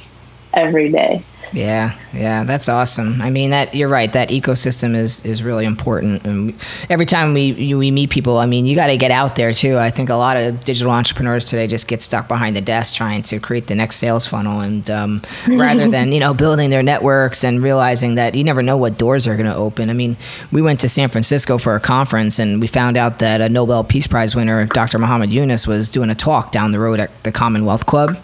every 0.52 0.90
day. 0.90 1.24
Yeah, 1.52 1.98
yeah, 2.12 2.44
that's 2.44 2.68
awesome. 2.68 3.20
I 3.22 3.30
mean, 3.30 3.50
that 3.50 3.74
you're 3.74 3.88
right. 3.88 4.12
That 4.12 4.30
ecosystem 4.30 4.94
is 4.94 5.24
is 5.24 5.42
really 5.42 5.64
important. 5.64 6.24
And 6.24 6.54
every 6.90 7.06
time 7.06 7.34
we 7.34 7.52
you, 7.52 7.78
we 7.78 7.90
meet 7.90 8.10
people, 8.10 8.38
I 8.38 8.46
mean, 8.46 8.66
you 8.66 8.74
got 8.74 8.88
to 8.88 8.96
get 8.96 9.10
out 9.10 9.36
there 9.36 9.52
too. 9.52 9.76
I 9.78 9.90
think 9.90 10.10
a 10.10 10.14
lot 10.14 10.36
of 10.36 10.64
digital 10.64 10.92
entrepreneurs 10.92 11.44
today 11.44 11.66
just 11.66 11.88
get 11.88 12.02
stuck 12.02 12.28
behind 12.28 12.56
the 12.56 12.60
desk 12.60 12.96
trying 12.96 13.22
to 13.24 13.38
create 13.38 13.66
the 13.66 13.74
next 13.74 13.96
sales 13.96 14.26
funnel, 14.26 14.60
and 14.60 14.88
um, 14.90 15.22
rather 15.48 15.88
than 15.88 16.12
you 16.12 16.20
know 16.20 16.34
building 16.34 16.70
their 16.70 16.82
networks 16.82 17.44
and 17.44 17.62
realizing 17.62 18.16
that 18.16 18.34
you 18.34 18.44
never 18.44 18.62
know 18.62 18.76
what 18.76 18.98
doors 18.98 19.26
are 19.26 19.36
going 19.36 19.50
to 19.50 19.56
open. 19.56 19.90
I 19.90 19.94
mean, 19.94 20.16
we 20.50 20.62
went 20.62 20.80
to 20.80 20.88
San 20.88 21.08
Francisco 21.08 21.58
for 21.58 21.76
a 21.76 21.80
conference, 21.80 22.38
and 22.38 22.60
we 22.60 22.66
found 22.66 22.96
out 22.96 23.18
that 23.20 23.40
a 23.40 23.48
Nobel 23.48 23.84
Peace 23.84 24.06
Prize 24.06 24.34
winner, 24.34 24.66
Dr. 24.66 24.98
Muhammad 24.98 25.30
Yunus, 25.30 25.66
was 25.66 25.90
doing 25.90 26.10
a 26.10 26.14
talk 26.14 26.52
down 26.52 26.72
the 26.72 26.80
road 26.80 27.00
at 27.00 27.22
the 27.24 27.32
Commonwealth 27.32 27.86
Club 27.86 28.16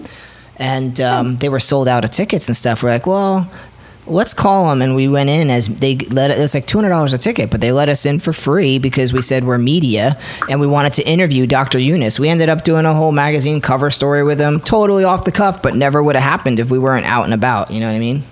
and 0.60 1.00
um, 1.00 1.36
they 1.38 1.48
were 1.48 1.58
sold 1.58 1.88
out 1.88 2.04
of 2.04 2.10
tickets 2.10 2.46
and 2.46 2.56
stuff. 2.56 2.82
We're 2.82 2.90
like, 2.90 3.06
well, 3.06 3.50
let's 4.06 4.34
call 4.34 4.68
them. 4.68 4.82
And 4.82 4.94
we 4.94 5.08
went 5.08 5.30
in 5.30 5.50
as 5.50 5.68
they 5.68 5.96
let 5.96 6.30
it 6.30 6.38
was 6.38 6.54
like 6.54 6.66
two 6.66 6.78
hundred 6.78 6.90
dollars 6.90 7.12
a 7.12 7.18
ticket, 7.18 7.50
but 7.50 7.60
they 7.60 7.72
let 7.72 7.88
us 7.88 8.04
in 8.06 8.18
for 8.18 8.32
free 8.32 8.78
because 8.78 9.12
we 9.12 9.22
said 9.22 9.44
we're 9.44 9.58
media 9.58 10.18
and 10.48 10.60
we 10.60 10.66
wanted 10.66 10.92
to 10.94 11.08
interview 11.08 11.46
Dr. 11.46 11.78
Yunus. 11.78 12.20
We 12.20 12.28
ended 12.28 12.50
up 12.50 12.62
doing 12.62 12.84
a 12.84 12.94
whole 12.94 13.12
magazine 13.12 13.60
cover 13.60 13.90
story 13.90 14.22
with 14.22 14.38
him, 14.38 14.60
totally 14.60 15.04
off 15.04 15.24
the 15.24 15.32
cuff, 15.32 15.62
but 15.62 15.74
never 15.74 16.02
would 16.02 16.14
have 16.14 16.24
happened 16.24 16.60
if 16.60 16.70
we 16.70 16.78
weren't 16.78 17.06
out 17.06 17.24
and 17.24 17.34
about. 17.34 17.70
You 17.70 17.80
know 17.80 17.86
what 17.86 17.96
I 17.96 18.00
mean? 18.00 18.22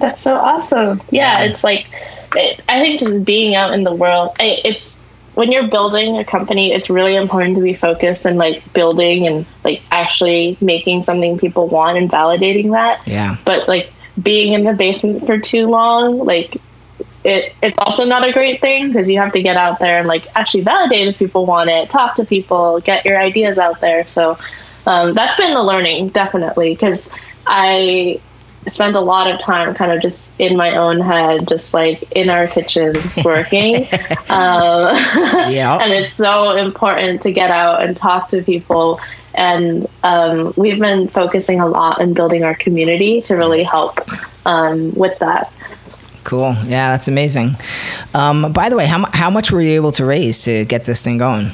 That's 0.00 0.22
so 0.22 0.36
awesome. 0.36 1.00
Yeah, 1.10 1.42
it's 1.42 1.62
like, 1.62 1.86
it, 2.34 2.60
I 2.68 2.80
think 2.80 2.98
just 2.98 3.24
being 3.24 3.54
out 3.54 3.72
in 3.72 3.84
the 3.84 3.94
world, 3.94 4.34
I, 4.40 4.60
it's 4.64 5.01
when 5.34 5.50
you're 5.50 5.68
building 5.68 6.18
a 6.18 6.24
company, 6.24 6.72
it's 6.72 6.90
really 6.90 7.16
important 7.16 7.56
to 7.56 7.62
be 7.62 7.74
focused 7.74 8.26
and 8.26 8.36
like 8.36 8.72
building 8.72 9.26
and 9.26 9.46
like 9.64 9.82
actually 9.90 10.58
making 10.60 11.04
something 11.04 11.38
people 11.38 11.68
want 11.68 11.96
and 11.96 12.10
validating 12.10 12.72
that. 12.72 13.06
Yeah. 13.08 13.36
But 13.44 13.66
like 13.68 13.92
being 14.20 14.52
in 14.52 14.64
the 14.64 14.74
basement 14.74 15.26
for 15.26 15.38
too 15.38 15.68
long, 15.68 16.18
like 16.18 16.60
it, 17.24 17.54
it's 17.62 17.78
also 17.78 18.04
not 18.04 18.26
a 18.26 18.32
great 18.32 18.60
thing 18.60 18.88
because 18.88 19.08
you 19.08 19.18
have 19.18 19.32
to 19.32 19.42
get 19.42 19.56
out 19.56 19.78
there 19.78 19.98
and 19.98 20.08
like 20.08 20.26
actually 20.36 20.64
validate 20.64 21.08
if 21.08 21.18
people 21.18 21.46
want 21.46 21.70
it, 21.70 21.88
talk 21.88 22.16
to 22.16 22.24
people, 22.24 22.80
get 22.80 23.06
your 23.06 23.18
ideas 23.18 23.58
out 23.58 23.80
there. 23.80 24.06
So 24.06 24.36
um, 24.86 25.14
that's 25.14 25.36
been 25.36 25.54
the 25.54 25.62
learning 25.62 26.08
definitely 26.08 26.74
because 26.74 27.10
I 27.46 28.20
spent 28.68 28.94
a 28.96 29.00
lot 29.00 29.30
of 29.30 29.40
time 29.40 29.74
kind 29.74 29.90
of 29.92 30.00
just 30.00 30.30
in 30.38 30.56
my 30.56 30.76
own 30.76 31.00
head, 31.00 31.48
just 31.48 31.74
like 31.74 32.02
in 32.12 32.30
our 32.30 32.46
kitchens 32.46 33.18
working. 33.24 33.86
um, 34.28 34.96
Yeah. 35.50 35.78
and 35.82 35.92
it's 35.92 36.12
so 36.12 36.52
important 36.56 37.22
to 37.22 37.32
get 37.32 37.50
out 37.50 37.82
and 37.82 37.96
talk 37.96 38.28
to 38.30 38.42
people. 38.42 39.00
And 39.34 39.88
um, 40.02 40.52
we've 40.56 40.78
been 40.78 41.08
focusing 41.08 41.60
a 41.60 41.66
lot 41.66 42.00
on 42.00 42.12
building 42.14 42.44
our 42.44 42.54
community 42.54 43.20
to 43.22 43.34
really 43.34 43.62
help 43.62 43.98
um, 44.46 44.94
with 44.94 45.18
that. 45.20 45.52
Cool. 46.24 46.54
Yeah, 46.66 46.92
that's 46.92 47.08
amazing. 47.08 47.56
Um, 48.14 48.52
by 48.52 48.68
the 48.68 48.76
way, 48.76 48.86
how, 48.86 49.04
how 49.12 49.30
much 49.30 49.50
were 49.50 49.60
you 49.60 49.72
able 49.72 49.90
to 49.92 50.04
raise 50.04 50.44
to 50.44 50.64
get 50.66 50.84
this 50.84 51.02
thing 51.02 51.18
going? 51.18 51.50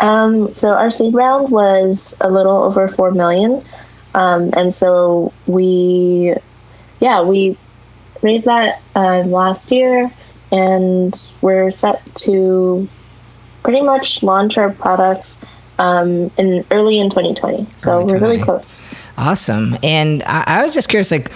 Um, 0.00 0.54
so 0.54 0.72
our 0.72 0.90
seed 0.90 1.12
round 1.14 1.50
was 1.50 2.16
a 2.20 2.30
little 2.30 2.56
over 2.62 2.88
four 2.88 3.10
million, 3.10 3.64
um, 4.14 4.50
and 4.56 4.74
so 4.74 5.32
we, 5.46 6.34
yeah, 7.00 7.22
we 7.22 7.56
raised 8.22 8.46
that 8.46 8.80
uh, 8.94 9.20
last 9.20 9.70
year, 9.70 10.10
and 10.50 11.28
we're 11.40 11.70
set 11.70 12.02
to 12.16 12.88
pretty 13.62 13.82
much 13.82 14.22
launch 14.22 14.56
our 14.56 14.70
products 14.70 15.44
um, 15.78 16.30
in 16.36 16.64
early 16.70 16.98
in 16.98 17.10
2020. 17.10 17.66
So 17.78 17.92
Early 17.92 18.12
we're 18.12 18.20
really 18.20 18.42
close. 18.42 18.84
Awesome. 19.16 19.76
And 19.82 20.22
I, 20.24 20.44
I 20.46 20.64
was 20.64 20.74
just 20.74 20.88
curious, 20.88 21.10
like, 21.10 21.30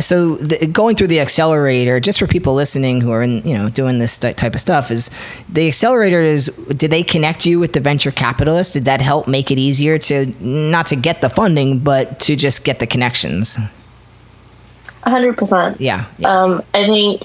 so 0.00 0.36
the, 0.36 0.66
going 0.68 0.94
through 0.94 1.08
the 1.08 1.18
accelerator, 1.18 1.98
just 1.98 2.20
for 2.20 2.26
people 2.26 2.54
listening 2.54 3.00
who 3.00 3.10
are 3.10 3.22
in, 3.22 3.42
you 3.46 3.56
know, 3.56 3.68
doing 3.68 3.98
this 3.98 4.16
type 4.16 4.54
of 4.54 4.60
stuff, 4.60 4.90
is 4.90 5.10
the 5.48 5.66
accelerator 5.66 6.20
is 6.20 6.46
did 6.68 6.90
they 6.92 7.02
connect 7.02 7.46
you 7.46 7.58
with 7.58 7.72
the 7.72 7.80
venture 7.80 8.12
capitalists? 8.12 8.74
Did 8.74 8.84
that 8.84 9.00
help 9.00 9.26
make 9.26 9.50
it 9.50 9.58
easier 9.58 9.98
to 9.98 10.26
not 10.40 10.86
to 10.86 10.96
get 10.96 11.20
the 11.20 11.28
funding, 11.28 11.80
but 11.80 12.20
to 12.20 12.36
just 12.36 12.64
get 12.64 12.78
the 12.78 12.86
connections? 12.86 13.58
100%. 15.04 15.76
Yeah. 15.80 16.06
yeah. 16.18 16.28
Um, 16.28 16.62
I 16.74 16.86
think 16.86 17.22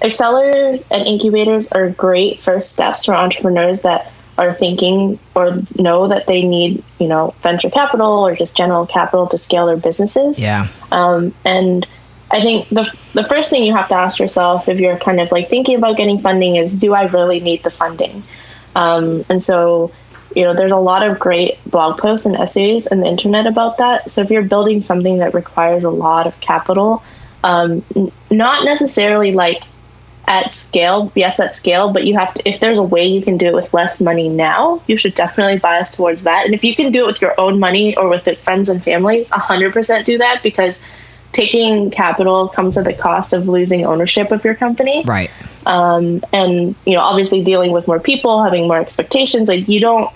accelerators 0.00 0.84
and 0.90 1.06
incubators 1.06 1.72
are 1.72 1.90
great 1.90 2.38
first 2.38 2.72
steps 2.72 3.04
for 3.04 3.14
entrepreneurs 3.14 3.80
that 3.80 4.12
are 4.36 4.52
thinking 4.52 5.18
or 5.34 5.62
know 5.78 6.08
that 6.08 6.26
they 6.26 6.42
need, 6.42 6.82
you 6.98 7.06
know, 7.06 7.34
venture 7.40 7.70
capital 7.70 8.26
or 8.26 8.34
just 8.34 8.56
general 8.56 8.86
capital 8.86 9.28
to 9.28 9.38
scale 9.38 9.66
their 9.66 9.76
businesses. 9.76 10.40
yeah. 10.40 10.68
Um, 10.90 11.34
and 11.44 11.86
I 12.30 12.40
think 12.40 12.68
the, 12.68 12.92
the 13.12 13.24
first 13.24 13.50
thing 13.50 13.64
you 13.64 13.74
have 13.74 13.88
to 13.88 13.94
ask 13.94 14.18
yourself 14.18 14.68
if 14.68 14.80
you're 14.80 14.98
kind 14.98 15.20
of 15.20 15.30
like 15.30 15.48
thinking 15.48 15.76
about 15.76 15.96
getting 15.96 16.18
funding 16.18 16.56
is, 16.56 16.72
do 16.72 16.92
I 16.94 17.02
really 17.02 17.38
need 17.40 17.62
the 17.62 17.70
funding? 17.70 18.24
Um, 18.74 19.24
and 19.28 19.42
so, 19.42 19.92
you 20.34 20.42
know, 20.42 20.54
there's 20.54 20.72
a 20.72 20.76
lot 20.76 21.08
of 21.08 21.18
great 21.20 21.58
blog 21.70 21.98
posts 21.98 22.26
and 22.26 22.34
essays 22.34 22.88
on 22.88 23.00
the 23.00 23.06
internet 23.06 23.46
about 23.46 23.78
that. 23.78 24.10
So 24.10 24.20
if 24.20 24.30
you're 24.30 24.42
building 24.42 24.80
something 24.80 25.18
that 25.18 25.32
requires 25.32 25.84
a 25.84 25.90
lot 25.90 26.26
of 26.26 26.40
capital, 26.40 27.04
um, 27.44 27.84
n- 27.94 28.10
not 28.30 28.64
necessarily 28.64 29.32
like 29.32 29.62
at 30.26 30.52
scale, 30.52 31.12
yes, 31.14 31.38
at 31.40 31.56
scale, 31.56 31.92
but 31.92 32.06
you 32.06 32.16
have 32.18 32.32
to, 32.34 32.48
if 32.48 32.58
there's 32.60 32.78
a 32.78 32.82
way 32.82 33.06
you 33.06 33.22
can 33.22 33.36
do 33.36 33.46
it 33.48 33.54
with 33.54 33.74
less 33.74 34.00
money 34.00 34.28
now, 34.28 34.82
you 34.86 34.96
should 34.96 35.14
definitely 35.14 35.58
bias 35.58 35.90
towards 35.90 36.22
that. 36.22 36.46
And 36.46 36.54
if 36.54 36.64
you 36.64 36.74
can 36.74 36.92
do 36.92 37.04
it 37.04 37.06
with 37.06 37.20
your 37.20 37.38
own 37.38 37.58
money 37.58 37.96
or 37.96 38.08
with 38.08 38.26
it 38.26 38.38
friends 38.38 38.68
and 38.68 38.82
family, 38.82 39.26
100% 39.26 40.04
do 40.04 40.18
that 40.18 40.42
because 40.42 40.82
taking 41.32 41.90
capital 41.90 42.48
comes 42.48 42.78
at 42.78 42.84
the 42.84 42.94
cost 42.94 43.32
of 43.32 43.48
losing 43.48 43.84
ownership 43.84 44.30
of 44.30 44.44
your 44.44 44.54
company 44.54 45.02
Right. 45.04 45.30
um, 45.66 46.22
and 46.32 46.76
you 46.86 46.94
know 46.94 47.00
obviously 47.00 47.42
dealing 47.42 47.72
with 47.72 47.88
more 47.88 47.98
people 47.98 48.44
having 48.44 48.68
more 48.68 48.78
expectations 48.78 49.48
like 49.48 49.68
you 49.68 49.80
don't 49.80 50.14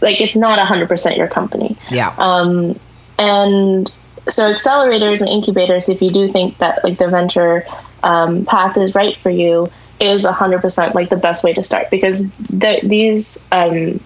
like 0.00 0.22
it's 0.22 0.34
not 0.34 0.58
100% 0.58 1.16
your 1.18 1.28
company 1.28 1.76
Yeah. 1.90 2.14
um, 2.16 2.80
and 3.18 3.92
so 4.30 4.50
accelerators 4.50 5.20
and 5.20 5.28
incubators 5.28 5.90
if 5.90 6.00
you 6.00 6.10
do 6.10 6.28
think 6.32 6.56
that 6.58 6.82
like 6.82 6.96
the 6.96 7.08
venture 7.08 7.66
um, 8.02 8.44
path 8.44 8.76
is 8.76 8.94
right 8.94 9.16
for 9.16 9.30
you 9.30 9.70
is 10.00 10.24
100% 10.24 10.94
like 10.94 11.10
the 11.10 11.16
best 11.16 11.44
way 11.44 11.52
to 11.54 11.62
start. 11.62 11.90
Because 11.90 12.28
the, 12.30 12.80
these 12.82 13.46
um, 13.52 14.00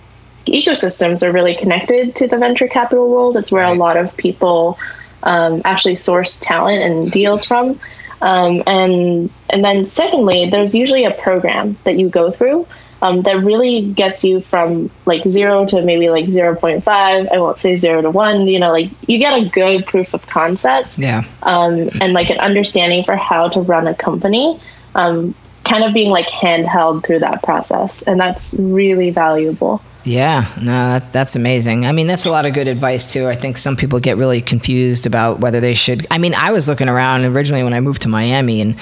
ecosystems 0.46 1.22
are 1.22 1.32
really 1.32 1.54
connected 1.54 2.16
to 2.16 2.26
the 2.26 2.38
venture 2.38 2.68
capital 2.68 3.10
world. 3.10 3.36
It's 3.36 3.52
where 3.52 3.64
a 3.64 3.74
lot 3.74 3.96
of 3.96 4.16
people 4.16 4.78
um, 5.22 5.62
actually 5.64 5.96
source 5.96 6.38
talent 6.38 6.82
and 6.82 7.10
deals 7.10 7.44
from. 7.44 7.78
Um, 8.20 8.62
and 8.68 9.30
and 9.50 9.64
then 9.64 9.84
secondly 9.84 10.48
there's 10.48 10.76
usually 10.76 11.04
a 11.04 11.10
program 11.10 11.76
that 11.82 11.98
you 11.98 12.08
go 12.08 12.30
through 12.30 12.68
um, 13.02 13.20
that 13.22 13.36
really 13.44 13.82
gets 13.90 14.24
you 14.24 14.40
from 14.40 14.90
like 15.04 15.22
zero 15.28 15.66
to 15.66 15.82
maybe 15.82 16.08
like 16.08 16.26
0.5 16.26 16.86
i 16.86 17.38
won't 17.38 17.58
say 17.58 17.76
zero 17.76 18.00
to 18.00 18.10
one 18.10 18.46
you 18.46 18.58
know 18.58 18.70
like 18.70 18.90
you 19.08 19.18
get 19.18 19.32
a 19.34 19.48
good 19.50 19.84
proof 19.84 20.14
of 20.14 20.26
concept 20.26 20.96
Yeah. 20.96 21.24
um, 21.42 21.90
and 22.00 22.12
like 22.14 22.30
an 22.30 22.38
understanding 22.38 23.04
for 23.04 23.16
how 23.16 23.48
to 23.48 23.60
run 23.60 23.86
a 23.86 23.94
company 23.94 24.58
um, 24.94 25.34
kind 25.64 25.84
of 25.84 25.94
being 25.94 26.10
like 26.10 26.28
handheld 26.28 27.06
through 27.06 27.20
that 27.20 27.42
process. 27.42 28.02
And 28.02 28.18
that's 28.18 28.52
really 28.54 29.10
valuable 29.10 29.80
Yeah, 30.04 30.52
no, 30.60 30.72
that, 30.72 31.12
that's 31.12 31.36
amazing. 31.36 31.86
I 31.86 31.92
mean, 31.92 32.08
that's 32.08 32.26
a 32.26 32.30
lot 32.30 32.44
of 32.44 32.54
good 32.54 32.66
advice 32.66 33.12
too. 33.12 33.28
I 33.28 33.36
think 33.36 33.56
some 33.56 33.76
people 33.76 34.00
get 34.00 34.16
really 34.16 34.40
confused 34.40 35.06
about 35.06 35.38
whether 35.38 35.60
they 35.60 35.74
should. 35.74 36.06
I 36.10 36.18
mean, 36.18 36.34
I 36.34 36.50
was 36.50 36.66
looking 36.66 36.88
around 36.88 37.24
originally 37.24 37.62
when 37.62 37.72
I 37.72 37.80
moved 37.80 38.02
to 38.02 38.08
Miami, 38.08 38.60
and 38.60 38.76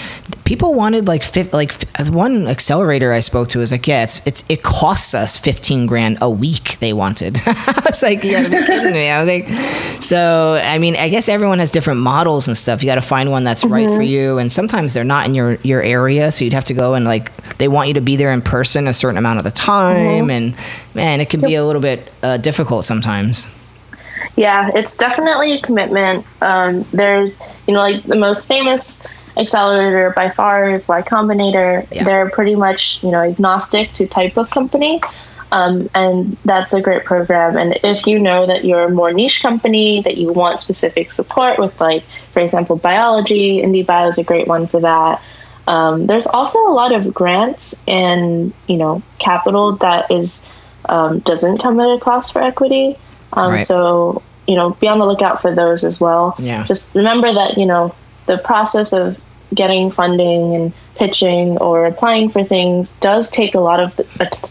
people 0.45 0.73
wanted 0.73 1.07
like 1.07 1.25
like 1.53 1.75
uh, 2.01 2.07
one 2.11 2.47
accelerator 2.47 3.13
I 3.13 3.21
spoke 3.21 3.51
to 3.51 3.59
was 3.59 3.71
like, 3.71 3.87
yeah, 3.87 4.03
it's 4.03 4.27
it's 4.27 4.45
it 4.49 4.63
costs 4.63 5.15
us 5.15 5.37
fifteen 5.37 5.87
grand 5.87 6.19
a 6.23 6.31
week. 6.31 6.79
They 6.79 6.95
wanted. 6.95 7.39
I 7.47 7.83
was 7.85 8.03
like, 8.03 8.25
you 8.25 8.33
gotta 8.33 8.49
be 8.49 8.65
kidding 8.65 8.93
me. 8.93 9.11
I 9.11 9.23
was 9.23 9.29
like, 9.29 10.03
so 10.03 10.59
I 10.65 10.79
mean, 10.79 10.97
I 10.97 11.11
guess 11.11 11.29
everyone 11.29 11.59
has 11.59 11.71
different 11.71 12.01
models 12.01 12.49
and 12.49 12.57
stuff. 12.57 12.83
You 12.83 12.87
got 12.87 12.95
to 12.95 13.03
find 13.03 13.31
one 13.31 13.45
that's 13.45 13.65
right 13.65 13.89
for 13.89 13.95
mm-hmm. 13.95 14.03
you, 14.03 14.39
and 14.39 14.51
sometimes 14.51 14.95
they're 14.95 15.05
not 15.05 15.27
in 15.27 15.35
your 15.35 15.57
your 15.57 15.83
area, 15.83 16.33
so 16.33 16.45
you'd 16.45 16.55
have 16.55 16.65
to 16.65 16.75
go 16.75 16.95
and 16.95 17.05
like 17.05 17.31
they 17.59 17.69
want 17.69 17.89
you 17.89 17.95
to 17.95 18.01
be 18.01 18.17
there 18.17 18.33
in 18.33 18.41
person 18.41 18.89
a 18.89 18.95
certain 18.95 19.19
amount 19.19 19.39
of 19.39 19.45
the 19.45 19.51
time, 19.51 20.29
mm-hmm. 20.29 20.31
and 20.31 20.57
man, 20.95 21.21
it 21.21 21.31
can 21.31 21.41
be 21.41 21.55
a 21.55 21.65
little 21.65 21.83
bit 21.83 22.13
uh, 22.23 22.37
difficult 22.37 22.85
sometimes. 22.85 23.47
Yeah, 24.37 24.71
it's 24.75 24.97
definitely 24.97 25.53
a 25.53 25.61
commitment. 25.61 26.25
Um, 26.41 26.85
there's, 26.93 27.41
you 27.67 27.75
know, 27.75 27.81
like 27.81 28.03
the 28.05 28.17
most 28.17 28.49
famous 28.49 29.07
accelerator 29.37 30.13
by 30.15 30.29
far 30.29 30.71
is 30.71 30.89
Y 30.89 31.03
Combinator. 31.03 31.87
Yeah. 31.91 32.05
They're 32.05 32.31
pretty 32.31 32.55
much, 32.55 33.03
you 33.03 33.11
know, 33.11 33.23
agnostic 33.23 33.93
to 33.95 34.07
type 34.07 34.37
of 34.37 34.51
company. 34.51 35.01
Um, 35.53 35.91
and 35.95 36.37
that's 36.45 36.75
a 36.75 36.81
great 36.81 37.05
program. 37.05 37.57
And 37.57 37.79
if 37.83 38.07
you 38.07 38.21
know 38.21 38.47
that 38.47 38.65
you're 38.65 38.85
a 38.85 38.91
more 38.91 39.13
niche 39.13 39.43
company, 39.43 40.01
that 40.03 40.17
you 40.17 40.33
want 40.33 40.61
specific 40.61 41.11
support 41.11 41.59
with, 41.59 41.81
like, 41.81 42.05
for 42.33 42.41
example, 42.41 42.77
biology, 42.77 43.61
IndieBio 43.61 44.09
is 44.09 44.19
a 44.19 44.25
great 44.25 44.47
one 44.47 44.69
for 44.69 44.81
that. 44.81 45.21
Um, 45.67 46.07
there's 46.07 46.29
also 46.29 46.59
a 46.69 46.73
lot 46.73 46.93
of 46.93 47.13
grants 47.13 47.83
and, 47.89 48.53
you 48.69 48.77
know, 48.77 49.03
capital 49.19 49.73
that 49.77 50.11
is 50.11 50.47
um, 50.89 51.21
doesn't 51.21 51.59
come 51.59 51.79
at 51.81 51.89
a 51.89 51.99
cost 52.01 52.33
for 52.33 52.43
equity. 52.43 52.97
Um, 53.33 53.53
Right. 53.53 53.67
So, 53.67 54.23
you 54.47 54.57
know, 54.57 54.71
be 54.71 54.89
on 54.89 54.99
the 54.99 55.07
lookout 55.07 55.41
for 55.41 55.55
those 55.55 55.85
as 55.85 56.01
well. 56.01 56.35
Yeah. 56.39 56.65
Just 56.65 56.95
remember 56.95 57.33
that, 57.33 57.59
you 57.59 57.67
know, 57.67 57.95
the 58.27 58.39
process 58.39 58.93
of 58.93 59.21
getting 59.55 59.91
funding 59.91 60.55
and 60.55 60.73
pitching 61.01 61.57
or 61.59 61.87
applying 61.87 62.29
for 62.29 62.45
things 62.45 62.91
does 63.01 63.31
take 63.31 63.55
a 63.55 63.61
lot 63.61 63.81
of 63.81 63.97
the, 63.97 64.05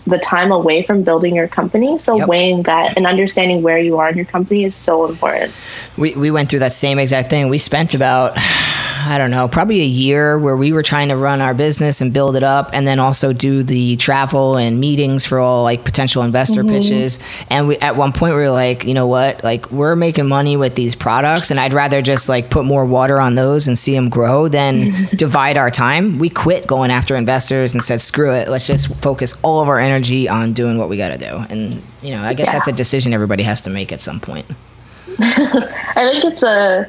the 0.08 0.18
time 0.18 0.52
away 0.52 0.82
from 0.82 1.04
building 1.04 1.36
your 1.36 1.48
company. 1.48 1.98
So, 1.98 2.18
Yep. 2.18 2.28
weighing 2.28 2.64
that 2.64 2.98
and 2.98 3.06
understanding 3.06 3.62
where 3.62 3.78
you 3.78 3.98
are 4.00 4.10
in 4.10 4.18
your 4.18 4.26
company 4.26 4.64
is 4.64 4.76
so 4.76 5.08
important. 5.08 5.54
We, 5.96 6.14
we 6.14 6.32
went 6.32 6.50
through 6.50 6.60
that 6.60 6.74
same 6.74 6.98
exact 6.98 7.30
thing. 7.30 7.50
We 7.50 7.60
spent 7.60 7.94
about, 7.94 8.34
I 8.36 9.18
don't 9.20 9.30
know, 9.30 9.48
probably 9.48 9.82
a 9.82 9.86
year 9.86 10.40
where 10.40 10.58
we 10.58 10.74
were 10.74 10.82
trying 10.82 11.10
to 11.10 11.18
run 11.18 11.40
our 11.40 11.54
business 11.54 12.02
and 12.02 12.12
build 12.12 12.36
it 12.36 12.42
up 12.42 12.72
and 12.74 12.88
then 12.88 12.98
also 12.98 13.32
do 13.32 13.62
the 13.62 13.96
travel 13.98 14.58
and 14.58 14.80
meetings 14.80 15.24
for 15.24 15.38
all 15.38 15.62
like 15.62 15.84
potential 15.86 16.24
investor 16.24 16.64
mm-hmm. 16.64 16.74
pitches. 16.74 17.20
And 17.52 17.68
we, 17.68 17.78
at 17.78 17.96
one 17.96 18.12
point 18.12 18.34
we 18.34 18.40
were 18.40 18.50
like, 18.50 18.86
you 18.86 18.96
know 18.96 19.08
what, 19.08 19.44
like 19.44 19.72
we're 19.72 19.96
making 19.96 20.28
money 20.28 20.58
with 20.58 20.74
these 20.74 20.96
products 20.96 21.52
and 21.52 21.60
I'd 21.60 21.74
rather 21.74 22.02
just 22.02 22.28
like 22.28 22.50
put 22.50 22.66
more 22.66 22.86
water 22.86 23.20
on 23.20 23.36
those 23.36 23.68
and 23.68 23.78
see 23.78 23.94
them 23.94 24.10
grow 24.10 24.48
than 24.48 24.92
divide 25.16 25.58
our 25.58 25.70
time. 25.70 26.18
We 26.18 26.30
quit 26.40 26.66
going 26.66 26.90
after 26.90 27.16
investors 27.18 27.74
and 27.74 27.84
said, 27.84 28.00
screw 28.00 28.34
it. 28.34 28.48
Let's 28.48 28.66
just 28.66 28.96
focus 29.02 29.40
all 29.44 29.62
of 29.62 29.68
our 29.68 29.78
energy 29.80 30.30
on 30.30 30.54
doing 30.54 30.78
what 30.78 30.88
we 30.88 30.96
got 30.96 31.10
to 31.10 31.18
do. 31.18 31.36
And, 31.50 31.82
you 32.02 32.16
know, 32.16 32.22
I 32.22 32.34
guess 32.34 32.48
Yeah. 32.48 32.54
that's 32.54 32.68
a 32.68 32.72
decision 32.72 33.14
everybody 33.14 33.44
has 33.44 33.60
to 33.62 33.70
make 33.70 33.92
at 33.92 34.00
some 34.00 34.20
point. 34.22 34.46
I 35.20 36.08
think 36.12 36.24
it's 36.26 36.44
a 36.44 36.88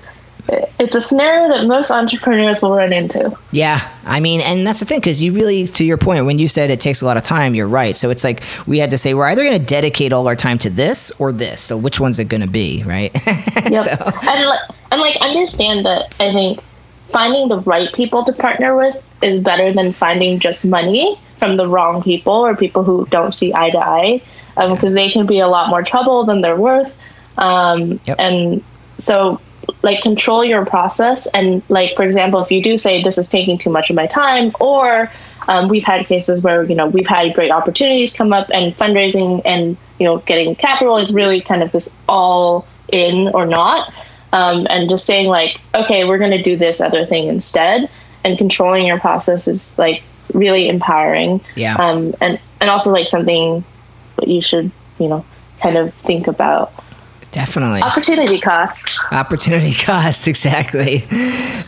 it's 0.80 0.94
a 0.96 1.00
scenario 1.00 1.48
that 1.48 1.66
most 1.66 1.90
entrepreneurs 1.90 2.62
will 2.62 2.74
run 2.74 2.92
into. 2.92 3.36
Yeah, 3.52 3.80
I 4.04 4.18
mean, 4.20 4.40
and 4.40 4.66
that's 4.66 4.80
the 4.80 4.86
thing 4.86 4.98
because 4.98 5.22
you 5.22 5.32
really, 5.32 5.66
to 5.66 5.84
your 5.84 5.96
point, 5.98 6.26
when 6.26 6.38
you 6.40 6.48
said 6.48 6.70
it 6.70 6.80
takes 6.80 7.02
a 7.02 7.06
lot 7.06 7.16
of 7.16 7.22
time, 7.22 7.54
you're 7.54 7.68
right. 7.68 7.94
So 7.94 8.10
it's 8.10 8.24
like 8.24 8.42
we 8.66 8.78
had 8.78 8.90
to 8.90 8.98
say 8.98 9.14
we're 9.14 9.26
either 9.26 9.44
going 9.44 9.56
to 9.56 9.64
dedicate 9.64 10.12
all 10.12 10.26
our 10.26 10.34
time 10.34 10.58
to 10.60 10.70
this 10.70 11.12
or 11.20 11.30
this. 11.32 11.60
So 11.60 11.76
which 11.76 12.00
one's 12.00 12.18
it 12.18 12.24
going 12.28 12.40
to 12.40 12.48
be, 12.48 12.82
right? 12.84 13.12
Yep. 13.70 13.84
so, 13.84 14.12
And 14.28 14.46
like, 14.46 14.60
and 14.90 15.00
like 15.00 15.16
understand 15.20 15.84
that 15.86 16.14
I 16.18 16.32
think 16.32 16.60
finding 17.10 17.48
the 17.48 17.58
right 17.60 17.92
people 17.92 18.24
to 18.24 18.32
partner 18.32 18.76
with 18.76 19.02
is 19.22 19.42
better 19.42 19.72
than 19.72 19.92
finding 19.92 20.38
just 20.38 20.64
money 20.64 21.20
from 21.38 21.56
the 21.56 21.66
wrong 21.66 22.02
people 22.02 22.34
or 22.34 22.56
people 22.56 22.84
who 22.84 23.06
don't 23.10 23.32
see 23.32 23.52
eye 23.54 23.70
to 23.70 23.78
eye, 23.78 24.22
because 24.56 24.92
they 24.92 25.10
can 25.10 25.26
be 25.26 25.40
a 25.40 25.48
lot 25.48 25.70
more 25.70 25.82
trouble 25.82 26.24
than 26.24 26.40
they're 26.40 26.56
worth. 26.56 26.98
Um, 27.38 28.00
Yep. 28.04 28.16
And 28.18 28.64
so, 28.98 29.40
like, 29.82 30.02
control 30.02 30.44
your 30.44 30.66
process. 30.66 31.26
And 31.26 31.62
like, 31.68 31.96
for 31.96 32.02
example, 32.02 32.40
if 32.40 32.50
you 32.50 32.62
do 32.62 32.76
say 32.76 33.02
this 33.02 33.18
is 33.18 33.30
taking 33.30 33.56
too 33.58 33.70
much 33.70 33.90
of 33.90 33.96
my 33.96 34.06
time, 34.06 34.52
or 34.60 35.10
um, 35.48 35.68
we've 35.68 35.84
had 35.84 36.06
cases 36.06 36.42
where 36.42 36.62
you 36.64 36.74
know 36.74 36.86
we've 36.88 37.06
had 37.06 37.34
great 37.34 37.50
opportunities 37.50 38.14
come 38.14 38.32
up, 38.32 38.50
and 38.52 38.76
fundraising 38.76 39.42
and 39.44 39.76
you 39.98 40.04
know 40.04 40.18
getting 40.18 40.54
capital 40.54 40.98
is 40.98 41.12
really 41.12 41.40
kind 41.40 41.62
of 41.62 41.72
this 41.72 41.90
all 42.08 42.66
in 42.92 43.28
or 43.28 43.46
not, 43.46 43.92
um, 44.32 44.66
and 44.70 44.88
just 44.88 45.06
saying 45.06 45.28
like, 45.28 45.60
okay, 45.74 46.04
we're 46.04 46.18
going 46.18 46.30
to 46.30 46.42
do 46.42 46.56
this 46.56 46.80
other 46.80 47.06
thing 47.06 47.28
instead, 47.28 47.90
and 48.24 48.38
controlling 48.38 48.86
your 48.86 48.98
process 49.00 49.48
is 49.48 49.78
like 49.78 50.02
really 50.32 50.68
empowering. 50.68 51.40
Yeah. 51.56 51.76
Um, 51.76 52.14
and 52.20 52.40
and 52.60 52.70
also 52.70 52.90
like 52.90 53.08
something 53.08 53.64
what 54.16 54.28
you 54.28 54.40
should, 54.40 54.70
you 54.98 55.08
know, 55.08 55.24
kind 55.60 55.76
of 55.76 55.94
think 55.94 56.26
about. 56.26 56.72
Definitely. 57.32 57.80
Opportunity 57.80 58.40
costs. 58.40 58.98
Opportunity 59.12 59.72
costs, 59.84 60.26
exactly. 60.26 61.06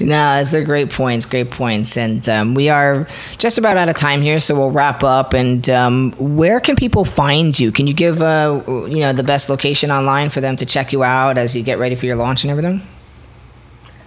No, 0.01 0.39
those 0.39 0.55
are 0.55 0.65
great 0.65 0.91
points, 0.91 1.25
great 1.25 1.51
points. 1.51 1.97
And 1.97 2.29
um, 2.29 2.55
we 2.55 2.69
are 2.69 3.07
just 3.39 3.59
about 3.59 3.77
out 3.77 3.89
of 3.89 3.95
time 3.95 4.23
here, 4.23 4.41
so 4.41 4.59
we'll 4.59 4.73
wrap 4.73 5.05
up. 5.05 5.35
And 5.35 5.69
um, 5.71 6.13
where 6.19 6.59
can 6.59 6.75
people 6.75 7.05
find 7.05 7.59
you? 7.59 7.71
Can 7.71 7.87
you 7.87 7.95
give 7.95 8.21
uh, 8.21 8.61
you 8.89 9.01
know 9.01 9.13
the 9.13 9.23
best 9.23 9.49
location 9.49 9.93
online 9.93 10.31
for 10.31 10.41
them 10.41 10.57
to 10.57 10.67
check 10.67 10.93
you 10.93 11.05
out 11.05 11.39
as 11.39 11.55
you 11.55 11.63
get 11.63 11.79
ready 11.79 11.95
for 11.95 12.07
your 12.07 12.17
launch 12.17 12.43
and 12.43 12.51
everything? 12.51 12.83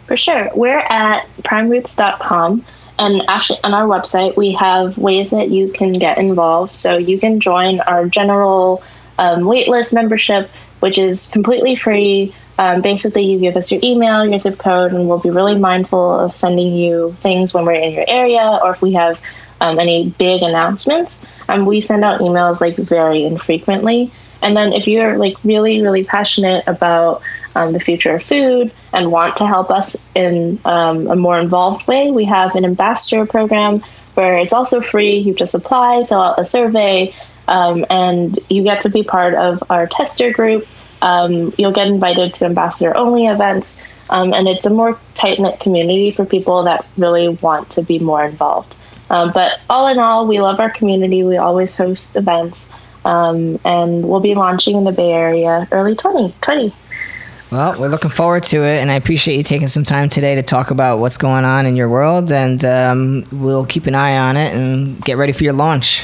For 0.07 0.17
sure. 0.17 0.49
We're 0.53 0.79
at 0.79 1.27
primeroots.com. 1.43 2.65
And 2.97 3.23
actually, 3.27 3.59
on 3.63 3.73
our 3.73 3.87
website, 3.87 4.37
we 4.37 4.53
have 4.53 4.97
ways 4.97 5.31
that 5.31 5.49
you 5.49 5.69
can 5.69 5.93
get 5.93 6.17
involved. 6.17 6.75
So 6.75 6.97
you 6.97 7.19
can 7.19 7.39
join 7.39 7.81
our 7.81 8.07
general 8.07 8.83
um, 9.17 9.43
waitlist 9.43 9.93
membership, 9.93 10.49
which 10.79 10.97
is 10.97 11.27
completely 11.27 11.75
free. 11.75 12.33
Um, 12.57 12.81
basically, 12.81 13.23
you 13.23 13.39
give 13.39 13.57
us 13.57 13.71
your 13.71 13.81
email, 13.83 14.25
your 14.25 14.37
zip 14.37 14.57
code, 14.57 14.93
and 14.93 15.07
we'll 15.09 15.19
be 15.19 15.29
really 15.29 15.57
mindful 15.57 16.19
of 16.19 16.35
sending 16.35 16.73
you 16.73 17.15
things 17.19 17.53
when 17.53 17.65
we're 17.65 17.73
in 17.73 17.93
your 17.93 18.05
area 18.07 18.59
or 18.63 18.71
if 18.71 18.81
we 18.81 18.93
have 18.93 19.19
um, 19.61 19.79
any 19.79 20.09
big 20.17 20.41
announcements. 20.41 21.23
Um, 21.47 21.65
we 21.65 21.81
send 21.81 22.03
out 22.03 22.21
emails 22.21 22.61
like 22.61 22.75
very 22.75 23.23
infrequently. 23.25 24.11
And 24.41 24.55
then 24.55 24.73
if 24.73 24.87
you're 24.87 25.17
like 25.17 25.35
really, 25.43 25.81
really 25.81 26.03
passionate 26.03 26.65
about 26.67 27.21
um, 27.55 27.73
the 27.73 27.79
future 27.79 28.15
of 28.15 28.23
food 28.23 28.71
and 28.93 29.11
want 29.11 29.37
to 29.37 29.47
help 29.47 29.71
us 29.71 29.95
in 30.13 30.59
um, 30.65 31.07
a 31.07 31.15
more 31.15 31.39
involved 31.39 31.87
way, 31.87 32.11
we 32.11 32.25
have 32.25 32.55
an 32.55 32.65
ambassador 32.65 33.25
program 33.25 33.81
where 34.13 34.37
it's 34.37 34.53
also 34.53 34.81
free. 34.81 35.17
You 35.17 35.33
just 35.33 35.55
apply, 35.55 36.05
fill 36.07 36.21
out 36.21 36.39
a 36.39 36.45
survey, 36.45 37.13
um, 37.47 37.85
and 37.89 38.39
you 38.49 38.63
get 38.63 38.81
to 38.81 38.89
be 38.89 39.03
part 39.03 39.33
of 39.35 39.63
our 39.69 39.87
tester 39.87 40.31
group. 40.31 40.67
Um, 41.01 41.53
you'll 41.57 41.71
get 41.71 41.87
invited 41.87 42.33
to 42.35 42.45
ambassador 42.45 42.95
only 42.97 43.27
events, 43.27 43.79
um, 44.09 44.33
and 44.33 44.47
it's 44.47 44.65
a 44.65 44.69
more 44.69 44.99
tight 45.13 45.39
knit 45.39 45.59
community 45.59 46.11
for 46.11 46.25
people 46.25 46.63
that 46.63 46.85
really 46.97 47.29
want 47.29 47.69
to 47.71 47.83
be 47.83 47.99
more 47.99 48.23
involved. 48.25 48.75
Um, 49.09 49.31
but 49.33 49.59
all 49.69 49.87
in 49.87 49.99
all, 49.99 50.27
we 50.27 50.39
love 50.39 50.59
our 50.59 50.69
community. 50.69 51.23
We 51.23 51.37
always 51.37 51.75
host 51.75 52.15
events, 52.15 52.67
um, 53.03 53.59
and 53.63 54.07
we'll 54.07 54.19
be 54.19 54.33
launching 54.33 54.77
in 54.77 54.83
the 54.83 54.91
Bay 54.91 55.11
Area 55.11 55.67
early 55.71 55.95
2020. 55.95 56.73
Well, 57.51 57.79
we're 57.79 57.89
looking 57.89 58.09
forward 58.09 58.43
to 58.43 58.57
it, 58.57 58.81
and 58.81 58.89
I 58.89 58.95
appreciate 58.95 59.37
you 59.37 59.43
taking 59.43 59.67
some 59.67 59.83
time 59.83 60.09
today 60.09 60.35
to 60.35 60.43
talk 60.43 60.71
about 60.71 60.97
what's 60.97 61.17
going 61.17 61.45
on 61.45 61.67
in 61.67 61.75
your 61.75 61.87
world, 61.87 62.31
and 62.31 62.65
um, 62.65 63.23
we'll 63.31 63.65
keep 63.65 63.85
an 63.85 63.93
eye 63.93 64.17
on 64.17 64.35
it 64.35 64.55
and 64.55 64.99
get 65.05 65.17
ready 65.17 65.31
for 65.31 65.43
your 65.43 65.53
launch. 65.53 66.03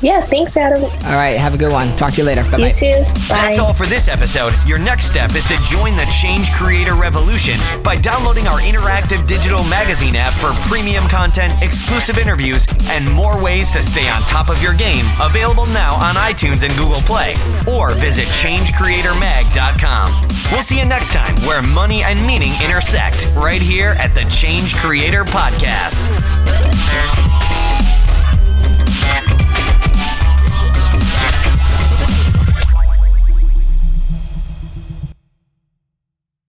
Yeah, 0.00 0.20
thanks, 0.20 0.56
Adam. 0.56 0.84
All 0.84 1.16
right, 1.18 1.36
have 1.36 1.54
a 1.54 1.58
good 1.58 1.72
one. 1.72 1.94
Talk 1.96 2.12
to 2.14 2.20
you 2.20 2.24
later. 2.26 2.44
Bye 2.44 2.58
You 2.58 2.64
bye. 2.66 2.72
too. 2.72 3.02
Bye. 3.28 3.50
That's 3.50 3.58
all 3.58 3.72
for 3.74 3.84
this 3.86 4.06
episode. 4.06 4.54
Your 4.64 4.78
next 4.78 5.06
step 5.06 5.34
is 5.34 5.44
to 5.46 5.56
join 5.64 5.96
the 5.96 6.06
Change 6.06 6.52
Creator 6.52 6.94
Revolution 6.94 7.58
by 7.82 7.96
downloading 7.96 8.46
our 8.46 8.60
interactive 8.60 9.26
digital 9.26 9.64
magazine 9.64 10.14
app 10.14 10.34
for 10.34 10.52
premium 10.68 11.08
content, 11.08 11.52
exclusive 11.64 12.16
interviews, 12.16 12.64
and 12.90 13.10
more 13.12 13.42
ways 13.42 13.72
to 13.72 13.82
stay 13.82 14.08
on 14.08 14.22
top 14.22 14.48
of 14.50 14.62
your 14.62 14.72
game. 14.74 15.04
Available 15.20 15.66
now 15.66 15.94
on 15.96 16.14
iTunes 16.14 16.62
and 16.62 16.72
Google 16.78 17.02
Play. 17.02 17.34
Or 17.66 17.92
visit 17.94 18.26
changecreatormag.com. 18.38 20.28
We'll 20.52 20.62
see 20.62 20.78
you 20.78 20.84
next 20.86 21.12
time 21.12 21.34
where 21.42 21.60
money 21.60 22.04
and 22.04 22.24
meaning 22.24 22.52
intersect, 22.64 23.26
right 23.34 23.60
here 23.60 23.96
at 23.98 24.14
the 24.14 24.22
Change 24.30 24.76
Creator 24.76 25.24
Podcast. 25.24 26.06